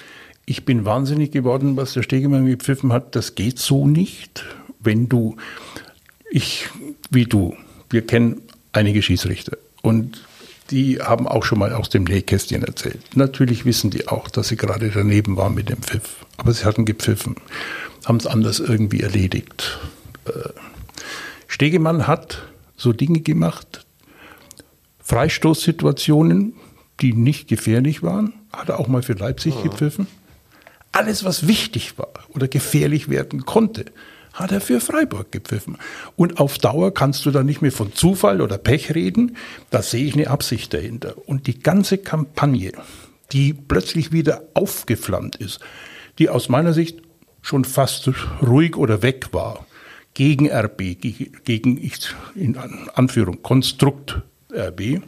Ich 0.44 0.64
bin 0.64 0.84
wahnsinnig 0.84 1.30
geworden, 1.30 1.76
was 1.76 1.94
der 1.94 2.02
Stegemann 2.02 2.46
gepfiffen 2.46 2.92
hat. 2.92 3.16
Das 3.16 3.34
geht 3.34 3.58
so 3.58 3.86
nicht, 3.86 4.44
wenn 4.80 5.08
du, 5.08 5.36
ich, 6.30 6.68
wie 7.10 7.24
du, 7.24 7.56
wir 7.88 8.06
kennen 8.06 8.42
einige 8.72 9.00
Schiedsrichter 9.00 9.56
und 9.82 10.22
die 10.72 11.00
haben 11.00 11.28
auch 11.28 11.44
schon 11.44 11.58
mal 11.58 11.72
aus 11.74 11.90
dem 11.90 12.04
Nähkästchen 12.04 12.64
erzählt. 12.64 13.14
Natürlich 13.14 13.66
wissen 13.66 13.90
die 13.90 14.08
auch, 14.08 14.28
dass 14.30 14.48
sie 14.48 14.56
gerade 14.56 14.90
daneben 14.90 15.36
waren 15.36 15.54
mit 15.54 15.68
dem 15.68 15.82
Pfiff. 15.82 16.24
Aber 16.38 16.52
sie 16.52 16.64
hatten 16.64 16.86
gepfiffen, 16.86 17.36
haben 18.06 18.16
es 18.16 18.26
anders 18.26 18.58
irgendwie 18.58 19.00
erledigt. 19.00 19.78
Äh, 20.26 20.48
Stegemann 21.46 22.06
hat 22.06 22.42
so 22.76 22.94
Dinge 22.94 23.20
gemacht, 23.20 23.84
Freistoßsituationen, 25.00 26.54
die 27.02 27.12
nicht 27.12 27.48
gefährlich 27.48 28.02
waren, 28.02 28.32
hat 28.50 28.70
er 28.70 28.80
auch 28.80 28.88
mal 28.88 29.02
für 29.02 29.12
Leipzig 29.12 29.62
gepfiffen. 29.62 30.06
Alles, 30.90 31.22
was 31.22 31.46
wichtig 31.46 31.98
war 31.98 32.12
oder 32.30 32.48
gefährlich 32.48 33.10
werden 33.10 33.44
konnte, 33.44 33.84
hat 34.34 34.52
er 34.52 34.60
für 34.60 34.80
Freiburg 34.80 35.30
gepfiffen. 35.32 35.76
Und 36.16 36.40
auf 36.40 36.58
Dauer 36.58 36.94
kannst 36.94 37.26
du 37.26 37.30
da 37.30 37.42
nicht 37.42 37.62
mehr 37.62 37.72
von 37.72 37.92
Zufall 37.92 38.40
oder 38.40 38.58
Pech 38.58 38.94
reden. 38.94 39.36
Da 39.70 39.82
sehe 39.82 40.04
ich 40.04 40.14
eine 40.14 40.28
Absicht 40.28 40.72
dahinter. 40.72 41.14
Und 41.26 41.46
die 41.46 41.58
ganze 41.58 41.98
Kampagne, 41.98 42.72
die 43.32 43.52
plötzlich 43.52 44.12
wieder 44.12 44.42
aufgeflammt 44.54 45.36
ist, 45.36 45.60
die 46.18 46.28
aus 46.28 46.48
meiner 46.48 46.72
Sicht 46.72 47.02
schon 47.42 47.64
fast 47.64 48.10
ruhig 48.40 48.76
oder 48.76 49.02
weg 49.02 49.28
war, 49.32 49.66
gegen 50.14 50.50
RB, 50.50 50.78
ge- 51.00 51.30
gegen, 51.44 51.78
in 52.34 52.56
Anführung, 52.94 53.42
Konstrukt 53.42 54.20
RB, 54.54 55.00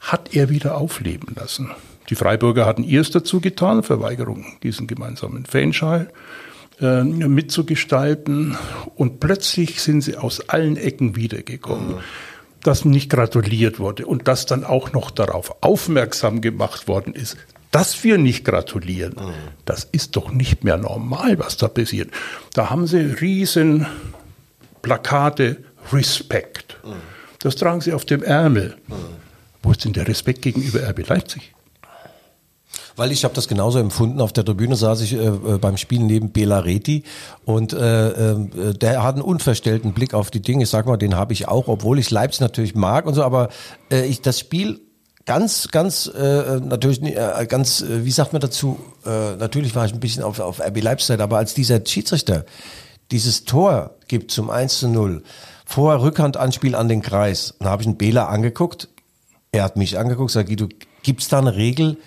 hat 0.00 0.34
er 0.34 0.50
wieder 0.50 0.76
aufleben 0.76 1.34
lassen. 1.34 1.70
Die 2.10 2.14
Freiburger 2.14 2.66
hatten 2.66 2.84
ihrs 2.84 3.10
dazu 3.10 3.40
getan, 3.40 3.82
Verweigerung, 3.82 4.44
diesen 4.62 4.86
gemeinsamen 4.86 5.44
Fanschal 5.46 6.08
äh, 6.80 7.02
mitzugestalten. 7.04 8.56
Und 8.94 9.20
plötzlich 9.20 9.80
sind 9.80 10.02
sie 10.02 10.16
aus 10.16 10.48
allen 10.48 10.76
Ecken 10.76 11.16
wiedergekommen. 11.16 11.96
Dass 12.62 12.84
nicht 12.84 13.10
gratuliert 13.10 13.78
wurde 13.78 14.06
und 14.06 14.26
dass 14.26 14.44
dann 14.44 14.64
auch 14.64 14.92
noch 14.92 15.10
darauf 15.12 15.62
aufmerksam 15.62 16.40
gemacht 16.40 16.88
worden 16.88 17.14
ist, 17.14 17.36
dass 17.70 18.02
wir 18.02 18.18
nicht 18.18 18.44
gratulieren. 18.44 19.14
Das 19.64 19.84
ist 19.84 20.16
doch 20.16 20.32
nicht 20.32 20.64
mehr 20.64 20.76
normal, 20.76 21.38
was 21.38 21.56
da 21.56 21.68
passiert. 21.68 22.10
Da 22.54 22.70
haben 22.70 22.86
sie 22.86 22.98
riesen 22.98 23.86
Plakate 24.82 25.58
Respekt. 25.92 26.78
Das 27.38 27.56
tragen 27.56 27.80
sie 27.80 27.92
auf 27.92 28.04
dem 28.04 28.22
Ärmel. 28.22 28.76
Wo 29.62 29.70
ist 29.72 29.84
denn 29.84 29.92
der 29.92 30.08
Respekt 30.08 30.42
gegenüber 30.42 30.80
RB 30.88 31.08
Leipzig? 31.08 31.52
Weil 32.96 33.12
ich 33.12 33.24
habe 33.24 33.34
das 33.34 33.48
genauso 33.48 33.78
empfunden. 33.78 34.20
Auf 34.20 34.32
der 34.32 34.44
Tribüne 34.44 34.76
saß 34.76 35.00
ich 35.02 35.12
äh, 35.12 35.26
äh, 35.26 35.58
beim 35.58 35.76
Spielen 35.76 36.06
neben 36.06 36.30
Bela 36.30 36.60
Reti 36.60 37.04
und 37.44 37.72
äh, 37.72 38.10
äh, 38.10 38.74
der 38.74 39.02
hat 39.02 39.14
einen 39.16 39.22
unverstellten 39.22 39.92
Blick 39.92 40.14
auf 40.14 40.30
die 40.30 40.40
Dinge. 40.40 40.64
Ich 40.64 40.70
sag 40.70 40.86
mal, 40.86 40.96
den 40.96 41.16
habe 41.16 41.32
ich 41.32 41.48
auch, 41.48 41.68
obwohl 41.68 41.98
ich 41.98 42.10
Leipzig 42.10 42.40
natürlich 42.40 42.74
mag 42.74 43.06
und 43.06 43.14
so, 43.14 43.22
aber 43.22 43.48
äh, 43.90 44.06
ich 44.06 44.22
das 44.22 44.40
Spiel 44.40 44.80
ganz, 45.26 45.68
ganz 45.68 46.06
äh, 46.06 46.60
natürlich 46.60 47.02
äh, 47.02 47.46
ganz, 47.46 47.82
äh, 47.82 48.04
wie 48.04 48.10
sagt 48.10 48.32
man 48.32 48.40
dazu? 48.40 48.78
Äh, 49.04 49.36
natürlich 49.36 49.74
war 49.74 49.84
ich 49.84 49.92
ein 49.92 50.00
bisschen 50.00 50.22
auf, 50.22 50.40
auf 50.40 50.60
RB 50.60 50.82
Leipzig, 50.82 51.20
aber 51.20 51.38
als 51.38 51.52
dieser 51.52 51.84
Schiedsrichter 51.84 52.46
dieses 53.10 53.44
Tor 53.44 53.96
gibt 54.08 54.30
zum 54.30 54.50
1 54.50 54.78
zu 54.78 54.88
0, 54.88 55.22
vor 55.64 56.00
Rückhandanspiel 56.00 56.74
an 56.74 56.88
den 56.88 57.02
Kreis, 57.02 57.54
dann 57.58 57.68
habe 57.68 57.82
ich 57.82 57.88
einen 57.88 57.98
Bela 57.98 58.26
angeguckt, 58.26 58.88
er 59.52 59.64
hat 59.64 59.76
mich 59.76 59.98
angeguckt, 59.98 60.30
sagt 60.30 60.48
Guido, 60.48 60.68
gibt's 61.02 61.28
da 61.28 61.38
eine 61.38 61.56
Regel? 61.56 61.98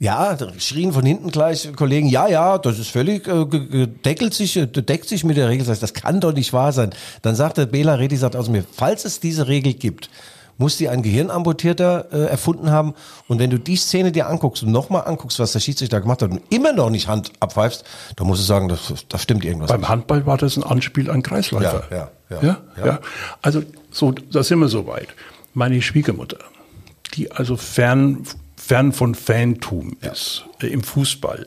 Ja, 0.00 0.34
da 0.34 0.52
schrien 0.58 0.92
von 0.92 1.06
hinten 1.06 1.30
gleich 1.30 1.72
Kollegen, 1.76 2.08
ja, 2.08 2.26
ja, 2.26 2.58
das 2.58 2.78
ist 2.78 2.90
völlig 2.90 3.28
äh, 3.28 3.46
gedeckelt 3.46 4.34
sich, 4.34 4.56
äh, 4.56 4.66
deckt 4.66 5.08
sich 5.08 5.24
mit 5.24 5.36
der 5.36 5.48
Regel. 5.48 5.64
Das 5.66 5.94
kann 5.94 6.20
doch 6.20 6.32
nicht 6.32 6.52
wahr 6.52 6.72
sein. 6.72 6.90
Dann 7.22 7.36
sagte 7.36 7.66
Bela 7.66 7.94
Redi, 7.94 8.16
sagt 8.16 8.34
aus 8.34 8.48
mir, 8.48 8.64
falls 8.70 9.04
es 9.04 9.20
diese 9.20 9.46
Regel 9.46 9.74
gibt, 9.74 10.10
muss 10.58 10.76
die 10.76 10.88
ein 10.88 11.02
Gehirnamputierter 11.02 12.08
äh, 12.12 12.24
erfunden 12.26 12.70
haben. 12.70 12.94
Und 13.28 13.38
wenn 13.38 13.50
du 13.50 13.58
die 13.58 13.76
Szene 13.76 14.12
dir 14.12 14.28
anguckst 14.28 14.62
und 14.62 14.72
nochmal 14.72 15.06
anguckst, 15.06 15.38
was 15.38 15.52
der 15.52 15.60
Schiedsrichter 15.60 16.00
gemacht 16.00 16.22
hat 16.22 16.30
und 16.30 16.42
immer 16.50 16.72
noch 16.72 16.90
nicht 16.90 17.08
Hand 17.08 17.32
abpfeifst, 17.40 17.84
dann 18.16 18.26
musst 18.26 18.42
du 18.42 18.46
sagen, 18.46 18.68
das, 18.68 18.92
da 19.08 19.18
stimmt 19.18 19.44
irgendwas 19.44 19.68
Beim 19.70 19.80
nicht. 19.80 19.88
Handball 19.88 20.26
war 20.26 20.38
das 20.38 20.56
ein 20.56 20.64
Anspiel 20.64 21.10
an 21.10 21.22
Kreisläufer. 21.22 21.84
Ja, 21.90 21.96
ja, 21.96 22.10
ja, 22.30 22.42
ja, 22.42 22.58
ja. 22.78 22.86
ja. 22.86 23.00
Also 23.42 23.62
so, 23.90 24.12
da 24.12 24.42
sind 24.42 24.58
wir 24.58 24.68
soweit. 24.68 25.08
Meine 25.54 25.80
Schwiegermutter, 25.82 26.38
die 27.14 27.30
also 27.30 27.56
fern, 27.56 28.24
fern 28.66 28.92
von 28.92 29.14
Fantum 29.14 29.96
ist 30.00 30.44
äh, 30.62 30.68
im 30.68 30.82
Fußball, 30.82 31.46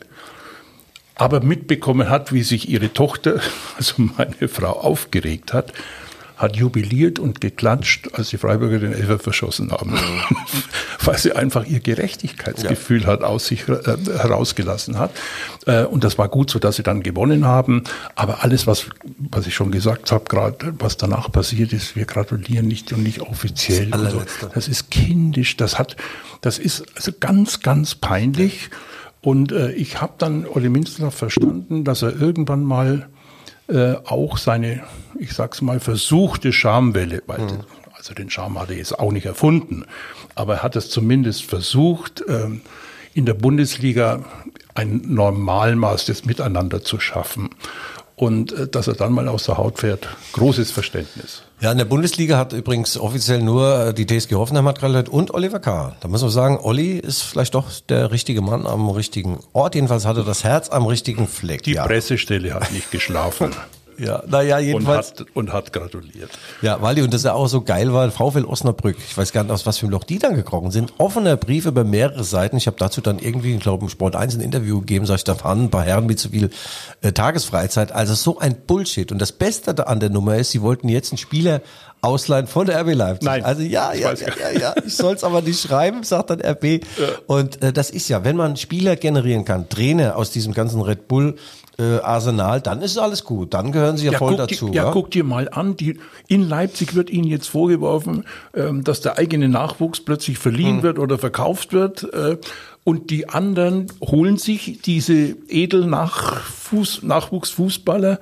aber 1.15 1.41
mitbekommen 1.41 2.09
hat, 2.09 2.31
wie 2.31 2.43
sich 2.43 2.69
ihre 2.69 2.93
Tochter, 2.93 3.39
also 3.77 3.95
meine 3.97 4.47
Frau, 4.47 4.73
aufgeregt 4.73 5.53
hat, 5.53 5.73
hat 6.37 6.55
jubiliert 6.55 7.17
und 7.17 7.41
geklatscht, 7.41 8.09
als 8.13 8.29
die 8.29 8.37
Freiburger 8.37 8.77
den 8.77 8.93
Elfer 8.93 9.17
verschossen 9.17 9.71
haben, 9.71 9.97
weil 11.07 11.17
sie 11.17 11.33
einfach 11.33 11.65
ihr 11.65 11.79
Gerechtigkeitsgefühl 11.79 13.05
hat 13.05 13.23
aus 13.23 13.47
sich 13.47 13.67
äh, 13.67 13.97
herausgelassen 14.17 14.99
hat. 14.99 15.11
Äh, 15.65 15.85
und 15.85 16.03
das 16.03 16.17
war 16.17 16.27
gut 16.27 16.49
so, 16.49 16.59
dass 16.59 16.75
sie 16.75 16.83
dann 16.83 17.01
gewonnen 17.01 17.45
haben. 17.45 17.83
Aber 18.15 18.43
alles, 18.43 18.67
was, 18.67 18.87
was 19.17 19.47
ich 19.47 19.55
schon 19.55 19.71
gesagt 19.71 20.11
habe, 20.11 20.25
gerade 20.25 20.73
was 20.79 20.97
danach 20.97 21.31
passiert 21.31 21.73
ist, 21.73 21.95
wir 21.95 22.05
gratulieren 22.05 22.67
nicht 22.67 22.91
und 22.93 23.03
nicht 23.03 23.21
offiziell. 23.21 23.87
Das 23.87 23.99
so. 24.01 24.07
allerletzte. 24.07 24.51
Das 24.53 24.67
ist 24.67 24.91
kindisch, 24.91 25.57
das 25.57 25.79
hat, 25.79 25.95
das 26.41 26.59
ist 26.59 26.85
also 26.95 27.11
ganz, 27.19 27.61
ganz 27.61 27.95
peinlich. 27.95 28.69
Und 29.21 29.51
äh, 29.51 29.71
ich 29.71 30.01
habe 30.01 30.13
dann 30.17 30.45
Olli 30.45 30.69
Minzler 30.69 31.11
verstanden, 31.11 31.83
dass 31.83 32.01
er 32.01 32.19
irgendwann 32.19 32.63
mal 32.63 33.07
äh, 33.67 33.95
auch 34.05 34.37
seine, 34.37 34.83
ich 35.17 35.33
sag's 35.33 35.61
mal, 35.61 35.79
versuchte 35.79 36.53
Schamwelle, 36.53 37.23
weil 37.27 37.47
also 37.97 38.13
den 38.13 38.29
Charme 38.29 38.59
hat 38.59 38.69
er 38.69 38.77
jetzt 38.77 38.97
auch 38.97 39.11
nicht 39.11 39.25
erfunden, 39.25 39.85
aber 40.35 40.55
er 40.55 40.63
hat 40.63 40.75
es 40.75 40.89
zumindest 40.89 41.43
versucht, 41.43 42.23
ähm, 42.27 42.61
in 43.13 43.25
der 43.25 43.33
Bundesliga 43.33 44.23
ein 44.75 45.01
Normalmaß 45.07 46.05
des 46.05 46.25
Miteinander 46.25 46.83
zu 46.83 46.99
schaffen. 46.99 47.49
Und 48.15 48.51
äh, 48.51 48.67
dass 48.67 48.87
er 48.87 48.93
dann 48.93 49.13
mal 49.13 49.27
aus 49.27 49.45
der 49.45 49.57
Haut 49.57 49.79
fährt, 49.79 50.07
großes 50.33 50.71
Verständnis. 50.71 51.43
Ja, 51.59 51.71
in 51.71 51.77
der 51.77 51.85
Bundesliga 51.85 52.37
hat 52.37 52.53
übrigens 52.53 52.97
offiziell 52.97 53.41
nur 53.41 53.87
äh, 53.87 53.93
die 53.93 54.05
TSG 54.05 54.33
Hoffenheim 54.35 54.67
hat 54.67 55.09
und 55.09 55.33
Oliver 55.33 55.59
K. 55.59 55.95
Da 55.99 56.07
muss 56.07 56.21
man 56.21 56.31
sagen, 56.31 56.59
Olli 56.59 56.97
ist 56.97 57.21
vielleicht 57.21 57.53
doch 57.55 57.65
der 57.89 58.11
richtige 58.11 58.41
Mann 58.41 58.65
am 58.65 58.89
richtigen 58.89 59.39
Ort. 59.53 59.75
Jedenfalls 59.75 60.05
hat 60.05 60.17
er 60.17 60.23
das 60.23 60.43
Herz 60.43 60.69
am 60.69 60.85
richtigen 60.85 61.27
Fleck. 61.27 61.63
Die 61.63 61.73
ja. 61.73 61.85
Pressestelle 61.85 62.53
hat 62.55 62.71
nicht 62.71 62.91
geschlafen 62.91 63.51
Ja, 63.97 64.23
naja, 64.27 64.57
und 64.57 64.63
jedenfalls. 64.63 65.11
hat, 65.11 65.25
und 65.33 65.53
hat 65.53 65.73
gratuliert. 65.73 66.29
Ja, 66.61 66.81
Waldi, 66.81 67.01
und 67.01 67.13
das 67.13 67.23
ja 67.23 67.33
auch 67.33 67.47
so 67.47 67.61
geil 67.61 67.93
war, 67.93 68.09
VfL 68.11 68.45
Osnabrück, 68.45 68.97
ich 68.97 69.17
weiß 69.17 69.31
gar 69.31 69.43
nicht, 69.43 69.51
aus 69.51 69.65
was 69.65 69.77
für 69.77 69.85
einem 69.85 69.93
Loch 69.93 70.03
die 70.03 70.19
dann 70.19 70.35
gekrochen 70.35 70.71
sind, 70.71 70.93
offener 70.97 71.37
Brief 71.37 71.65
über 71.65 71.83
mehrere 71.83 72.23
Seiten. 72.23 72.57
Ich 72.57 72.67
habe 72.67 72.77
dazu 72.77 73.01
dann 73.01 73.19
irgendwie, 73.19 73.55
ich 73.55 73.61
glaube, 73.61 73.85
im 73.85 73.89
Sport 73.89 74.15
1 74.15 74.35
ein 74.35 74.41
Interview 74.41 74.79
gegeben, 74.79 75.05
sag 75.05 75.15
ich, 75.15 75.23
da 75.23 75.35
fahren 75.35 75.65
ein 75.65 75.69
paar 75.69 75.83
Herren 75.83 76.05
mit 76.05 76.19
zu 76.19 76.29
viel 76.29 76.49
äh, 77.01 77.11
Tagesfreizeit. 77.11 77.91
Also 77.91 78.13
so 78.13 78.39
ein 78.39 78.55
Bullshit. 78.67 79.11
Und 79.11 79.19
das 79.19 79.31
Beste 79.31 79.87
an 79.87 79.99
der 79.99 80.09
Nummer 80.09 80.35
ist, 80.37 80.51
sie 80.51 80.61
wollten 80.61 80.89
jetzt 80.89 81.11
einen 81.11 81.17
Spieler 81.17 81.61
ausleihen 82.01 82.47
von 82.47 82.67
der 82.67 82.81
RB 82.81 82.93
Leipzig. 82.93 83.25
Nein, 83.25 83.43
Also 83.43 83.61
ja, 83.63 83.93
ich 83.93 84.01
ja, 84.01 84.13
ja, 84.13 84.27
ja, 84.51 84.59
ja, 84.59 84.75
ich 84.85 84.95
soll's 84.95 85.23
aber 85.23 85.41
nicht 85.41 85.59
schreiben, 85.59 86.03
sagt 86.03 86.29
dann 86.29 86.41
RB. 86.41 86.85
Und 87.25 87.61
äh, 87.63 87.73
das 87.73 87.89
ist 87.89 88.07
ja, 88.09 88.23
wenn 88.23 88.35
man 88.35 88.55
Spieler 88.55 88.95
generieren 88.95 89.45
kann, 89.45 89.67
Trainer 89.69 90.15
aus 90.15 90.31
diesem 90.31 90.53
ganzen 90.53 90.81
Red 90.81 91.07
Bull 91.07 91.35
äh, 91.79 91.99
Arsenal, 91.99 92.59
dann 92.61 92.81
ist 92.81 92.97
alles 92.97 93.23
gut. 93.23 93.53
Dann 93.53 93.71
gehören 93.71 93.97
sie 93.97 94.07
ja, 94.07 94.17
voll 94.17 94.35
guck 94.35 94.49
dazu. 94.49 94.69
Dir, 94.69 94.75
ja, 94.75 94.87
wa? 94.87 94.91
guck 94.91 95.11
dir 95.11 95.23
mal 95.23 95.47
an, 95.49 95.77
die, 95.77 95.99
in 96.27 96.41
Leipzig 96.47 96.95
wird 96.95 97.09
ihnen 97.09 97.27
jetzt 97.27 97.47
vorgeworfen, 97.47 98.25
ähm, 98.55 98.83
dass 98.83 99.01
der 99.01 99.17
eigene 99.17 99.49
Nachwuchs 99.49 99.99
plötzlich 99.99 100.37
Hm. 100.37 100.41
verliehen 100.41 100.83
wird 100.83 100.99
oder 100.99 101.17
verkauft 101.17 101.73
wird. 101.73 102.03
Äh, 102.13 102.37
und 102.83 103.09
die 103.09 103.29
anderen 103.29 103.87
holen 104.01 104.37
sich 104.37 104.79
diese 104.81 105.35
edel 105.49 105.87
Nachwuchsfußballer 105.87 108.19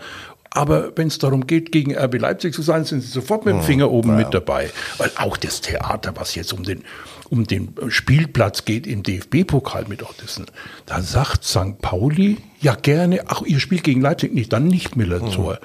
Aber 0.56 0.94
wenn 0.96 1.08
es 1.10 1.18
darum 1.20 1.46
geht, 1.48 1.72
gegen 1.72 1.96
RB 1.96 2.18
Leipzig 2.20 2.54
zu 2.54 2.62
sein, 2.62 2.86
sind 2.86 3.02
sie 3.02 3.10
sofort 3.10 3.46
mit 3.46 3.54
dem 3.56 3.62
Finger 3.62 3.92
oben 3.92 4.16
mit 4.16 4.34
dabei. 4.34 4.72
Weil 4.98 5.12
auch 5.18 5.36
das 5.38 5.60
Theater, 5.62 6.14
was 6.16 6.34
jetzt 6.36 6.54
um 6.54 6.64
den, 6.64 6.84
um 7.30 7.46
den 7.46 7.74
Spielplatz 7.90 8.64
geht 8.66 8.88
im 8.88 9.04
DFB-Pokal 9.04 9.86
mit 9.90 10.02
Ottesen, 10.04 10.46
da 10.86 11.02
sagt 11.02 11.44
St. 11.44 11.80
Pauli 11.82 12.38
ja 12.62 12.74
gerne, 12.76 13.22
ach, 13.28 13.42
ihr 13.42 13.60
spielt 13.60 13.84
gegen 13.84 14.00
Leipzig 14.02 14.34
nicht, 14.34 14.54
dann 14.54 14.68
nicht 14.68 14.96
Miller-Tor. 14.96 15.60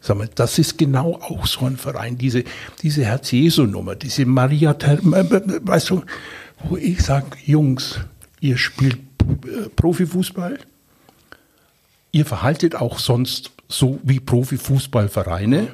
Sag 0.00 0.16
mal, 0.18 0.28
das 0.34 0.58
ist 0.58 0.78
genau 0.78 1.14
auch 1.20 1.46
so 1.46 1.66
ein 1.66 1.76
Verein, 1.76 2.16
diese, 2.16 2.44
diese 2.82 3.04
Herz-Jesu-Nummer, 3.04 3.96
diese 3.96 4.24
Maria, 4.24 4.74
Ter- 4.74 4.98
äh, 5.04 5.20
äh, 5.20 5.60
weißt 5.62 5.90
du, 5.90 6.02
wo 6.64 6.76
ich 6.76 7.02
sage, 7.02 7.26
Jungs, 7.44 8.00
ihr 8.40 8.56
spielt 8.56 8.96
äh, 9.20 9.68
Profifußball, 9.74 10.58
ihr 12.16 12.24
verhaltet 12.24 12.74
auch 12.74 12.98
sonst 12.98 13.50
so 13.68 13.98
wie 14.02 14.20
Profifußballvereine, 14.20 15.68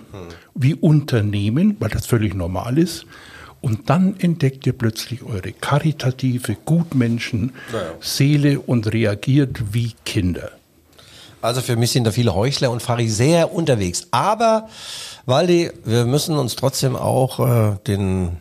wie 0.54 0.74
Unternehmen, 0.74 1.76
weil 1.78 1.90
das 1.90 2.06
völlig 2.06 2.34
normal 2.34 2.78
ist. 2.78 3.06
Und 3.60 3.88
dann 3.88 4.16
entdeckt 4.18 4.66
ihr 4.66 4.72
plötzlich 4.72 5.22
eure 5.22 5.52
karitative 5.52 6.56
Gutmenschen 6.64 7.52
Seele 8.00 8.58
und 8.58 8.92
reagiert 8.92 9.72
wie 9.72 9.92
Kinder. 10.04 10.50
Also 11.40 11.60
für 11.60 11.76
mich 11.76 11.92
sind 11.92 12.04
da 12.04 12.10
viele 12.10 12.34
Heuchler 12.34 12.72
und 12.72 12.82
Pharisäer 12.82 13.52
unterwegs. 13.52 14.08
Aber, 14.10 14.68
Waldi, 15.26 15.70
wir 15.84 16.06
müssen 16.06 16.36
uns 16.36 16.56
trotzdem 16.56 16.96
auch 16.96 17.38
äh, 17.38 17.76
den, 17.86 18.36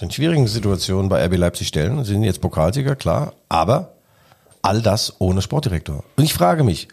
den 0.00 0.10
schwierigen 0.10 0.48
Situationen 0.48 1.08
bei 1.08 1.24
RB 1.24 1.36
Leipzig 1.36 1.68
stellen. 1.68 2.04
Sie 2.04 2.12
sind 2.12 2.24
jetzt 2.24 2.40
Pokalsieger, 2.40 2.96
klar. 2.96 3.34
Aber 3.48 3.92
all 4.62 4.82
das 4.82 5.14
ohne 5.18 5.42
Sportdirektor. 5.42 6.04
Und 6.16 6.24
ich 6.24 6.34
frage 6.34 6.64
mich, 6.64 6.88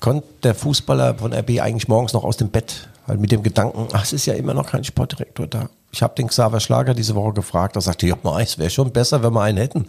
konnte 0.00 0.26
der 0.42 0.54
Fußballer 0.54 1.16
von 1.16 1.32
RB 1.32 1.60
eigentlich 1.60 1.88
morgens 1.88 2.12
noch 2.12 2.24
aus 2.24 2.36
dem 2.36 2.50
Bett, 2.50 2.88
weil 3.06 3.16
mit 3.16 3.32
dem 3.32 3.42
Gedanken, 3.42 3.88
ach, 3.92 4.04
es 4.04 4.12
ist 4.12 4.26
ja 4.26 4.34
immer 4.34 4.54
noch 4.54 4.66
kein 4.66 4.84
Sportdirektor 4.84 5.46
da. 5.46 5.68
Ich 5.90 6.02
habe 6.02 6.14
den 6.14 6.28
Xaver 6.28 6.60
Schlager 6.60 6.94
diese 6.94 7.14
Woche 7.14 7.32
gefragt, 7.32 7.76
er 7.76 7.82
sagte, 7.82 8.06
ja, 8.06 8.16
es 8.40 8.58
wäre 8.58 8.70
schon 8.70 8.92
besser, 8.92 9.22
wenn 9.22 9.32
wir 9.32 9.42
einen 9.42 9.58
hätten. 9.58 9.86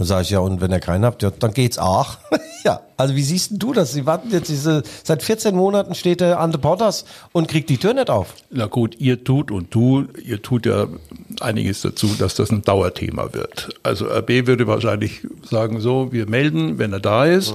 Und 0.00 0.06
sage 0.06 0.22
ich, 0.22 0.30
ja, 0.30 0.38
und 0.38 0.62
wenn 0.62 0.72
ihr 0.72 0.80
keinen 0.80 1.04
habt, 1.04 1.22
ja, 1.22 1.30
dann 1.30 1.52
geht's 1.52 1.76
auch. 1.76 2.16
ja, 2.64 2.80
also 2.96 3.14
wie 3.16 3.22
siehst 3.22 3.52
du 3.56 3.74
das? 3.74 3.92
Sie 3.92 4.06
warten 4.06 4.30
jetzt 4.30 4.48
diese, 4.48 4.82
seit 5.04 5.22
14 5.22 5.54
Monaten 5.54 5.94
steht 5.94 6.22
der 6.22 6.40
Ante 6.40 6.56
Potters 6.56 7.04
und 7.32 7.48
kriegt 7.48 7.68
die 7.68 7.76
Tür 7.76 7.92
nicht 7.92 8.08
auf. 8.08 8.32
Na 8.48 8.64
gut, 8.64 8.98
ihr 8.98 9.24
tut 9.24 9.50
und 9.50 9.74
du, 9.74 10.06
ihr 10.24 10.40
tut 10.40 10.64
ja 10.64 10.86
einiges 11.40 11.82
dazu, 11.82 12.06
dass 12.18 12.34
das 12.34 12.50
ein 12.50 12.62
Dauerthema 12.62 13.34
wird. 13.34 13.76
Also 13.82 14.06
RB 14.06 14.46
würde 14.46 14.66
wahrscheinlich 14.66 15.20
sagen, 15.42 15.82
so, 15.82 16.12
wir 16.12 16.26
melden, 16.26 16.78
wenn 16.78 16.94
er 16.94 17.00
da 17.00 17.26
ist, 17.26 17.52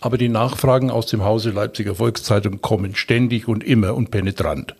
aber 0.00 0.18
die 0.18 0.28
Nachfragen 0.28 0.92
aus 0.92 1.06
dem 1.06 1.24
Hause 1.24 1.50
Leipziger 1.50 1.96
Volkszeitung 1.96 2.62
kommen 2.62 2.94
ständig 2.94 3.48
und 3.48 3.64
immer 3.64 3.96
und 3.96 4.12
penetrant. 4.12 4.76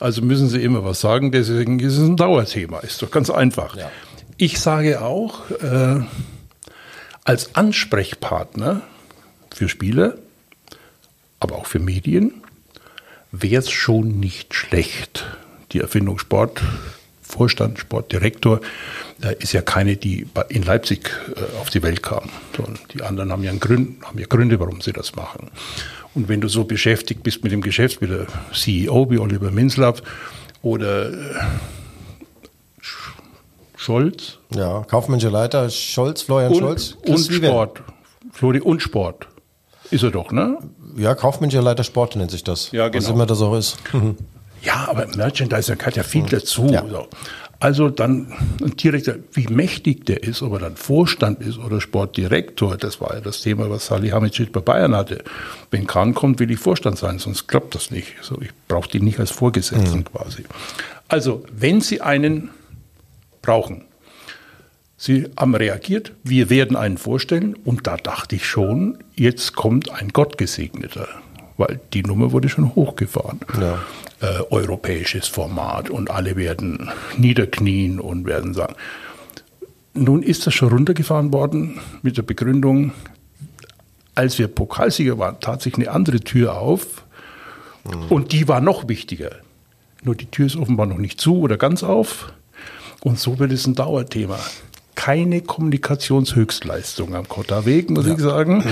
Also 0.00 0.22
müssen 0.22 0.48
sie 0.48 0.62
immer 0.62 0.86
was 0.86 1.02
sagen, 1.02 1.32
deswegen 1.32 1.80
ist 1.80 1.98
es 1.98 2.08
ein 2.08 2.16
Dauerthema, 2.16 2.78
ist 2.78 3.02
doch 3.02 3.10
ganz 3.10 3.28
einfach. 3.28 3.76
Ja. 3.76 3.90
Ich 4.38 4.58
sage 4.58 5.02
auch, 5.02 5.50
äh, 5.50 6.00
als 7.24 7.54
Ansprechpartner 7.54 8.82
für 9.54 9.68
Spieler, 9.68 10.16
aber 11.40 11.56
auch 11.56 11.66
für 11.66 11.78
Medien, 11.78 12.42
wäre 13.30 13.60
es 13.60 13.70
schon 13.70 14.20
nicht 14.20 14.54
schlecht. 14.54 15.26
Die 15.72 15.80
Erfindung 15.80 16.18
Sport, 16.18 16.62
Vorstand, 17.22 17.78
Sportdirektor, 17.78 18.60
ist 19.38 19.52
ja 19.52 19.62
keine, 19.62 19.96
die 19.96 20.26
in 20.48 20.62
Leipzig 20.62 21.10
äh, 21.34 21.58
auf 21.60 21.70
die 21.70 21.82
Welt 21.82 22.02
kam. 22.02 22.28
die 22.92 23.02
anderen 23.02 23.32
haben 23.32 23.44
ja, 23.44 23.52
Grund, 23.54 24.04
haben 24.04 24.18
ja 24.18 24.26
Gründe, 24.26 24.58
warum 24.58 24.80
sie 24.80 24.92
das 24.92 25.14
machen. 25.14 25.50
Und 26.14 26.28
wenn 26.28 26.40
du 26.40 26.48
so 26.48 26.64
beschäftigt 26.64 27.22
bist 27.22 27.42
mit 27.42 27.52
dem 27.52 27.62
Geschäft 27.62 28.02
wie 28.02 28.08
der 28.08 28.26
CEO, 28.52 29.10
wie 29.10 29.18
Oliver 29.18 29.50
Minzlaff 29.50 30.02
oder 30.60 31.10
äh, 31.10 31.34
Scholz, 33.82 34.38
Ja, 34.54 34.84
kaufmännischer 34.84 35.32
Leiter 35.32 35.68
Scholz, 35.68 36.22
Florian 36.22 36.52
und, 36.52 36.58
Scholz. 36.60 36.96
und 37.04 37.16
Chris. 37.16 37.34
Sport. 37.34 37.82
Flori 38.32 38.60
und 38.60 38.80
Sport. 38.80 39.26
Ist 39.90 40.04
er 40.04 40.12
doch, 40.12 40.30
ne? 40.30 40.58
Ja, 40.96 41.16
kaufmännischer 41.16 41.62
Leiter 41.62 41.82
Sport 41.82 42.14
nennt 42.14 42.30
sich 42.30 42.44
das. 42.44 42.70
Ja, 42.70 42.84
Was 42.86 42.92
genau. 42.92 43.14
immer 43.16 43.26
das 43.26 43.40
auch 43.42 43.56
ist. 43.56 43.76
Ja, 44.64 44.86
aber 44.88 45.08
Merchandising 45.16 45.76
gehört 45.76 45.96
ja 45.96 46.04
viel 46.04 46.22
dazu. 46.26 46.66
Ja. 46.66 46.86
So. 46.88 47.08
Also 47.58 47.88
dann 47.88 48.32
ein 48.62 48.76
Direktor, 48.76 49.16
wie 49.32 49.48
mächtig 49.48 50.06
der 50.06 50.22
ist, 50.22 50.40
ob 50.40 50.52
er 50.52 50.60
dann 50.60 50.76
Vorstand 50.76 51.40
ist 51.40 51.58
oder 51.58 51.80
Sportdirektor, 51.80 52.76
das 52.76 53.00
war 53.00 53.12
ja 53.14 53.20
das 53.20 53.40
Thema, 53.40 53.68
was 53.70 53.86
Salihamidzic 53.86 54.52
bei 54.52 54.60
Bayern 54.60 54.94
hatte. 54.94 55.24
Wenn 55.72 55.88
Kahn 55.88 56.14
kommt, 56.14 56.38
will 56.38 56.48
ich 56.52 56.60
Vorstand 56.60 56.96
sein, 56.96 57.18
sonst 57.18 57.48
klappt 57.48 57.74
das 57.74 57.90
nicht. 57.90 58.14
So, 58.22 58.40
ich 58.40 58.50
brauche 58.68 58.88
die 58.88 59.00
nicht 59.00 59.18
als 59.18 59.32
Vorgesetzten 59.32 60.04
quasi. 60.04 60.44
Also, 61.08 61.42
wenn 61.52 61.80
Sie 61.80 62.00
einen 62.00 62.50
brauchen, 63.42 63.84
Sie 65.04 65.28
haben 65.36 65.56
reagiert, 65.56 66.12
wir 66.22 66.48
werden 66.48 66.76
einen 66.76 66.96
vorstellen 66.96 67.56
und 67.64 67.88
da 67.88 67.96
dachte 67.96 68.36
ich 68.36 68.46
schon, 68.46 68.98
jetzt 69.16 69.56
kommt 69.56 69.90
ein 69.90 70.10
Gottgesegneter, 70.10 71.08
weil 71.56 71.80
die 71.92 72.04
Nummer 72.04 72.30
wurde 72.30 72.48
schon 72.48 72.76
hochgefahren. 72.76 73.40
Ja. 73.60 73.80
Äh, 74.20 74.44
europäisches 74.50 75.26
Format 75.26 75.90
und 75.90 76.08
alle 76.08 76.36
werden 76.36 76.88
niederknien 77.16 77.98
und 77.98 78.26
werden 78.26 78.54
sagen. 78.54 78.76
Nun 79.92 80.22
ist 80.22 80.46
das 80.46 80.54
schon 80.54 80.68
runtergefahren 80.68 81.32
worden 81.32 81.80
mit 82.02 82.16
der 82.16 82.22
Begründung, 82.22 82.92
als 84.14 84.38
wir 84.38 84.46
Pokalsieger 84.46 85.18
waren, 85.18 85.40
tat 85.40 85.62
sich 85.62 85.74
eine 85.74 85.90
andere 85.90 86.20
Tür 86.20 86.58
auf 86.58 87.04
und 88.08 88.30
die 88.30 88.46
war 88.46 88.60
noch 88.60 88.88
wichtiger. 88.88 89.32
Nur 90.04 90.14
die 90.14 90.26
Tür 90.26 90.46
ist 90.46 90.54
offenbar 90.54 90.86
noch 90.86 90.98
nicht 90.98 91.20
zu 91.20 91.40
oder 91.40 91.56
ganz 91.56 91.82
auf. 91.82 92.32
Und 93.04 93.18
so 93.18 93.38
wird 93.38 93.52
es 93.52 93.66
ein 93.66 93.74
Dauerthema. 93.74 94.38
Keine 94.94 95.40
Kommunikationshöchstleistung 95.40 97.14
am 97.14 97.28
Kotterweg, 97.28 97.90
muss 97.90 98.06
ich 98.06 98.18
sagen, 98.18 98.62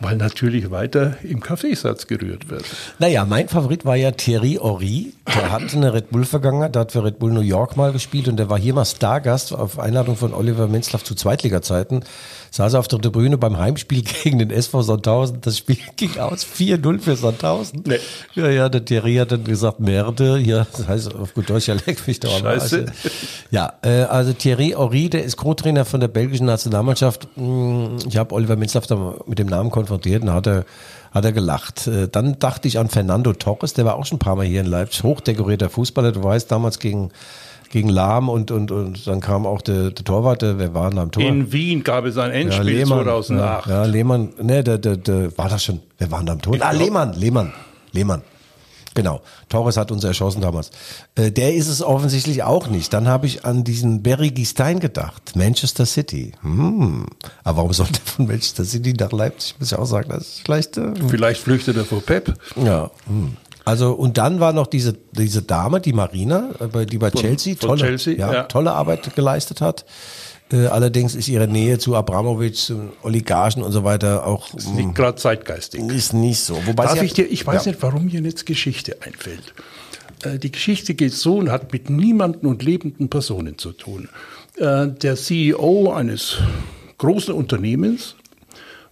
weil 0.00 0.16
natürlich 0.16 0.70
weiter 0.70 1.16
im 1.22 1.40
Kaffeesatz 1.40 2.06
gerührt 2.06 2.48
wird. 2.48 2.64
Naja, 2.98 3.24
mein 3.24 3.48
Favorit 3.48 3.84
war 3.84 3.96
ja 3.96 4.10
Thierry 4.10 4.58
Horry. 4.60 5.12
Der 5.26 5.50
hatte 5.50 5.76
eine 5.76 5.92
Red 5.92 6.10
Bull-Vergangenheit, 6.10 6.74
der 6.74 6.80
hat 6.82 6.92
für 6.92 7.04
Red 7.04 7.18
Bull 7.18 7.32
New 7.32 7.40
York 7.40 7.76
mal 7.76 7.92
gespielt 7.92 8.28
und 8.28 8.36
der 8.36 8.48
war 8.48 8.58
hier 8.58 8.74
mal 8.74 8.84
Stargast 8.84 9.52
auf 9.52 9.78
Einladung 9.78 10.16
von 10.16 10.32
Oliver 10.32 10.66
Minzlaff 10.66 11.04
zu 11.04 11.14
Zweitliga-Zeiten. 11.14 12.02
Saß 12.50 12.74
er 12.74 12.80
auf 12.80 12.88
der 12.88 13.00
Tribüne 13.00 13.36
beim 13.36 13.58
Heimspiel 13.58 14.02
gegen 14.22 14.38
den 14.38 14.50
SV 14.50 14.82
Sandhausen. 14.82 15.40
Das 15.42 15.58
Spiel 15.58 15.76
ging 15.96 16.16
aus 16.18 16.46
4-0 16.46 17.00
für 17.00 17.16
Sandhausen. 17.16 17.82
Nee. 17.86 17.98
Ja, 18.34 18.48
ja, 18.48 18.68
der 18.68 18.84
Thierry 18.84 19.16
hat 19.16 19.32
dann 19.32 19.44
gesagt, 19.44 19.80
Merde, 19.80 20.38
hier, 20.38 20.66
das 20.72 20.88
heißt 20.88 21.14
auf 21.14 21.34
gut 21.34 21.50
Deutsch, 21.50 21.68
ja, 21.68 21.74
leck 21.74 22.06
mich 22.06 22.20
doch 22.20 22.34
am 22.34 22.42
Scheiße. 22.42 22.86
Arsch. 22.86 23.10
Ja, 23.50 23.72
äh, 23.82 24.02
also 24.04 24.32
Thierry 24.32 24.70
Horry, 24.76 25.10
der 25.10 25.24
ist 25.24 25.36
Co-Trainer 25.66 25.84
von 25.84 26.00
der 26.00 26.08
belgischen 26.08 26.46
Nationalmannschaft. 26.46 27.28
Mm, 27.36 27.96
Ich 28.08 28.16
habe 28.16 28.34
Oliver 28.34 28.56
Minzlaff 28.56 28.86
mit 29.26 29.38
dem 29.38 29.48
Namen 29.48 29.70
konfrontiert 29.70 30.22
und 30.22 30.32
hat 30.32 30.46
er, 30.46 30.64
hat 31.12 31.24
er 31.24 31.32
gelacht. 31.32 31.86
Äh, 31.88 32.08
Dann 32.08 32.38
dachte 32.38 32.68
ich 32.68 32.78
an 32.78 32.88
Fernando 32.88 33.32
Torres, 33.32 33.72
der 33.74 33.84
war 33.84 33.96
auch 33.96 34.06
schon 34.06 34.16
ein 34.16 34.20
paar 34.20 34.36
Mal 34.36 34.46
hier 34.46 34.60
in 34.60 34.66
Leipzig, 34.66 35.02
hochdekorierter 35.02 35.68
Fußballer, 35.68 36.12
du 36.12 36.22
weißt, 36.22 36.50
damals 36.52 36.78
gegen, 36.78 37.10
gegen 37.70 37.88
Lahm 37.88 38.28
und, 38.28 38.50
und, 38.52 38.70
und 38.70 39.06
dann 39.06 39.20
kam 39.20 39.44
auch 39.44 39.60
der, 39.60 39.90
der 39.90 40.04
Torwart, 40.04 40.42
der, 40.42 40.58
wer 40.58 40.72
war 40.72 40.90
denn 40.90 41.00
am 41.00 41.10
Tor? 41.10 41.22
In 41.24 41.52
Wien 41.52 41.82
gab 41.82 42.04
es 42.04 42.16
ein 42.16 42.30
Endspiel 42.30 42.86
2008. 42.86 43.66
Ja, 43.66 43.72
ja, 43.72 43.84
Lehmann, 43.84 44.28
ne, 44.40 44.62
der, 44.62 44.78
der, 44.78 44.96
der, 44.96 45.36
war 45.36 45.48
das 45.48 45.64
schon, 45.64 45.80
wer 45.98 46.10
war 46.10 46.18
denn 46.18 46.26
da 46.26 46.32
am 46.34 46.42
Tor? 46.42 46.56
Ah, 46.60 46.70
Lehmann, 46.70 47.12
Lehmann, 47.14 47.52
Lehmann. 47.92 48.22
Genau. 48.96 49.20
Torres 49.48 49.76
hat 49.76 49.92
uns 49.92 50.02
erschossen 50.02 50.40
damals. 50.40 50.70
Äh, 51.14 51.30
der 51.30 51.54
ist 51.54 51.68
es 51.68 51.80
offensichtlich 51.82 52.42
auch 52.42 52.66
nicht. 52.66 52.92
Dann 52.92 53.06
habe 53.06 53.26
ich 53.26 53.44
an 53.44 53.62
diesen 53.62 54.02
Barry 54.02 54.32
Stein 54.44 54.80
gedacht. 54.80 55.36
Manchester 55.36 55.86
City. 55.86 56.32
Hm. 56.42 57.06
Aber 57.44 57.58
warum 57.58 57.72
sollte 57.72 58.00
er 58.04 58.10
von 58.10 58.26
Manchester 58.26 58.64
City 58.64 58.94
nach 58.98 59.12
Leipzig? 59.12 59.54
Muss 59.60 59.70
ich 59.70 59.78
auch 59.78 59.84
sagen, 59.86 60.08
das 60.08 60.22
ist 60.22 60.40
vielleicht. 60.44 60.76
Äh, 60.76 60.92
Vielleicht 61.08 61.40
flüchtet 61.40 61.76
er 61.76 61.84
vor 61.84 62.00
Pep. 62.00 62.34
ja. 62.56 62.90
Hm. 63.06 63.36
Also 63.64 63.94
und 63.94 64.16
dann 64.16 64.38
war 64.38 64.52
noch 64.52 64.68
diese 64.68 64.94
diese 65.10 65.42
Dame, 65.42 65.80
die 65.80 65.92
Marina, 65.92 66.50
äh, 66.60 66.66
bei- 66.68 66.84
die 66.84 66.98
bei 66.98 67.10
Chelsea, 67.10 67.56
von 67.56 67.70
tolle, 67.70 67.80
Chelsea, 67.82 68.14
ja, 68.16 68.32
ja. 68.32 68.42
tolle 68.44 68.72
Arbeit 68.72 69.16
geleistet 69.16 69.60
hat. 69.60 69.84
Äh, 70.52 70.66
allerdings 70.66 71.14
ist 71.16 71.28
ihre 71.28 71.48
Nähe 71.48 71.78
zu 71.78 71.96
Abramovic, 71.96 72.54
zu 72.54 72.92
Oligarchen 73.02 73.62
und 73.62 73.72
so 73.72 73.82
weiter 73.82 74.26
auch 74.26 74.54
Ist 74.54 74.72
nicht 74.74 74.94
gerade 74.94 75.16
zeitgeistig. 75.16 75.80
ist 75.90 76.12
nicht 76.12 76.38
so. 76.40 76.56
Wobei 76.66 76.84
Darf 76.84 77.02
ich 77.02 77.14
dir, 77.14 77.24
ich 77.30 77.44
weiß 77.46 77.64
ja. 77.64 77.72
nicht, 77.72 77.82
warum 77.82 78.06
mir 78.06 78.20
jetzt 78.20 78.46
Geschichte 78.46 78.96
einfällt. 79.02 79.54
Äh, 80.22 80.38
Die 80.38 80.52
Geschichte 80.52 80.94
geht 80.94 81.14
so 81.14 81.38
und 81.38 81.50
hat 81.50 81.72
mit 81.72 81.90
niemanden 81.90 82.46
und 82.46 82.62
lebenden 82.62 83.08
Personen 83.08 83.58
zu 83.58 83.72
tun. 83.72 84.08
Äh, 84.56 84.86
Der 84.88 85.16
CEO 85.16 85.92
eines 85.92 86.36
großen 86.98 87.34
Unternehmens 87.34 88.14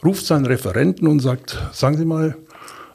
ruft 0.05 0.27
seinen 0.27 0.47
Referenten 0.47 1.07
und 1.07 1.21
sagt, 1.21 1.57
sagen 1.73 1.97
Sie 1.97 2.05
mal, 2.05 2.37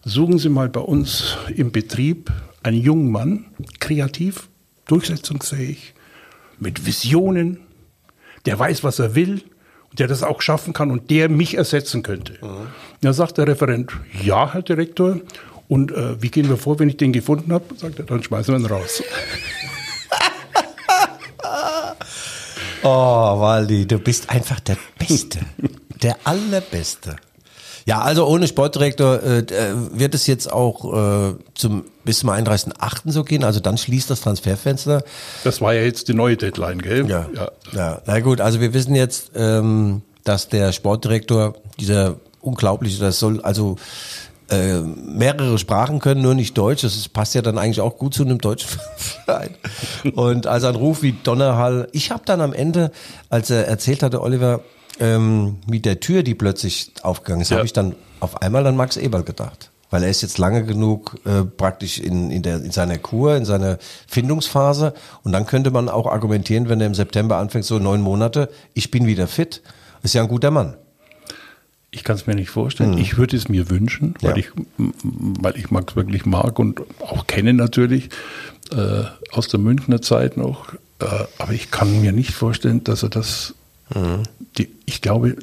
suchen 0.03 0.37
Sie 0.37 0.49
mal 0.49 0.67
bei 0.69 0.81
uns 0.81 1.37
im 1.55 1.71
Betrieb 1.71 2.29
einen 2.61 2.81
jungen 2.81 3.09
Mann, 3.09 3.45
kreativ, 3.79 4.49
durchsetzungsfähig, 4.87 5.93
mit 6.59 6.85
Visionen, 6.85 7.61
der 8.45 8.57
weiß, 8.57 8.83
was 8.83 8.99
er 8.99 9.15
will 9.15 9.43
und 9.89 9.99
der 9.99 10.07
das 10.07 10.23
auch 10.23 10.41
schaffen 10.41 10.73
kann 10.73 10.91
und 10.91 11.09
der 11.09 11.29
mich 11.29 11.55
ersetzen 11.57 12.03
könnte. 12.03 12.39
Da 13.01 13.13
sagt 13.13 13.37
der 13.37 13.47
Referent, 13.47 13.91
ja, 14.23 14.53
Herr 14.53 14.61
Direktor, 14.61 15.17
Und 15.67 15.91
äh, 15.91 16.19
wie 16.21 16.29
gehen 16.29 16.49
wir 16.49 16.57
vor, 16.57 16.79
wenn 16.79 16.89
ich 16.89 16.97
den 16.97 17.13
gefunden 17.13 17.53
habe? 17.53 17.65
Sagt 17.77 17.99
er, 17.99 18.05
dann 18.05 18.23
schmeißen 18.23 18.53
wir 18.53 18.59
ihn 18.59 18.65
raus. 18.65 19.03
Oh, 22.81 23.39
Waldi, 23.39 23.85
du 23.85 23.99
bist 23.99 24.29
einfach 24.29 24.59
der 24.61 24.77
Beste. 24.97 25.39
der 26.01 26.15
Allerbeste. 26.23 27.17
Ja, 27.89 28.01
also 28.01 28.27
ohne 28.27 28.47
Sportdirektor 28.47 29.23
äh, 29.23 29.39
äh, 29.39 29.73
wird 29.93 30.13
es 30.13 30.27
jetzt 30.27 30.53
auch 30.53 30.93
äh, 30.93 31.33
zum 31.55 31.85
bis 32.05 32.19
zum 32.19 32.29
31.8. 32.29 33.11
so 33.11 33.23
gehen. 33.23 33.43
Also 33.43 33.59
dann 33.61 33.79
schließt 33.79 34.11
das 34.11 34.21
Transferfenster. 34.21 35.03
Das 35.43 35.59
war 35.59 35.73
ja 35.73 35.81
jetzt 35.81 36.07
die 36.07 36.13
neue 36.13 36.37
Deadline, 36.37 36.83
gell? 36.83 37.09
Ja. 37.09 37.25
ja. 37.33 37.49
ja. 37.71 38.01
Na 38.05 38.19
gut, 38.19 38.41
also 38.41 38.61
wir 38.61 38.75
wissen 38.75 38.93
jetzt, 38.93 39.31
ähm, 39.33 40.03
dass 40.23 40.49
der 40.49 40.71
Sportdirektor, 40.71 41.55
dieser 41.79 42.17
unglaubliche, 42.41 42.99
das 42.99 43.17
soll 43.17 43.41
also 43.41 43.77
äh, 44.51 44.81
mehrere 44.81 45.57
Sprachen 45.57 45.97
können, 45.97 46.21
nur 46.21 46.35
nicht 46.35 46.55
Deutsch. 46.55 46.83
Das 46.83 47.09
passt 47.09 47.33
ja 47.33 47.41
dann 47.41 47.57
eigentlich 47.57 47.81
auch 47.81 47.97
gut 47.97 48.13
zu 48.13 48.23
einem 48.23 48.37
deutschen 48.37 48.69
Verein. 48.97 49.55
Und 50.13 50.45
also 50.45 50.67
ein 50.67 50.75
Ruf 50.75 51.01
wie 51.01 51.13
Donnerhall. 51.23 51.87
Ich 51.91 52.11
habe 52.11 52.21
dann 52.23 52.39
am 52.39 52.53
Ende, 52.53 52.91
als 53.31 53.49
er 53.49 53.67
erzählt 53.67 54.03
hatte, 54.03 54.21
Oliver, 54.21 54.61
ähm, 54.99 55.57
mit 55.67 55.85
der 55.85 55.99
Tür, 55.99 56.23
die 56.23 56.35
plötzlich 56.35 56.91
aufgegangen 57.03 57.41
ist, 57.41 57.51
ja. 57.51 57.57
habe 57.57 57.65
ich 57.65 57.73
dann 57.73 57.95
auf 58.19 58.41
einmal 58.41 58.65
an 58.67 58.75
Max 58.75 58.97
Eberl 58.97 59.23
gedacht. 59.23 59.71
Weil 59.91 60.03
er 60.03 60.09
ist 60.09 60.21
jetzt 60.21 60.37
lange 60.37 60.63
genug 60.65 61.17
äh, 61.25 61.43
praktisch 61.43 61.97
in, 61.97 62.29
in, 62.29 62.43
der, 62.43 62.57
in 62.57 62.69
seiner 62.69 62.99
Kur, 62.99 63.35
in 63.35 63.45
seiner 63.45 63.79
Findungsphase. 64.07 64.93
Und 65.23 65.31
dann 65.31 65.47
könnte 65.47 65.71
man 65.71 65.89
auch 65.89 66.05
argumentieren, 66.05 66.69
wenn 66.69 66.79
er 66.79 66.87
im 66.87 66.93
September 66.93 67.37
anfängt, 67.37 67.65
so 67.65 67.79
neun 67.79 68.01
Monate, 68.01 68.49
ich 68.75 68.91
bin 68.91 69.07
wieder 69.07 69.27
fit, 69.27 69.63
ist 70.03 70.13
ja 70.13 70.21
ein 70.21 70.27
guter 70.27 70.51
Mann. 70.51 70.75
Ich 71.91 72.03
kann 72.03 72.17
es 72.17 72.27
mir 72.27 72.35
nicht 72.35 72.51
vorstellen. 72.51 72.91
Mhm. 72.91 72.97
Ich 72.99 73.17
würde 73.17 73.35
es 73.35 73.49
mir 73.49 73.71
wünschen, 73.71 74.13
weil, 74.21 74.31
ja. 74.31 74.37
ich, 74.37 74.51
weil 74.77 75.57
ich 75.57 75.71
Max 75.71 75.95
wirklich 75.95 76.25
mag 76.27 76.59
und 76.59 76.81
auch 76.99 77.25
kenne 77.25 77.53
natürlich 77.53 78.09
äh, 78.71 79.05
aus 79.31 79.47
der 79.47 79.59
Münchner 79.59 80.03
Zeit 80.03 80.37
noch. 80.37 80.73
Äh, 80.99 81.05
aber 81.39 81.53
ich 81.53 81.71
kann 81.71 82.01
mir 82.01 82.11
nicht 82.11 82.31
vorstellen, 82.31 82.83
dass 82.83 83.01
er 83.01 83.09
das 83.09 83.55
Mhm. 83.93 84.23
Die, 84.57 84.69
ich 84.85 85.01
glaube, 85.01 85.35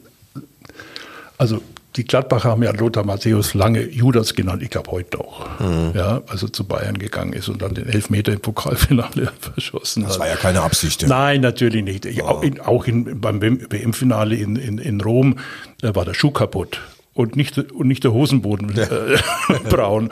also 1.38 1.62
die 1.96 2.04
Gladbacher 2.04 2.50
haben 2.50 2.62
ja 2.62 2.72
Lothar 2.72 3.04
Matthäus 3.04 3.54
lange 3.54 3.82
Judas 3.82 4.34
genannt, 4.34 4.62
ich 4.62 4.70
glaube 4.70 4.90
heute 4.90 5.18
auch. 5.18 5.46
Mhm. 5.60 5.92
Ja, 5.94 6.22
also 6.26 6.46
zu 6.48 6.64
Bayern 6.64 6.98
gegangen 6.98 7.32
ist 7.32 7.48
und 7.48 7.62
dann 7.62 7.74
den 7.74 7.88
Elfmeter 7.88 8.32
im 8.32 8.40
Pokalfinale 8.40 9.32
verschossen 9.40 10.04
hat. 10.04 10.10
Das 10.10 10.18
war 10.18 10.28
ja 10.28 10.36
keine 10.36 10.60
Absicht. 10.60 11.02
Ja. 11.02 11.08
Nein, 11.08 11.40
natürlich 11.40 11.84
nicht. 11.84 12.06
Oh. 12.20 12.26
Auch, 12.26 12.42
in, 12.42 12.60
auch 12.60 12.86
in, 12.86 13.20
beim 13.20 13.40
WM-Finale 13.40 14.36
in, 14.36 14.56
in, 14.56 14.78
in 14.78 15.00
Rom 15.00 15.38
äh, 15.82 15.94
war 15.94 16.04
der 16.04 16.14
Schuh 16.14 16.30
kaputt 16.30 16.80
und 17.14 17.34
nicht, 17.34 17.58
und 17.58 17.88
nicht 17.88 18.04
der 18.04 18.12
Hosenboden 18.12 18.76
äh, 18.76 19.18
braun. 19.70 20.10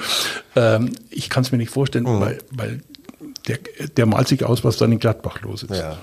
Ähm, 0.57 0.93
ich 1.11 1.28
kann 1.28 1.43
es 1.43 1.53
mir 1.53 1.59
nicht 1.59 1.70
vorstellen, 1.70 2.05
mhm. 2.05 2.20
weil, 2.20 2.39
weil 2.51 2.80
der, 3.47 3.59
der 3.97 4.07
malt 4.07 4.28
sich 4.28 4.45
aus, 4.45 4.64
was 4.64 4.78
dann 4.78 4.91
in 4.91 4.99
Gladbach 4.99 5.43
los 5.43 5.64
ist. 5.64 5.76
Ja. 5.76 5.99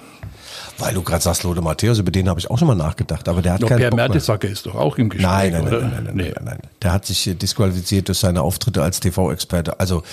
Weil 0.77 0.93
du 0.93 1.01
gerade 1.01 1.21
sagst, 1.21 1.43
Lode 1.43 1.61
Matthäus, 1.61 1.99
über 1.99 2.11
den 2.11 2.29
habe 2.29 2.39
ich 2.39 2.49
auch 2.49 2.57
schon 2.57 2.67
mal 2.67 2.75
nachgedacht, 2.75 3.27
aber 3.27 3.41
der 3.41 3.53
hat 3.53 3.63
doch, 3.63 3.69
keinen 3.69 3.81
Per 3.81 3.95
Mertesacker 3.95 4.47
ist 4.47 4.65
doch 4.65 4.75
auch 4.75 4.97
im 4.97 5.09
Gespräch, 5.09 5.29
nein, 5.29 5.51
nein, 5.51 5.63
nein, 5.63 5.71
nein, 5.71 6.03
nein, 6.05 6.15
nee. 6.15 6.23
nein, 6.35 6.43
nein, 6.45 6.59
Der 6.81 6.93
hat 6.93 7.05
sich 7.05 7.29
disqualifiziert 7.37 8.07
durch 8.07 8.19
seine 8.19 8.41
Auftritte 8.41 8.81
als 8.83 8.99
TV-Experte. 8.99 9.79
Also, 9.79 10.03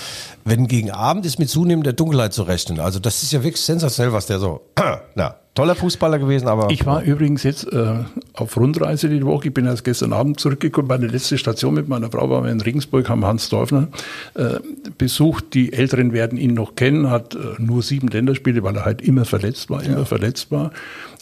wenn 0.45 0.67
gegen 0.67 0.91
Abend 0.91 1.27
ist 1.27 1.39
mit 1.39 1.49
zunehmender 1.49 1.93
Dunkelheit 1.93 2.33
zu 2.33 2.43
rechnen. 2.43 2.81
Also, 2.81 2.99
das 2.99 3.23
ist 3.23 3.33
ja 3.33 3.43
wirklich 3.43 3.63
sensationell, 3.63 4.13
was 4.13 4.27
der 4.27 4.39
so, 4.39 4.63
na, 5.15 5.37
toller 5.59 5.75
Fußballer 5.75 6.21
gewesen, 6.21 6.47
aber. 6.47 6.71
Ich 6.71 6.87
war 6.87 7.03
übrigens 7.03 7.43
jetzt 7.43 7.73
äh, 7.73 7.95
auf 8.35 8.57
Rundreise 8.57 9.09
die 9.09 9.25
Woche. 9.27 9.49
Ich 9.49 9.55
bin 9.55 9.67
erst 9.67 9.83
gestern 9.83 10.13
Abend 10.13 10.39
zurückgekommen. 10.39 10.87
Meine 10.87 11.09
letzte 11.09 11.37
Station 11.37 11.75
mit 11.75 11.89
meiner 11.89 12.13
Frau 12.13 12.31
war 12.31 12.49
in 12.49 12.61
Regensburg, 12.61 13.09
haben 13.09 13.25
Hans 13.25 13.49
Däufner 13.49 13.89
äh, 14.35 14.61
besucht. 14.99 15.55
Die 15.55 15.73
Älteren 15.73 16.13
werden 16.13 16.39
ihn 16.39 16.55
noch 16.55 16.77
kennen, 16.77 17.11
hat 17.11 17.35
äh, 17.35 17.39
nur 17.59 17.83
sieben 17.83 18.07
Länderspiele, 18.07 18.63
weil 18.63 18.77
er 18.77 18.85
halt 18.85 19.03
immer 19.03 19.25
verletzt 19.25 19.69
war, 19.69 19.83
immer 19.83 19.99
ja. 19.99 20.05
verletzt 20.05 20.18
war. 20.51 20.73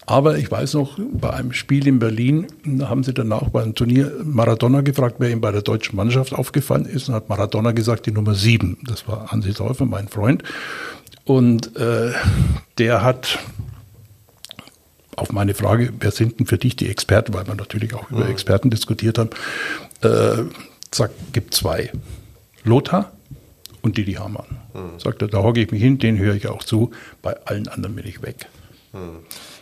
Aber 0.09 0.39
ich 0.39 0.51
weiß 0.51 0.75
noch, 0.75 0.99
bei 0.99 1.31
einem 1.31 1.53
Spiel 1.53 1.89
in 1.89 1.99
Berlin 1.99 2.47
haben 2.83 3.03
sie 3.03 3.13
danach 3.13 3.49
bei 3.49 3.63
einem 3.63 3.75
Turnier 3.75 4.13
Maradona 4.23 4.81
gefragt, 4.83 5.17
wer 5.19 5.31
ihm 5.31 5.41
bei 5.41 5.51
der 5.51 5.63
deutschen 5.63 5.97
Mannschaft 5.97 6.33
aufgefallen 6.33 6.87
ist. 6.87 7.09
Und 7.09 7.15
hat 7.17 7.29
Maradona 7.29 7.73
gesagt, 7.73 8.07
die 8.07 8.13
Nummer 8.13 8.35
sieben. 8.35 8.79
Das 8.85 9.09
war 9.09 9.33
Hansi 9.33 9.53
Täufer, 9.53 9.85
mein 9.85 10.07
Freund. 10.07 10.45
Und 11.25 11.77
äh, 11.77 12.13
der 12.79 13.03
hat 13.03 13.41
auf 15.17 15.33
meine 15.33 15.55
Frage, 15.55 15.93
wer 15.99 16.13
sind 16.13 16.39
denn 16.39 16.47
für 16.47 16.59
dich 16.59 16.77
die 16.77 16.89
Experten, 16.89 17.35
weil 17.35 17.47
wir 17.47 17.55
natürlich 17.55 17.95
auch 17.95 18.11
über 18.11 18.29
Experten 18.29 18.71
diskutiert 18.71 19.19
haben, 19.19 19.31
äh, 20.03 20.45
sagt, 20.95 21.15
gibt 21.33 21.55
zwei. 21.55 21.91
Lothar 22.63 23.13
und 23.83 23.97
Didi 23.97 24.15
Hamann. 24.15 24.47
Mhm. 24.75 25.01
Sagt 25.01 25.23
er, 25.23 25.29
da 25.29 25.43
hocke 25.43 25.61
ich 25.61 25.71
mich 25.71 25.83
hin, 25.83 25.99
den 25.99 26.19
höre 26.19 26.35
ich 26.35 26.47
auch 26.49 26.63
zu, 26.63 26.93
bei 27.23 27.37
allen 27.47 27.67
anderen 27.67 27.97
bin 27.97 28.07
ich 28.07 28.23
weg. 28.23 28.47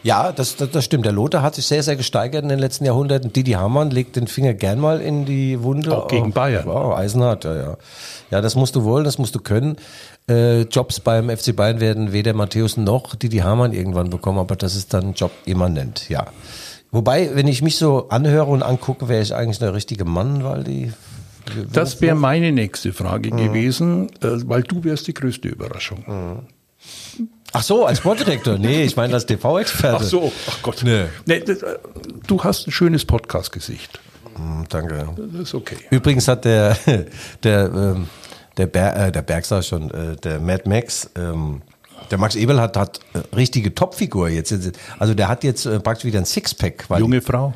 Ja, 0.03 0.33
das, 0.33 0.57
das, 0.57 0.71
das, 0.71 0.85
stimmt. 0.85 1.07
Der 1.07 1.13
Lothar 1.13 1.43
hat 1.43 1.55
sich 1.55 1.65
sehr, 1.65 1.83
sehr 1.83 1.97
gesteigert 1.97 2.43
in 2.43 2.51
den 2.51 2.59
letzten 2.59 2.85
Jahrhunderten. 2.85 3.33
Didi 3.33 3.53
Hamann 3.53 3.91
legt 3.91 4.17
den 4.17 4.27
Finger 4.27 4.53
gern 4.53 4.79
mal 4.79 5.01
in 5.01 5.25
die 5.25 5.63
Wunde. 5.63 5.97
Auch 5.97 6.09
gegen 6.09 6.33
Bayern. 6.33 6.67
Wow, 6.67 6.95
Eisenhart, 6.95 7.45
ja, 7.45 7.57
ja. 7.57 7.77
Ja, 8.31 8.41
das 8.43 8.55
musst 8.55 8.77
du 8.77 8.85
wollen, 8.85 9.05
das 9.05 9.17
musst 9.17 9.35
du 9.35 9.41
können. 9.41 9.77
Äh, 10.29 10.63
Jobs 10.63 11.01
beim 11.01 11.35
FC 11.35 11.57
Bayern 11.57 11.81
werden 11.81 12.13
weder 12.13 12.35
Matthäus 12.35 12.77
noch 12.77 13.15
Didi 13.15 13.39
Hamann 13.39 13.73
irgendwann 13.73 14.11
bekommen, 14.11 14.39
aber 14.39 14.57
das 14.57 14.77
ist 14.77 14.93
dann 14.93 15.15
Job 15.15 15.31
immanent, 15.47 16.11
ja. 16.11 16.27
Wobei, 16.91 17.31
wenn 17.35 17.49
ich 17.49 17.63
mich 17.63 17.77
so 17.77 18.09
anhöre 18.11 18.51
und 18.51 18.63
angucke, 18.63 19.09
wäre 19.09 19.23
ich 19.23 19.35
eigentlich 19.35 19.59
der 19.59 19.75
richtige 19.75 20.05
Mann, 20.05 20.45
weil 20.45 20.65
die 20.65 20.93
das 21.73 22.01
wäre 22.01 22.15
meine 22.15 22.53
nächste 22.53 22.93
Frage 22.93 23.33
mhm. 23.33 23.37
gewesen, 23.39 24.09
äh, 24.23 24.29
weil 24.47 24.63
du 24.63 24.85
wärst 24.85 25.07
die 25.07 25.15
größte 25.15 25.49
Überraschung. 25.49 26.05
Mhm. 26.07 27.29
Ach 27.57 27.63
so, 27.63 27.87
als 27.87 27.99
Sportdirektor? 27.99 28.59
Nee, 28.59 28.83
ich 28.83 28.97
meine 28.97 29.15
als 29.15 29.27
TV-Experte. 29.27 29.97
Ach 30.01 30.03
so, 30.03 30.33
ach 30.49 30.63
Gott. 30.63 30.83
Nee. 30.83 31.05
nee 31.25 31.39
das, 31.39 31.63
äh, 31.63 31.79
du 32.27 32.43
hast 32.43 32.67
ein 32.67 32.73
schönes 32.73 33.05
Podcast-Gesicht. 33.05 34.01
Mm, 34.37 34.65
danke. 34.69 35.09
Das 35.17 35.41
ist 35.41 35.55
okay. 35.55 35.77
Übrigens 35.91 36.27
hat 36.27 36.45
der, 36.45 36.77
der, 37.45 37.71
ähm, 37.73 38.09
der, 38.57 38.67
Ber, 38.67 38.97
äh, 38.97 39.13
der 39.13 39.23
Berg 39.23 39.47
schon, 39.65 39.89
äh, 39.93 40.17
der 40.17 40.41
Mad 40.41 40.69
Max, 40.69 41.09
ähm, 41.15 41.63
der 42.11 42.19
Max 42.19 42.35
Ebel 42.35 42.61
hat, 42.61 42.77
hat 42.77 42.99
äh, 43.13 43.37
richtige 43.37 43.73
Topfigur 43.73 44.29
jetzt. 44.29 44.53
Also 44.99 45.15
der 45.15 45.29
hat 45.29 45.45
jetzt 45.45 45.65
praktisch 45.85 46.07
wieder 46.07 46.19
ein 46.19 46.27
Sixpack. 46.27 46.87
Junge 46.99 47.21
Frau. 47.21 47.55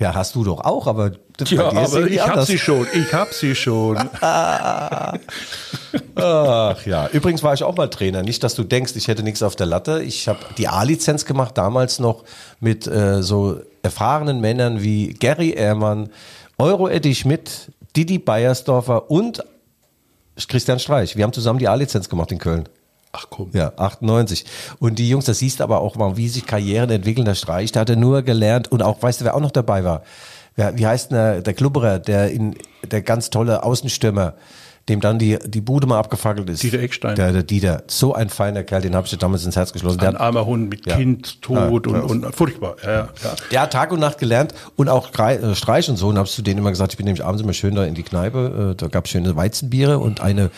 Ja, 0.00 0.14
hast 0.14 0.34
du 0.34 0.44
doch 0.44 0.64
auch, 0.64 0.86
aber 0.86 1.12
ja, 1.46 1.68
aber 1.68 2.06
ich 2.06 2.26
habe 2.26 2.46
sie 2.46 2.56
schon. 2.58 2.86
Ich 2.94 3.12
habe 3.12 3.34
sie 3.34 3.54
schon. 3.54 3.98
Ach 6.14 6.86
ja. 6.86 7.08
Übrigens 7.08 7.42
war 7.42 7.52
ich 7.52 7.62
auch 7.62 7.76
mal 7.76 7.88
Trainer. 7.90 8.22
Nicht, 8.22 8.42
dass 8.42 8.54
du 8.54 8.64
denkst, 8.64 8.94
ich 8.96 9.08
hätte 9.08 9.22
nichts 9.22 9.42
auf 9.42 9.56
der 9.56 9.66
Latte. 9.66 10.02
Ich 10.02 10.26
habe 10.26 10.38
die 10.56 10.68
A-Lizenz 10.68 11.26
gemacht, 11.26 11.58
damals 11.58 11.98
noch 11.98 12.24
mit 12.60 12.86
äh, 12.86 13.22
so 13.22 13.60
erfahrenen 13.82 14.40
Männern 14.40 14.82
wie 14.82 15.12
Gary 15.12 15.50
Ehrmann, 15.50 16.08
Euro 16.56 16.88
Eddie 16.88 17.14
Schmidt, 17.14 17.70
Didi 17.94 18.18
Beiersdorfer 18.18 19.10
und 19.10 19.44
Christian 20.48 20.78
Streich. 20.78 21.14
Wir 21.16 21.24
haben 21.24 21.34
zusammen 21.34 21.58
die 21.58 21.68
A-Lizenz 21.68 22.08
gemacht 22.08 22.32
in 22.32 22.38
Köln. 22.38 22.70
Ach 23.12 23.26
komm. 23.28 23.50
Ja, 23.52 23.72
98. 23.76 24.44
Und 24.78 24.98
die 24.98 25.08
Jungs, 25.08 25.24
das 25.24 25.40
siehst 25.40 25.60
du 25.60 25.64
aber 25.64 25.80
auch 25.80 25.96
mal, 25.96 26.16
wie 26.16 26.28
sich 26.28 26.46
Karrieren 26.46 26.90
entwickeln. 26.90 27.24
Der 27.24 27.34
Streich, 27.34 27.72
da 27.72 27.80
hat 27.80 27.90
er 27.90 27.96
nur 27.96 28.22
gelernt 28.22 28.70
und 28.70 28.82
auch, 28.82 29.02
weißt 29.02 29.20
du, 29.20 29.24
wer 29.24 29.34
auch 29.34 29.40
noch 29.40 29.50
dabei 29.50 29.84
war? 29.84 30.02
Wer, 30.56 30.78
wie 30.78 30.86
heißt 30.86 31.10
denn 31.10 31.16
der, 31.16 31.40
der 31.42 31.54
Klubberer, 31.54 31.98
der 31.98 32.30
in, 32.30 32.54
der 32.90 33.02
ganz 33.02 33.30
tolle 33.30 33.62
Außenstürmer, 33.64 34.34
dem 34.88 35.00
dann 35.00 35.18
die, 35.18 35.38
die 35.44 35.60
Bude 35.60 35.86
mal 35.86 35.98
abgefackelt 35.98 36.48
ist. 36.50 36.62
Dieter 36.62 36.80
Eckstein. 36.80 37.14
Der, 37.14 37.32
der 37.32 37.42
Dieter, 37.42 37.84
so 37.86 38.14
ein 38.14 38.28
feiner 38.28 38.64
Kerl, 38.64 38.82
den 38.82 38.94
habe 38.94 39.06
ich 39.06 39.16
damals 39.18 39.44
ins 39.44 39.56
Herz 39.56 39.72
geschlossen. 39.72 40.00
Ein 40.00 40.16
armer 40.16 40.46
Hund 40.46 40.68
mit 40.68 40.86
ja. 40.86 40.96
Kind, 40.96 41.42
tot 41.42 41.86
ja, 41.86 42.00
und, 42.00 42.24
und, 42.24 42.34
furchtbar. 42.34 42.76
Ja, 42.82 42.90
ja. 42.90 43.08
Der 43.52 43.60
hat 43.62 43.72
Tag 43.72 43.92
und 43.92 44.00
Nacht 44.00 44.18
gelernt 44.18 44.54
und 44.76 44.88
auch 44.88 45.16
äh, 45.18 45.54
Streich 45.54 45.88
und 45.88 45.96
so. 45.96 46.08
Und 46.08 46.18
habst 46.18 46.36
du 46.38 46.42
denen 46.42 46.58
immer 46.58 46.70
gesagt, 46.70 46.92
ich 46.92 46.96
bin 46.96 47.06
nämlich 47.06 47.24
abends 47.24 47.42
immer 47.42 47.52
schön 47.52 47.74
da 47.74 47.84
in 47.84 47.94
die 47.94 48.02
Kneipe. 48.02 48.72
Äh, 48.72 48.74
da 48.76 48.88
gab 48.88 49.04
es 49.04 49.10
schöne 49.10 49.36
Weizenbiere 49.36 49.98
und 49.98 50.20
eine 50.20 50.50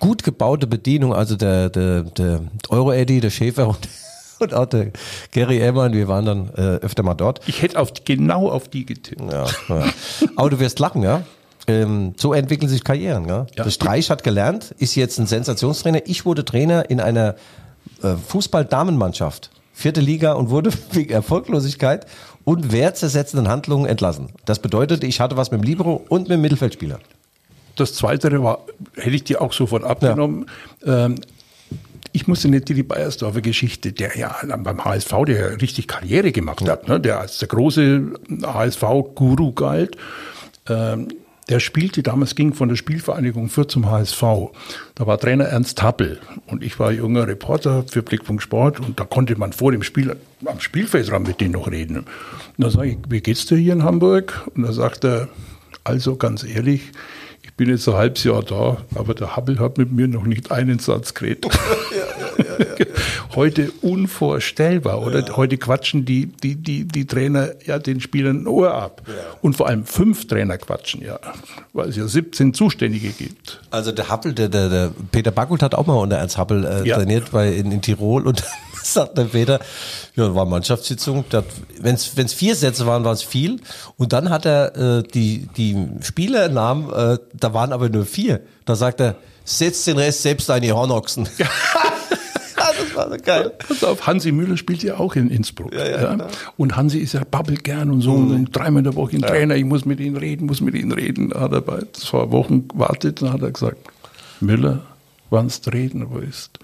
gut 0.00 0.24
gebaute 0.24 0.66
Bedienung, 0.66 1.14
also 1.14 1.36
der, 1.36 1.70
der, 1.70 2.02
der 2.02 2.40
Euro-Eddy, 2.68 3.20
der 3.20 3.30
Schäfer 3.30 3.68
und, 3.68 3.78
und 4.40 4.54
auch 4.54 4.66
der 4.66 4.90
Gary 5.30 5.58
Ehrmann, 5.58 5.92
wir 5.92 6.08
waren 6.08 6.24
dann 6.24 6.50
äh, 6.56 6.84
öfter 6.84 7.04
mal 7.04 7.14
dort. 7.14 7.40
Ich 7.46 7.62
hätte 7.62 7.78
auf, 7.78 7.92
genau 8.04 8.50
auf 8.50 8.68
die 8.68 8.84
getippt. 8.86 9.22
Ja, 9.30 9.46
ja. 9.68 9.84
Aber 10.34 10.50
du 10.50 10.58
wirst 10.58 10.80
lachen, 10.80 11.02
ja? 11.02 11.22
Ähm, 11.66 12.14
so 12.16 12.32
entwickeln 12.32 12.68
sich 12.68 12.82
Karrieren. 12.82 13.28
Ja? 13.28 13.46
ja. 13.56 13.64
Der 13.64 13.70
Streich 13.70 14.10
hat 14.10 14.24
gelernt, 14.24 14.74
ist 14.78 14.96
jetzt 14.96 15.18
ein 15.18 15.26
Sensationstrainer. 15.26 16.00
Ich 16.06 16.24
wurde 16.24 16.44
Trainer 16.44 16.90
in 16.90 17.00
einer 17.00 17.36
äh, 18.02 18.14
Fußball-Damenmannschaft, 18.26 19.50
vierte 19.72 20.00
Liga 20.00 20.32
und 20.32 20.50
wurde 20.50 20.70
wegen 20.92 21.12
Erfolglosigkeit 21.12 22.06
und 22.44 22.72
wertzersetzenden 22.72 23.48
Handlungen 23.48 23.86
entlassen. 23.86 24.30
Das 24.46 24.58
bedeutet, 24.58 25.04
ich 25.04 25.20
hatte 25.20 25.36
was 25.36 25.50
mit 25.50 25.60
dem 25.60 25.64
Libero 25.64 26.02
und 26.08 26.22
mit 26.22 26.30
dem 26.30 26.40
Mittelfeldspieler. 26.40 26.98
Das 27.80 27.94
Zweite 27.94 28.42
war, 28.42 28.66
hätte 28.96 29.16
ich 29.16 29.24
dir 29.24 29.40
auch 29.40 29.52
sofort 29.52 29.84
abgenommen. 29.84 30.46
Ja. 30.84 31.06
Ähm, 31.06 31.16
ich 32.12 32.26
musste 32.26 32.48
nicht 32.48 32.68
die 32.68 32.82
Bayersdorfer 32.82 33.40
Geschichte, 33.40 33.92
der 33.92 34.16
ja 34.16 34.34
beim 34.58 34.84
HSV, 34.84 35.12
der 35.26 35.60
richtig 35.60 35.86
Karriere 35.86 36.32
gemacht 36.32 36.68
hat, 36.68 36.88
ne, 36.88 37.00
der 37.00 37.20
als 37.20 37.38
der 37.38 37.48
große 37.48 38.02
HSV-Guru 38.42 39.52
galt. 39.52 39.96
Ähm, 40.68 41.08
der 41.48 41.58
spielte 41.58 42.02
damals, 42.02 42.36
ging 42.36 42.54
von 42.54 42.68
der 42.68 42.76
Spielvereinigung 42.76 43.48
Fürth 43.48 43.72
zum 43.72 43.90
HSV. 43.90 44.22
Da 44.94 45.06
war 45.06 45.18
Trainer 45.18 45.46
Ernst 45.46 45.82
Happel 45.82 46.20
und 46.46 46.62
ich 46.62 46.78
war 46.78 46.92
junger 46.92 47.26
Reporter 47.26 47.84
für 47.88 48.02
Blickpunkt 48.02 48.42
Sport 48.42 48.78
und 48.78 49.00
da 49.00 49.04
konnte 49.04 49.36
man 49.36 49.52
vor 49.52 49.72
dem 49.72 49.82
Spiel 49.82 50.16
am 50.44 50.60
Spielfeldrand 50.60 51.26
mit 51.26 51.40
denen 51.40 51.54
noch 51.54 51.68
reden. 51.70 51.98
Und 51.98 52.06
da 52.56 52.70
sage 52.70 52.90
ich, 52.90 52.98
wie 53.08 53.20
geht's 53.20 53.46
dir 53.46 53.56
hier 53.56 53.72
in 53.72 53.82
Hamburg? 53.82 54.48
Und 54.54 54.62
da 54.62 54.72
sagt 54.72 55.04
er, 55.04 55.28
also 55.82 56.14
ganz 56.14 56.44
ehrlich, 56.44 56.82
ich 56.82 56.92
bin 57.60 57.68
jetzt 57.68 57.86
ein 57.90 57.94
halbes 57.94 58.24
Jahr 58.24 58.42
da, 58.42 58.78
aber 58.94 59.12
der 59.12 59.36
Happel 59.36 59.58
hat 59.58 59.76
mit 59.76 59.92
mir 59.92 60.08
noch 60.08 60.24
nicht 60.24 60.50
einen 60.50 60.78
Satz 60.78 61.12
geredet. 61.12 61.44
ja, 61.90 62.44
ja, 62.58 62.66
ja, 62.78 62.86
Heute 63.34 63.70
unvorstellbar, 63.82 65.02
oder? 65.02 65.36
Heute 65.36 65.58
quatschen 65.58 66.06
die, 66.06 66.24
die, 66.24 66.56
die, 66.56 66.86
die 66.86 67.06
Trainer 67.06 67.50
ja 67.66 67.78
den 67.78 68.00
Spielern 68.00 68.44
ein 68.44 68.46
Ohr 68.46 68.72
ab. 68.72 69.02
Und 69.42 69.58
vor 69.58 69.68
allem 69.68 69.84
fünf 69.84 70.26
Trainer 70.26 70.56
quatschen 70.56 71.02
ja, 71.02 71.18
weil 71.74 71.90
es 71.90 71.96
ja 71.96 72.08
17 72.08 72.54
Zuständige 72.54 73.10
gibt. 73.10 73.60
Also 73.70 73.92
der 73.92 74.08
Happel, 74.08 74.32
der, 74.32 74.48
der, 74.48 74.70
der 74.70 74.92
Peter 75.12 75.30
Backholt 75.30 75.62
hat 75.62 75.74
auch 75.74 75.86
mal 75.86 75.96
unter 75.96 76.16
Ernst 76.16 76.38
Happel 76.38 76.64
äh, 76.64 76.88
trainiert 76.88 77.30
bei, 77.30 77.52
in, 77.52 77.70
in 77.70 77.82
Tirol 77.82 78.26
und 78.26 78.42
sagt 78.82 79.18
der 79.18 79.24
Peter, 79.24 79.60
ja, 80.16 80.34
war 80.34 80.46
Mannschaftssitzung. 80.46 81.24
Wenn 81.80 81.94
es 81.94 82.32
vier 82.32 82.54
Sätze 82.54 82.86
waren, 82.86 83.04
war 83.04 83.12
es 83.12 83.22
viel. 83.22 83.60
Und 83.96 84.12
dann 84.12 84.30
hat 84.30 84.46
er 84.46 84.76
äh, 84.76 85.02
die, 85.02 85.48
die 85.56 85.88
Spielernamen, 86.02 86.92
äh, 86.92 87.18
da 87.34 87.54
waren 87.54 87.72
aber 87.72 87.88
nur 87.88 88.06
vier. 88.06 88.40
Da 88.64 88.74
sagt 88.76 89.00
er, 89.00 89.16
setz 89.44 89.84
den 89.84 89.98
Rest 89.98 90.22
selbst 90.22 90.50
ein, 90.50 90.62
die 90.62 90.72
Hornochsen. 90.72 91.28
Das 92.80 92.94
war 92.94 93.10
so 93.10 93.16
geil. 93.22 93.52
Pass 93.58 93.84
auf, 93.84 94.06
Hansi 94.06 94.32
Müller 94.32 94.56
spielt 94.56 94.82
ja 94.82 94.98
auch 94.98 95.16
in 95.16 95.30
Innsbruck. 95.30 95.72
Ja, 95.74 95.86
ja, 95.86 96.16
ja. 96.16 96.26
Und 96.56 96.76
Hansi 96.76 96.98
ist 96.98 97.14
ja 97.14 97.22
babbelt 97.30 97.64
gern 97.64 97.90
und 97.90 98.00
so. 98.00 98.12
Mhm. 98.12 98.34
Und 98.34 98.56
dreimal 98.56 98.80
in 98.80 98.84
der 98.84 98.96
Woche 98.96 99.16
ein 99.16 99.22
Trainer, 99.22 99.56
ich 99.56 99.64
muss 99.64 99.84
mit 99.84 100.00
ihm 100.00 100.16
reden, 100.16 100.46
muss 100.46 100.60
mit 100.60 100.74
ihm 100.74 100.92
reden. 100.92 101.30
Da 101.30 101.40
hat 101.40 101.52
er 101.52 101.60
bei 101.60 101.80
zwei 101.92 102.30
Wochen 102.30 102.68
gewartet 102.68 103.22
und 103.22 103.32
hat 103.32 103.42
er 103.42 103.50
gesagt, 103.50 103.78
Müller, 104.40 104.80
wann 105.30 105.48
du 105.48 105.70
reden 105.70 106.06
willst, 106.10 106.58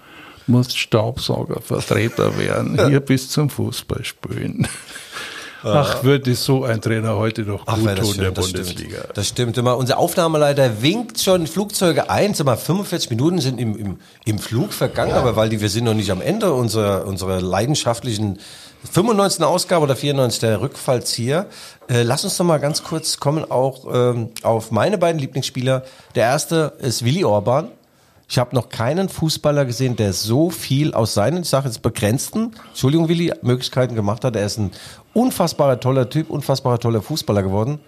musst 0.47 0.77
Staubsaugervertreter 0.77 2.37
werden, 2.37 2.87
hier 2.87 2.99
bis 2.99 3.29
zum 3.29 3.49
Fußballspielen. 3.49 4.67
Ach, 5.63 6.03
würde 6.03 6.35
so 6.35 6.63
ein 6.63 6.81
Trainer 6.81 7.15
heute 7.15 7.41
noch 7.41 7.63
Ach, 7.65 7.77
gut 7.77 7.95
tun, 7.95 8.17
der 8.17 8.31
das 8.31 8.45
Bundesliga. 8.45 8.99
Stimmt. 8.99 9.17
Das 9.17 9.27
stimmt 9.27 9.57
immer. 9.57 9.77
Unser 9.77 9.97
Aufnahmeleiter 9.97 10.81
winkt 10.81 11.19
schon 11.19 11.47
Flugzeuge 11.47 12.09
ein. 12.09 12.33
Sag 12.33 12.45
mal, 12.45 12.57
45 12.57 13.09
Minuten 13.09 13.39
sind 13.39 13.59
im, 13.59 13.75
im, 13.75 13.99
im 14.25 14.39
Flug 14.39 14.73
vergangen, 14.73 15.11
ja. 15.11 15.17
aber 15.17 15.35
weil 15.35 15.49
die, 15.49 15.59
wir 15.59 15.69
sind 15.69 15.85
noch 15.85 15.93
nicht 15.93 16.11
am 16.11 16.21
Ende 16.21 16.53
unserer, 16.53 17.05
unserer 17.05 17.41
leidenschaftlichen 17.41 18.39
95. 18.91 19.43
Ausgabe 19.43 19.83
oder 19.83 19.95
94. 19.95 20.39
der 20.39 20.61
Rückfallzieher. 20.61 21.47
Äh, 21.89 22.03
lass 22.03 22.23
uns 22.23 22.37
doch 22.37 22.45
mal 22.45 22.59
ganz 22.59 22.83
kurz 22.83 23.19
kommen 23.19 23.49
auch 23.49 23.85
ähm, 23.91 24.29
auf 24.43 24.71
meine 24.71 24.97
beiden 24.97 25.19
Lieblingsspieler. 25.19 25.83
Der 26.15 26.25
erste 26.25 26.73
ist 26.79 27.03
Willi 27.03 27.25
Orban. 27.25 27.71
Ich 28.29 28.37
habe 28.37 28.55
noch 28.55 28.67
keinen 28.69 29.07
Fußballer 29.07 29.65
gesehen, 29.65 29.95
der 29.95 30.11
so 30.11 30.49
viel 30.49 30.93
aus 30.93 31.13
seinen, 31.13 31.43
ich 31.43 31.49
sage 31.49 31.67
jetzt 31.67 31.81
begrenzten, 31.81 32.51
Entschuldigung 32.69 33.07
Willi, 33.07 33.33
Möglichkeiten 33.41 33.95
gemacht 33.95 34.25
hat. 34.25 34.35
Er 34.35 34.45
ist 34.45 34.57
ein 34.57 34.71
unfassbarer 35.13 35.79
toller 35.79 36.09
Typ, 36.09 36.29
unfassbarer 36.29 36.79
toller 36.79 37.01
Fußballer 37.01 37.41
geworden. 37.41 37.79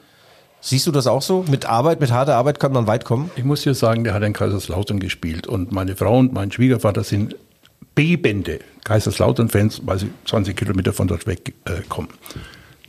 Siehst 0.62 0.88
du 0.88 0.92
das 0.92 1.08
auch 1.08 1.22
so? 1.22 1.46
Mit 1.50 1.66
Arbeit, 1.66 2.00
mit 2.00 2.12
harter 2.12 2.36
Arbeit 2.36 2.60
kann 2.60 2.72
man 2.72 2.88
weit 2.88 3.06
kommen? 3.06 3.32
Ich 3.36 3.44
muss 3.44 3.64
dir 3.64 3.74
sagen, 3.74 4.04
der 4.04 4.14
hat 4.14 4.24
in 4.24 4.34
Kaiserslautern 4.34 5.00
gespielt 5.00 5.46
und 5.48 5.72
meine 5.72 5.96
Frau 5.96 6.18
und 6.18 6.34
mein 6.34 6.52
Schwiegervater 6.52 7.04
sind 7.04 7.36
bebende 7.96 8.60
Kaiserslautern-Fans, 8.86 9.82
weil 9.86 10.00
sie 10.00 10.10
20 10.26 10.56
Kilometer 10.56 10.94
von 10.94 11.08
dort 11.08 11.28
weg 11.28 11.54
äh, 11.66 11.82
kommen. 11.90 12.10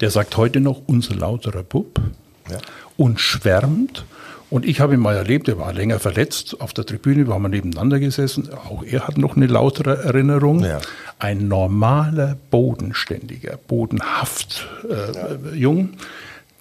Der 0.01 0.11
sagt 0.11 0.37
heute 0.37 0.61
noch 0.61 0.83
unser 0.87 1.15
lauterer 1.15 1.63
Bub 1.63 2.01
ja. 2.49 2.59
und 2.97 3.21
schwärmt 3.21 4.05
und 4.51 4.67
ich 4.67 4.81
habe 4.81 4.95
ihn 4.95 5.01
mal 5.01 5.17
erlebt, 5.17 5.49
er 5.49 5.59
war 5.59 5.73
länger 5.73 6.01
verletzt. 6.01 6.61
Auf 6.61 6.75
der 6.75 6.85
Tribüne 6.85 7.29
waren 7.29 7.43
wir 7.43 7.49
nebeneinander 7.49 8.01
gesessen. 8.01 8.51
Auch 8.53 8.83
er 8.83 9.07
hat 9.07 9.17
noch 9.17 9.37
eine 9.37 9.47
lautere 9.47 10.03
Erinnerung. 10.03 10.65
Ja. 10.65 10.81
Ein 11.21 11.47
normaler, 11.47 12.37
bodenständiger, 12.51 13.59
bodenhaft 13.69 14.67
äh, 14.89 15.13
ja. 15.13 15.55
Jung, 15.55 15.91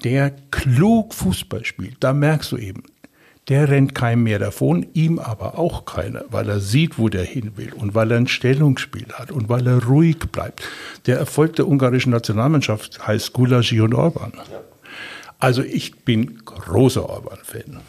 der 0.03 0.31
klug 0.51 1.15
Fußball 1.15 1.65
spielt. 1.65 1.95
Da 1.99 2.13
merkst 2.13 2.51
du 2.51 2.57
eben, 2.57 2.83
der 3.47 3.67
rennt 3.69 3.95
keinem 3.95 4.23
mehr 4.23 4.37
davon, 4.37 4.85
ihm 4.93 5.17
aber 5.17 5.57
auch 5.57 5.85
keiner, 5.85 6.23
weil 6.29 6.47
er 6.47 6.59
sieht, 6.59 6.99
wo 6.99 7.09
der 7.09 7.23
hin 7.23 7.53
will 7.55 7.73
und 7.73 7.95
weil 7.95 8.11
er 8.11 8.17
ein 8.17 8.27
Stellungsspiel 8.27 9.07
hat 9.13 9.31
und 9.31 9.49
weil 9.49 9.65
er 9.65 9.83
ruhig 9.83 10.19
bleibt. 10.31 10.61
Der 11.07 11.17
Erfolg 11.17 11.55
der 11.55 11.67
ungarischen 11.67 12.11
Nationalmannschaft 12.11 13.07
heißt 13.07 13.33
Gulagi 13.33 13.81
und 13.81 13.95
Orban. 13.95 14.33
Ja. 14.35 14.59
Also 15.39 15.63
ich 15.63 15.95
bin 16.03 16.43
großer 16.45 17.09
Orban-Fan. 17.09 17.79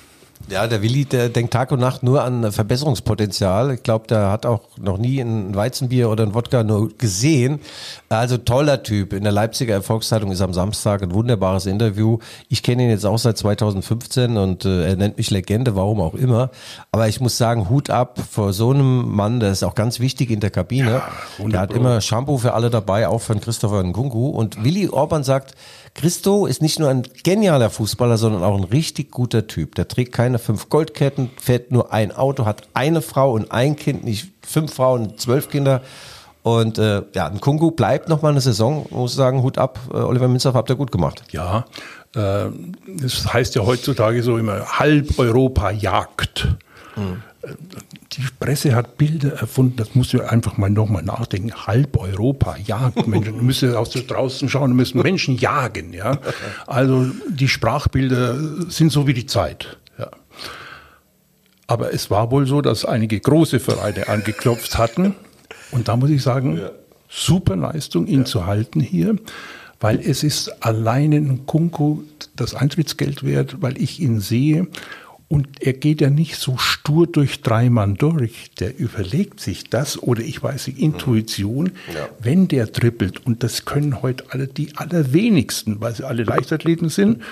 Ja, 0.49 0.67
der 0.67 0.83
Willi, 0.83 1.05
der 1.05 1.29
denkt 1.29 1.53
Tag 1.53 1.71
und 1.71 1.81
Nacht 1.81 2.03
nur 2.03 2.25
an 2.25 2.51
Verbesserungspotenzial. 2.51 3.75
Ich 3.75 3.83
glaube, 3.83 4.07
der 4.09 4.33
hat 4.33 4.47
auch 4.47 4.63
noch 4.79 4.99
nie 4.99 5.21
ein 5.21 5.55
Weizenbier 5.55 6.11
oder 6.11 6.25
ein 6.25 6.35
Wodka 6.35 6.65
nur 6.65 6.97
gesehen. 6.97 7.61
Also 8.09 8.37
toller 8.37 8.83
Typ. 8.83 9.13
In 9.13 9.23
der 9.23 9.33
Leipziger 9.33 9.75
Erfolgszeitung 9.75 10.33
ist 10.33 10.41
am 10.41 10.53
Samstag 10.53 11.03
ein 11.03 11.15
wunderbares 11.15 11.67
Interview. 11.67 12.19
Ich 12.49 12.65
kenne 12.65 12.85
ihn 12.85 12.91
jetzt 12.91 13.07
auch 13.07 13.19
seit 13.19 13.39
2015 13.39 14.37
und 14.39 14.65
äh, 14.65 14.89
er 14.89 14.97
nennt 14.97 15.19
mich 15.19 15.31
Legende, 15.31 15.77
warum 15.77 16.01
auch 16.01 16.15
immer. 16.15 16.51
Aber 16.91 17.07
ich 17.07 17.21
muss 17.21 17.37
sagen, 17.37 17.69
Hut 17.69 17.91
ab 17.91 18.19
vor 18.29 18.53
so 18.53 18.71
einem 18.71 19.15
Mann, 19.15 19.39
der 19.39 19.53
ist 19.53 19.63
auch 19.63 19.77
ganz 19.77 20.01
wichtig 20.01 20.31
in 20.31 20.41
der 20.41 20.51
Kabine. 20.51 21.03
Ja, 21.39 21.49
der 21.49 21.61
hat 21.61 21.73
immer 21.73 22.01
Shampoo 22.01 22.39
für 22.39 22.55
alle 22.55 22.71
dabei, 22.71 23.07
auch 23.07 23.21
von 23.21 23.41
Christopher 23.41 23.85
Nkunku. 23.85 24.31
Und 24.31 24.65
Willi 24.65 24.89
Orban 24.89 25.23
sagt, 25.23 25.55
Christo 25.95 26.47
ist 26.47 26.63
nicht 26.63 26.79
nur 26.79 26.89
ein 26.89 27.03
genialer 27.25 27.71
Fußballer, 27.71 28.17
sondern 28.17 28.43
auch 28.43 28.57
ein 28.57 28.65
richtig 28.65 29.11
guter 29.11 29.47
Typ. 29.47 29.75
Der 29.75 29.89
trägt 29.89 30.13
keine 30.13 30.39
fünf 30.39 30.69
Goldketten, 30.69 31.31
fährt 31.37 31.73
nur 31.73 31.93
ein 31.93 32.13
Auto, 32.13 32.47
hat 32.47 32.63
eine 32.75 33.03
Frau 33.03 33.33
und 33.33 33.51
ein 33.51 33.77
Kind, 33.77 34.05
nicht 34.05 34.29
fünf 34.43 34.75
Frauen, 34.75 35.03
und 35.03 35.21
zwölf 35.21 35.49
Kinder. 35.51 35.83
Und 36.43 36.79
äh, 36.79 37.03
ja, 37.15 37.27
ein 37.27 37.41
Kungu 37.41 37.71
bleibt 37.71 38.09
noch 38.09 38.23
mal 38.23 38.31
eine 38.31 38.41
Saison, 38.41 38.87
muss 38.91 39.15
sagen, 39.15 39.43
Hut 39.43 39.59
ab, 39.59 39.79
äh, 39.93 39.97
Oliver 39.97 40.29
Minzerf 40.29 40.55
habt 40.55 40.71
ihr 40.71 40.77
gut 40.77 40.91
gemacht. 40.91 41.23
Ja, 41.33 41.67
äh, 42.15 42.47
das 42.87 43.31
heißt 43.33 43.55
ja 43.57 43.67
heutzutage 43.67 44.23
so 44.23 44.39
immer, 44.39 44.79
halb 44.79 45.19
Europa 45.19 45.71
jagt. 45.71 46.49
Mhm 46.97 47.23
die 48.13 48.23
Presse 48.39 48.75
hat 48.75 48.99
Bilder 48.99 49.33
erfunden, 49.33 49.77
das 49.77 49.95
musst 49.95 50.13
du 50.13 50.21
einfach 50.23 50.59
mal 50.59 50.69
nochmal 50.69 51.03
nachdenken. 51.03 51.53
Halb 51.67 51.99
Europa 51.99 52.57
jagt 52.65 53.07
Menschen. 53.07 53.39
Du 53.39 53.43
müsstest 53.43 53.77
aus 53.77 53.91
draußen 53.91 54.49
schauen, 54.49 54.75
müssen 54.75 55.01
Menschen 55.01 55.37
jagen. 55.37 55.93
Ja? 55.93 56.19
Also 56.67 57.07
die 57.29 57.49
Sprachbilder 57.49 58.71
sind 58.71 58.93
so 58.93 59.07
wie 59.07 59.15
die 59.15 59.27
Zeit. 59.27 59.79
Ja. 59.99 60.11
Aber 61.67 61.95
es 61.95 62.11
war 62.11 62.31
wohl 62.31 62.47
so, 62.47 62.61
dass 62.61 62.85
einige 62.85 63.19
große 63.21 63.61
Vereine 63.61 64.09
angeklopft 64.09 64.77
hatten. 64.77 65.15
Und 65.71 65.89
da 65.89 65.97
muss 65.97 66.11
ich 66.11 66.23
sagen, 66.23 66.59
ja. 66.59 66.71
super 67.09 67.57
Leistung, 67.57 68.07
ihn 68.07 68.21
ja. 68.21 68.25
zu 68.27 68.47
halten 68.47 68.81
hier. 68.81 69.17
Weil 69.79 69.99
es 69.99 70.23
ist 70.25 70.63
allein 70.63 71.13
in 71.13 71.47
Kunku 71.47 72.03
das 72.37 72.55
Eintrittsgeld 72.55 73.25
wert, 73.25 73.57
weil 73.61 73.81
ich 73.81 73.99
ihn 74.01 74.21
sehe 74.21 74.67
und 75.31 75.47
er 75.61 75.75
geht 75.75 76.01
ja 76.01 76.11
nicht 76.11 76.35
so 76.35 76.59
stur 76.59 77.07
durch 77.07 77.41
drei 77.41 77.71
Mann 77.71 77.95
durch. 77.95 78.51
Der 78.59 78.77
überlegt 78.77 79.39
sich 79.39 79.71
das 79.71 80.03
oder 80.03 80.23
ich 80.23 80.43
weiß 80.43 80.65
die 80.65 80.83
Intuition, 80.83 81.71
ja. 81.95 82.09
wenn 82.19 82.49
der 82.49 82.73
trippelt. 82.73 83.25
Und 83.25 83.45
das 83.45 83.65
können 83.65 84.03
heute 84.03 84.25
alle 84.31 84.49
die 84.49 84.77
allerwenigsten, 84.77 85.81
weil 85.81 85.95
sie 85.95 86.05
alle 86.05 86.25
Leichtathleten 86.25 86.89
sind, 86.89 87.23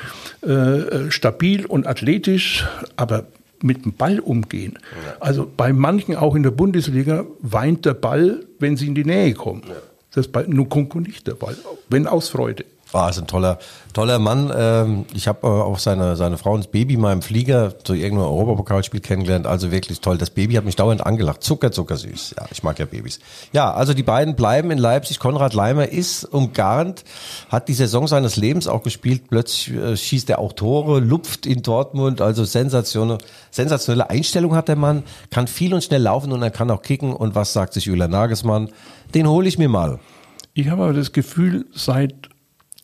äh, 0.47 0.53
äh 0.53 1.11
stabil 1.11 1.67
und 1.67 1.89
athletisch, 1.89 2.65
aber 2.95 3.27
mit 3.63 3.85
dem 3.85 3.95
Ball 3.95 4.21
umgehen. 4.21 4.79
Ja. 5.05 5.17
Also 5.19 5.51
bei 5.57 5.73
manchen 5.73 6.15
auch 6.15 6.37
in 6.37 6.45
der 6.45 6.53
Bundesliga 6.53 7.27
weint 7.41 7.85
der 7.85 7.95
Ball, 7.95 8.47
wenn 8.61 8.77
sie 8.77 8.87
in 8.87 8.95
die 8.95 9.05
Nähe 9.05 9.35
kommen. 9.35 9.65
Ja. 9.69 9.75
Das 10.13 10.27
ist 10.27 10.33
bei 10.33 10.45
Nukunku 10.47 11.01
nicht 11.01 11.27
der 11.27 11.35
Ball, 11.35 11.57
wenn 11.89 12.07
aus 12.07 12.29
Freude. 12.29 12.65
Ah, 12.95 13.11
ist 13.11 13.19
ein 13.19 13.27
toller, 13.27 13.59
toller 13.93 14.19
Mann. 14.19 14.51
Ähm, 14.57 15.05
ich 15.13 15.29
habe 15.29 15.47
äh, 15.47 15.51
auch 15.51 15.79
seine, 15.79 16.17
seine 16.17 16.39
Frau 16.39 16.53
und 16.53 16.65
das 16.65 16.71
Baby 16.71 16.97
mal 16.97 17.13
im 17.13 17.21
Flieger 17.21 17.79
zu 17.81 17.93
irgendeinem 17.93 18.31
Europapokalspiel 18.31 19.01
kennengelernt. 19.01 19.47
Also 19.47 19.71
wirklich 19.71 20.01
toll. 20.01 20.17
Das 20.17 20.31
Baby 20.31 20.55
hat 20.55 20.65
mich 20.65 20.77
dauernd 20.77 21.05
angelacht. 21.05 21.43
Zucker, 21.43 21.71
zucker 21.71 21.99
süß. 21.99 22.37
Ja, 22.39 22.47
ich 22.51 22.63
mag 22.63 22.79
ja 22.79 22.87
Babys. 22.87 23.21
Ja, 23.53 23.75
also 23.75 23.93
die 23.93 24.03
beiden 24.03 24.37
bleiben 24.37 24.71
in 24.71 24.79
Leipzig. 24.79 25.19
Konrad 25.19 25.53
Leimer 25.53 25.91
ist 25.91 26.25
umgarnt, 26.25 27.05
hat 27.51 27.69
die 27.69 27.75
Saison 27.75 28.07
seines 28.07 28.37
Lebens 28.37 28.69
auch 28.69 28.83
gespielt. 28.83 29.29
Plötzlich 29.29 29.77
äh, 29.77 29.95
schießt 29.95 30.31
er 30.31 30.39
auch 30.39 30.55
Tore, 30.55 31.01
lupft 31.01 31.45
in 31.45 31.61
Dortmund. 31.61 32.23
Also 32.23 32.45
sensationelle, 32.45 33.19
sensationelle 33.51 34.09
Einstellung 34.09 34.55
hat 34.55 34.69
der 34.69 34.77
Mann. 34.77 35.03
Kann 35.31 35.47
viel 35.47 35.75
und 35.75 35.85
schnell 35.85 36.03
laufen 36.03 36.33
und 36.33 36.43
er 36.43 36.51
kann 36.51 36.71
auch 36.71 36.81
kicken. 36.81 37.13
Und 37.13 37.35
was 37.35 37.53
sagt 37.53 37.75
sich 37.75 37.85
Julian 37.85 38.11
Nagelsmann? 38.11 38.71
Den 39.15 39.29
hole 39.29 39.47
ich 39.47 39.59
mir 39.59 39.69
mal. 39.69 39.99
Ich 40.55 40.71
habe 40.71 40.85
aber 40.85 40.95
das 40.95 41.13
Gefühl, 41.13 41.67
seit 41.75 42.31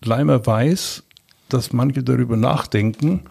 Leimer 0.05 0.47
weiß, 0.47 1.03
dass 1.49 1.73
manche 1.73 2.03
darüber 2.03 2.37
nachdenken, 2.37 3.23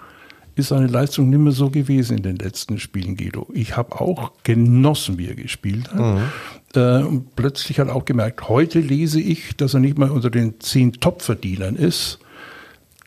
ist 0.56 0.70
seine 0.70 0.88
Leistung 0.88 1.30
nicht 1.30 1.40
mehr 1.40 1.52
so 1.52 1.70
gewesen 1.70 2.18
in 2.18 2.24
den 2.24 2.38
letzten 2.38 2.80
Spielen, 2.80 3.18
Guido. 3.18 3.48
Ich 3.54 3.76
habe 3.76 4.00
auch 4.00 4.34
genossen, 4.44 5.18
wie 5.18 5.28
er 5.28 5.36
gespielt 5.36 5.92
hat. 5.92 6.00
Mhm. 6.00 6.22
Äh, 6.76 7.04
und 7.04 7.36
plötzlich 7.36 7.80
hat 7.80 7.88
er 7.88 7.96
auch 7.96 8.06
gemerkt, 8.06 8.50
heute 8.50 8.80
lese 8.80 9.20
ich, 9.20 9.56
dass 9.58 9.74
er 9.74 9.80
nicht 9.80 9.98
mal 9.98 10.12
unter 10.12 10.30
den 10.30 10.60
zehn 10.60 10.94
Top-Verdienern 10.94 11.76
ist. 11.76 12.20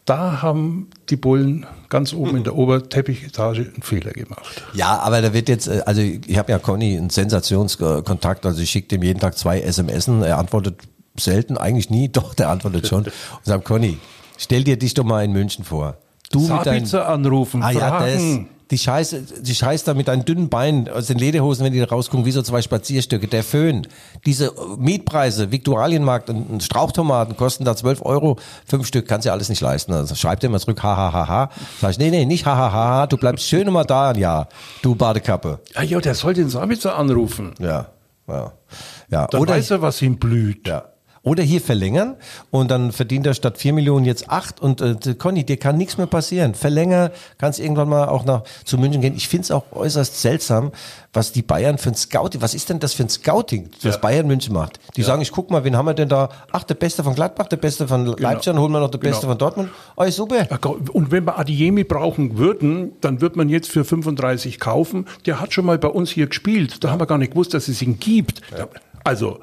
Da 0.07 0.41
haben 0.41 0.89
die 1.09 1.17
Bullen 1.17 1.67
ganz 1.89 2.13
oben 2.13 2.37
in 2.37 2.45
der 2.45 2.57
Oberteppichetage 2.57 3.63
einen 3.63 3.83
Fehler 3.83 4.13
gemacht. 4.13 4.63
Ja, 4.73 5.01
aber 5.01 5.21
da 5.21 5.33
wird 5.33 5.49
jetzt, 5.49 5.69
äh, 5.69 5.83
also 5.87 6.01
ich 6.01 6.39
habe 6.39 6.51
ja 6.51 6.59
Conny 6.59 6.97
einen 6.97 7.11
Sensationskontakt, 7.11 8.45
also 8.45 8.61
ich 8.61 8.71
schicke 8.71 8.89
dem 8.89 9.03
jeden 9.03 9.21
Tag 9.21 9.39
zwei 9.39 9.61
SMSen, 9.61 10.23
er 10.23 10.39
antwortet 10.39 10.81
selten, 11.21 11.57
eigentlich 11.57 11.91
nie, 11.91 12.09
doch, 12.13 12.35
der 12.35 12.49
antwortet 12.49 12.87
schon 12.87 13.05
und 13.05 13.13
sagt, 13.43 13.65
Conny, 13.65 13.99
stell 14.39 14.65
dir 14.65 14.79
dich 14.79 14.95
doch 14.95 15.05
mal 15.05 15.25
in 15.25 15.33
München 15.33 15.65
vor. 15.65 15.97
Du 16.31 16.41
mit 16.41 16.51
deinen, 16.51 16.65
Sabitzer 16.65 17.09
anrufen, 17.09 17.63
ah, 17.63 17.71
ja, 17.71 18.01
das, 18.01 18.23
die 18.71 18.79
Scheiße, 18.79 19.23
die 19.43 19.55
Scheiße 19.55 19.85
da 19.85 19.95
mit 19.95 20.09
deinen 20.09 20.25
dünnen 20.25 20.49
Beinen 20.49 20.89
aus 20.89 21.07
den 21.07 21.19
Lederhosen, 21.19 21.65
wenn 21.65 21.73
die 21.73 21.79
da 21.79 21.87
rausgucken, 21.87 22.27
wie 22.27 22.33
so 22.33 22.43
zwei 22.43 22.63
Spazierstücke, 22.63 23.29
der 23.29 23.45
Föhn, 23.45 23.87
diese 24.25 24.53
Mietpreise, 24.77 25.53
Viktualienmarkt 25.53 26.31
und 26.31 26.63
Strauchtomaten 26.63 27.37
kosten 27.37 27.65
da 27.65 27.77
12 27.77 28.03
Euro, 28.05 28.39
fünf 28.67 28.87
Stück, 28.87 29.07
kannst 29.07 29.25
ja 29.25 29.33
alles 29.33 29.49
nicht 29.49 29.61
leisten. 29.61 29.93
Also 29.93 30.17
schreibt 30.17 30.43
dir 30.43 30.49
mal 30.49 30.59
zurück, 30.59 30.83
ha, 30.83 30.97
ha, 30.97 31.13
ha, 31.13 31.29
ha. 31.29 31.51
Sag 31.81 31.93
ich, 31.93 31.99
nee, 31.99 32.11
nee, 32.11 32.25
nicht 32.25 32.45
ha, 32.45 32.57
ha, 32.57 32.73
ha, 32.73 32.89
ha, 32.89 33.07
du 33.07 33.17
bleibst 33.17 33.47
schön 33.47 33.69
immer 33.69 33.85
da 33.85 34.11
ein 34.11 34.19
Jahr, 34.19 34.49
du 34.83 34.97
Badekappe. 34.97 35.61
Ja, 35.75 35.83
ja, 35.83 36.01
der 36.01 36.15
soll 36.15 36.35
den 36.35 36.49
Sabitzer 36.49 36.97
anrufen. 36.97 37.55
Ja, 37.61 37.87
ja. 38.27 38.53
ja. 39.11 39.27
Dann 39.29 39.47
weiß 39.49 39.71
er, 39.71 39.83
was 39.83 40.03
ihm 40.03 40.17
blüht. 40.17 40.67
Ja. 40.67 40.87
Oder 41.27 41.43
hier 41.43 41.61
verlängern 41.61 42.15
und 42.53 42.71
dann 42.71 42.93
verdient 42.93 43.27
er 43.27 43.35
statt 43.35 43.59
4 43.59 43.73
Millionen 43.73 44.05
jetzt 44.05 44.31
8 44.31 44.61
und 44.61 44.81
äh, 44.81 44.95
Conny, 45.19 45.43
dir 45.45 45.57
kann 45.57 45.77
nichts 45.77 45.99
mehr 45.99 46.07
passieren. 46.07 46.55
Verlänger, 46.55 47.11
kannst 47.37 47.59
irgendwann 47.59 47.89
mal 47.89 48.07
auch 48.07 48.25
nach 48.25 48.45
zu 48.65 48.79
München 48.79 49.01
gehen. 49.01 49.17
Ich 49.17 49.27
finde 49.27 49.43
es 49.43 49.51
auch 49.51 49.65
äußerst 49.73 50.23
seltsam, 50.23 50.71
was 51.13 51.33
die 51.33 51.43
Bayern 51.43 51.79
für 51.79 51.89
ein 51.91 51.97
Scouting, 51.97 52.41
was 52.43 52.55
ist 52.55 52.69
denn 52.71 52.79
das 52.79 52.93
für 52.95 53.03
ein 53.03 53.09
Scouting, 53.09 53.71
was 53.83 53.95
Ja. 53.97 54.01
Bayern 54.01 54.29
München 54.29 54.55
macht? 54.55 54.79
Die 54.97 55.03
sagen, 55.03 55.21
ich 55.21 55.33
guck 55.33 55.51
mal, 55.51 55.65
wen 55.65 55.77
haben 55.77 55.87
wir 55.87 55.95
denn 55.95 56.09
da? 56.09 56.29
Ach, 56.53 56.63
der 56.63 56.75
Beste 56.75 57.03
von 57.03 57.17
Gladbach, 57.17 57.49
der 57.49 57.57
Beste 57.57 57.89
von 57.89 58.07
Leipzig, 58.07 58.53
dann 58.53 58.61
holen 58.61 58.71
wir 58.71 58.79
noch 58.79 58.91
der 58.93 58.99
Beste 58.99 59.23
Genau. 59.23 59.33
von 59.33 59.39
Dortmund. 59.39 59.71
Oh, 59.97 60.09
super. 60.09 60.47
Ja, 60.49 60.59
Und 60.93 61.11
wenn 61.11 61.25
wir 61.27 61.37
Adiemi 61.41 61.83
brauchen 61.83 62.39
würden, 62.39 62.93
dann 63.01 63.21
wird 63.21 63.35
man 63.35 63.49
jetzt 63.49 63.69
für 63.69 63.85
35 63.85 64.61
kaufen. 64.61 65.07
Der 65.27 65.41
hat 65.41 65.53
schon 65.53 65.67
mal 65.67 65.77
bei 65.77 65.89
uns 65.89 66.09
hier 66.11 66.29
gespielt. 66.29 66.85
Da 66.85 66.91
haben 66.91 67.01
wir 67.01 67.07
gar 67.07 67.19
nicht 67.19 67.33
gewusst, 67.33 67.53
dass 67.53 67.67
es 67.67 67.83
ihn 67.83 67.99
gibt. 67.99 68.43
Also, 69.03 69.41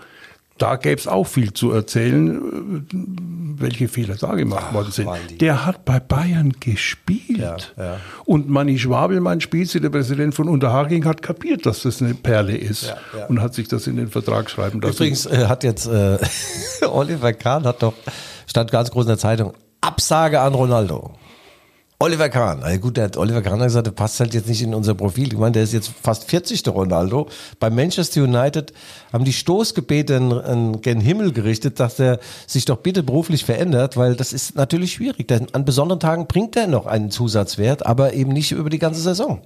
da 0.63 0.77
gäbe 0.77 0.95
es 0.95 1.09
auch 1.09 1.25
viel 1.25 1.51
zu 1.51 1.71
erzählen, 1.71 2.85
äh, 2.89 3.61
welche 3.61 3.89
Fehler 3.89 4.15
da 4.15 4.33
gemacht 4.35 4.73
worden 4.73 4.91
sind. 4.93 5.09
Der 5.41 5.65
hat 5.65 5.83
bei 5.83 5.99
Bayern 5.99 6.53
gespielt. 6.57 7.73
Ja, 7.77 7.83
ja. 7.83 7.97
Und 8.23 8.49
Manni 8.49 8.79
Schwabel, 8.79 9.19
mein 9.19 9.41
Spitze, 9.41 9.81
der 9.81 9.89
Präsident 9.89 10.33
von 10.33 10.47
Unterhaching, 10.47 11.03
hat 11.03 11.21
kapiert, 11.21 11.65
dass 11.65 11.83
das 11.83 12.01
eine 12.01 12.13
Perle 12.13 12.55
ist. 12.55 12.93
Ja. 13.17 13.25
Und 13.25 13.41
hat 13.41 13.53
sich 13.53 13.67
das 13.67 13.87
in 13.87 13.97
den 13.97 14.07
Vertrag 14.07 14.49
schreiben 14.49 14.79
lassen. 14.79 14.95
Übrigens 14.95 15.25
äh, 15.25 15.47
hat 15.47 15.65
jetzt 15.65 15.85
äh, 15.85 16.17
Oliver 16.87 17.33
Kahn 17.33 17.65
hat 17.65 17.83
doch, 17.83 17.93
stand 18.47 18.71
ganz 18.71 18.89
groß 18.89 19.03
in 19.03 19.09
der 19.09 19.17
Zeitung, 19.17 19.53
Absage 19.81 20.39
an 20.39 20.53
Ronaldo. 20.53 21.11
Oliver 22.03 22.27
Kahn, 22.27 22.63
also 22.63 22.79
gut, 22.81 22.97
der 22.97 23.05
hat 23.05 23.15
Oliver 23.15 23.41
Kahn 23.41 23.59
gesagt, 23.59 23.87
der 23.87 23.91
passt 23.91 24.19
halt 24.19 24.33
jetzt 24.33 24.49
nicht 24.49 24.61
in 24.61 24.73
unser 24.73 24.93
Profil. 24.93 25.27
Ich 25.27 25.39
meine, 25.39 25.53
der 25.53 25.63
ist 25.63 25.71
jetzt 25.71 25.89
fast 26.01 26.29
40. 26.29 26.61
der 26.61 26.73
Ronaldo. 26.73 27.29
Bei 27.61 27.69
Manchester 27.69 28.23
United 28.23 28.73
haben 29.13 29.23
die 29.23 29.31
Stoßgebete 29.31 30.15
in, 30.15 30.31
in 30.31 30.81
gen 30.81 30.99
Himmel 30.99 31.31
gerichtet, 31.31 31.79
dass 31.79 31.99
er 31.99 32.19
sich 32.45 32.65
doch 32.65 32.79
bitte 32.79 33.03
beruflich 33.03 33.45
verändert, 33.45 33.95
weil 33.95 34.17
das 34.17 34.33
ist 34.33 34.57
natürlich 34.57 34.91
schwierig. 34.91 35.29
Denn 35.29 35.47
an 35.53 35.63
besonderen 35.63 36.01
Tagen 36.01 36.27
bringt 36.27 36.57
er 36.57 36.67
noch 36.67 36.87
einen 36.87 37.09
Zusatzwert, 37.09 37.85
aber 37.85 38.11
eben 38.11 38.33
nicht 38.33 38.51
über 38.51 38.69
die 38.69 38.79
ganze 38.79 38.99
Saison. 38.99 39.41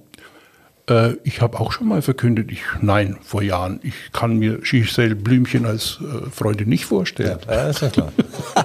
Äh, 0.88 1.16
ich 1.24 1.40
habe 1.40 1.60
auch 1.60 1.72
schon 1.72 1.88
mal 1.88 2.02
verkündet, 2.02 2.50
ich, 2.50 2.60
nein, 2.80 3.18
vor 3.22 3.42
Jahren, 3.42 3.80
ich 3.82 3.94
kann 4.12 4.38
mir 4.38 4.58
Giselle 4.58 5.14
Blümchen 5.14 5.66
als 5.66 5.98
äh, 6.00 6.30
Freundin 6.30 6.68
nicht 6.68 6.86
vorstellen. 6.86 7.38
Ja, 7.46 7.68
ist 7.68 7.82
ja 7.82 7.88
klar. 7.88 8.12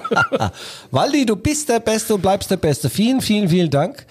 Waldi, 0.90 1.26
du 1.26 1.36
bist 1.36 1.68
der 1.68 1.80
Beste 1.80 2.14
und 2.14 2.22
bleibst 2.22 2.50
der 2.50 2.56
Beste. 2.56 2.88
Vielen, 2.88 3.20
vielen, 3.20 3.48
vielen 3.48 3.70
Dank. 3.70 4.06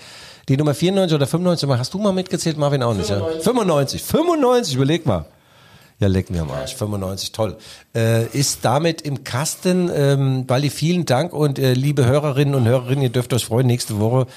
Die 0.50 0.58
Nummer 0.58 0.74
94 0.74 1.16
oder 1.16 1.26
95, 1.26 1.70
hast 1.70 1.94
du 1.94 2.00
mal 2.00 2.12
mitgezählt, 2.12 2.58
Marvin 2.58 2.84
auch 2.84 2.94
nicht, 2.94 3.08
95. 3.08 3.38
ja? 3.38 3.44
95, 3.44 4.04
95, 4.04 4.76
überleg 4.76 5.06
mal. 5.06 5.26
Ja, 6.00 6.08
leck 6.08 6.30
mir 6.30 6.42
am 6.42 6.52
Arsch, 6.52 6.76
95, 6.76 7.32
toll. 7.32 7.56
Äh, 7.96 8.26
ist 8.38 8.60
damit 8.64 9.04
im 9.04 9.24
Kasten, 9.24 9.90
ähm, 9.94 10.44
Waldi, 10.48 10.70
vielen 10.70 11.06
Dank 11.06 11.32
und 11.32 11.60
äh, 11.60 11.74
liebe 11.74 12.06
Hörerinnen 12.06 12.56
und 12.56 12.68
Hörerinnen, 12.68 13.04
ihr 13.04 13.10
dürft 13.10 13.34
euch 13.34 13.46
freuen, 13.46 13.68
nächste 13.68 14.00
Woche 14.00 14.28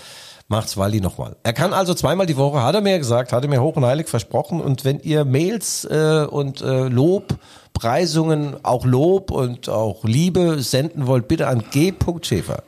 macht's 0.48 0.76
Waldi 0.76 1.00
nochmal. 1.00 1.36
Er 1.42 1.52
kann 1.52 1.72
also 1.72 1.94
zweimal 1.94 2.26
die 2.26 2.36
Woche, 2.36 2.62
hat 2.62 2.74
er 2.74 2.80
mir 2.80 2.98
gesagt, 2.98 3.32
hat 3.32 3.42
er 3.42 3.48
mir 3.48 3.62
hoch 3.62 3.76
und 3.76 3.84
heilig 3.84 4.08
versprochen 4.08 4.60
und 4.60 4.84
wenn 4.84 5.00
ihr 5.00 5.24
Mails 5.24 5.84
äh, 5.84 6.26
und 6.28 6.60
äh, 6.60 6.88
Lob, 6.88 7.34
Preisungen, 7.72 8.56
auch 8.64 8.84
Lob 8.84 9.30
und 9.30 9.68
auch 9.68 10.04
Liebe 10.04 10.62
senden 10.62 11.06
wollt, 11.06 11.28
bitte 11.28 11.48
an 11.48 11.64
g.schäfer 11.70 12.62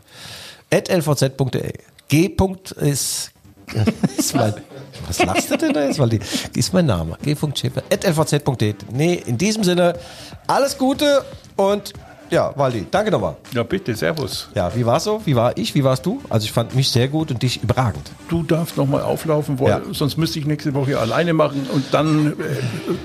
lvz.de. 0.70 1.72
G. 2.08 2.36
ist, 2.76 3.32
ist 4.16 4.34
mein, 4.34 4.54
was 5.06 5.22
lachst 5.22 5.50
du 5.50 5.56
denn 5.56 5.72
da 5.72 5.84
jetzt? 5.84 5.98
Weil 5.98 6.18
ist 6.54 6.72
mein 6.72 6.86
Name. 6.86 7.16
G.schäfer 7.22 7.82
at 7.92 8.04
lvz.de. 8.04 8.74
Nee, 8.92 9.22
in 9.26 9.38
diesem 9.38 9.64
Sinne, 9.64 9.94
alles 10.46 10.76
Gute 10.78 11.24
und 11.56 11.92
ja, 12.30 12.52
Waldi, 12.56 12.86
danke 12.90 13.10
nochmal. 13.10 13.36
Ja, 13.52 13.62
bitte, 13.62 13.94
Servus. 13.94 14.48
Ja, 14.54 14.74
wie 14.74 14.84
war's 14.84 15.04
so? 15.04 15.20
Wie 15.24 15.34
war 15.36 15.56
ich? 15.56 15.74
Wie 15.74 15.82
warst 15.84 16.04
du? 16.06 16.20
Also 16.28 16.44
ich 16.44 16.52
fand 16.52 16.74
mich 16.74 16.90
sehr 16.90 17.08
gut 17.08 17.30
und 17.30 17.42
dich 17.42 17.62
überragend. 17.62 18.10
Du 18.28 18.42
darfst 18.42 18.76
noch 18.76 18.86
mal 18.86 19.02
auflaufen, 19.02 19.58
weil 19.60 19.68
Ja. 19.68 19.80
sonst 19.92 20.16
müsste 20.18 20.38
ich 20.38 20.46
nächste 20.46 20.74
Woche 20.74 20.98
alleine 20.98 21.32
machen 21.32 21.66
und 21.72 21.84
dann, 21.92 22.32
äh, 22.32 22.34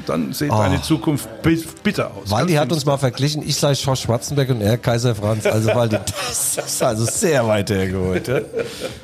dann 0.06 0.34
sieht 0.34 0.52
deine 0.52 0.82
Zukunft 0.82 1.42
bi- 1.42 1.64
bitter 1.84 2.12
aus. 2.12 2.30
Waldi 2.32 2.54
hat 2.54 2.72
uns 2.72 2.86
mal 2.86 2.98
verglichen, 2.98 3.44
ich 3.48 3.56
sei 3.56 3.76
Schorsch 3.76 4.02
Schwarzenberg 4.02 4.50
und 4.50 4.62
er 4.62 4.78
Kaiser 4.78 5.16
Franz. 5.16 5.46
Also 5.46 5.70
Waldi, 5.74 5.98
das 6.06 6.58
ist 6.58 6.84
also 6.84 7.06
sehr 7.06 7.48
weit 7.48 7.70
hergeholt. 7.70 8.28
Ja, 8.28 8.40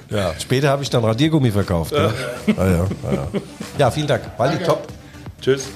ja. 0.10 0.34
später 0.40 0.70
habe 0.70 0.84
ich 0.84 0.90
dann 0.90 1.04
Radiergummi 1.04 1.52
verkauft. 1.52 1.92
Ja, 1.94 2.12
ja, 2.48 2.54
ja, 2.66 2.88
ja. 3.12 3.28
ja 3.78 3.92
vielen 3.92 4.08
Dank. 4.08 4.24
Waldi, 4.38 4.64
top. 4.64 4.88
Tschüss. 5.42 5.68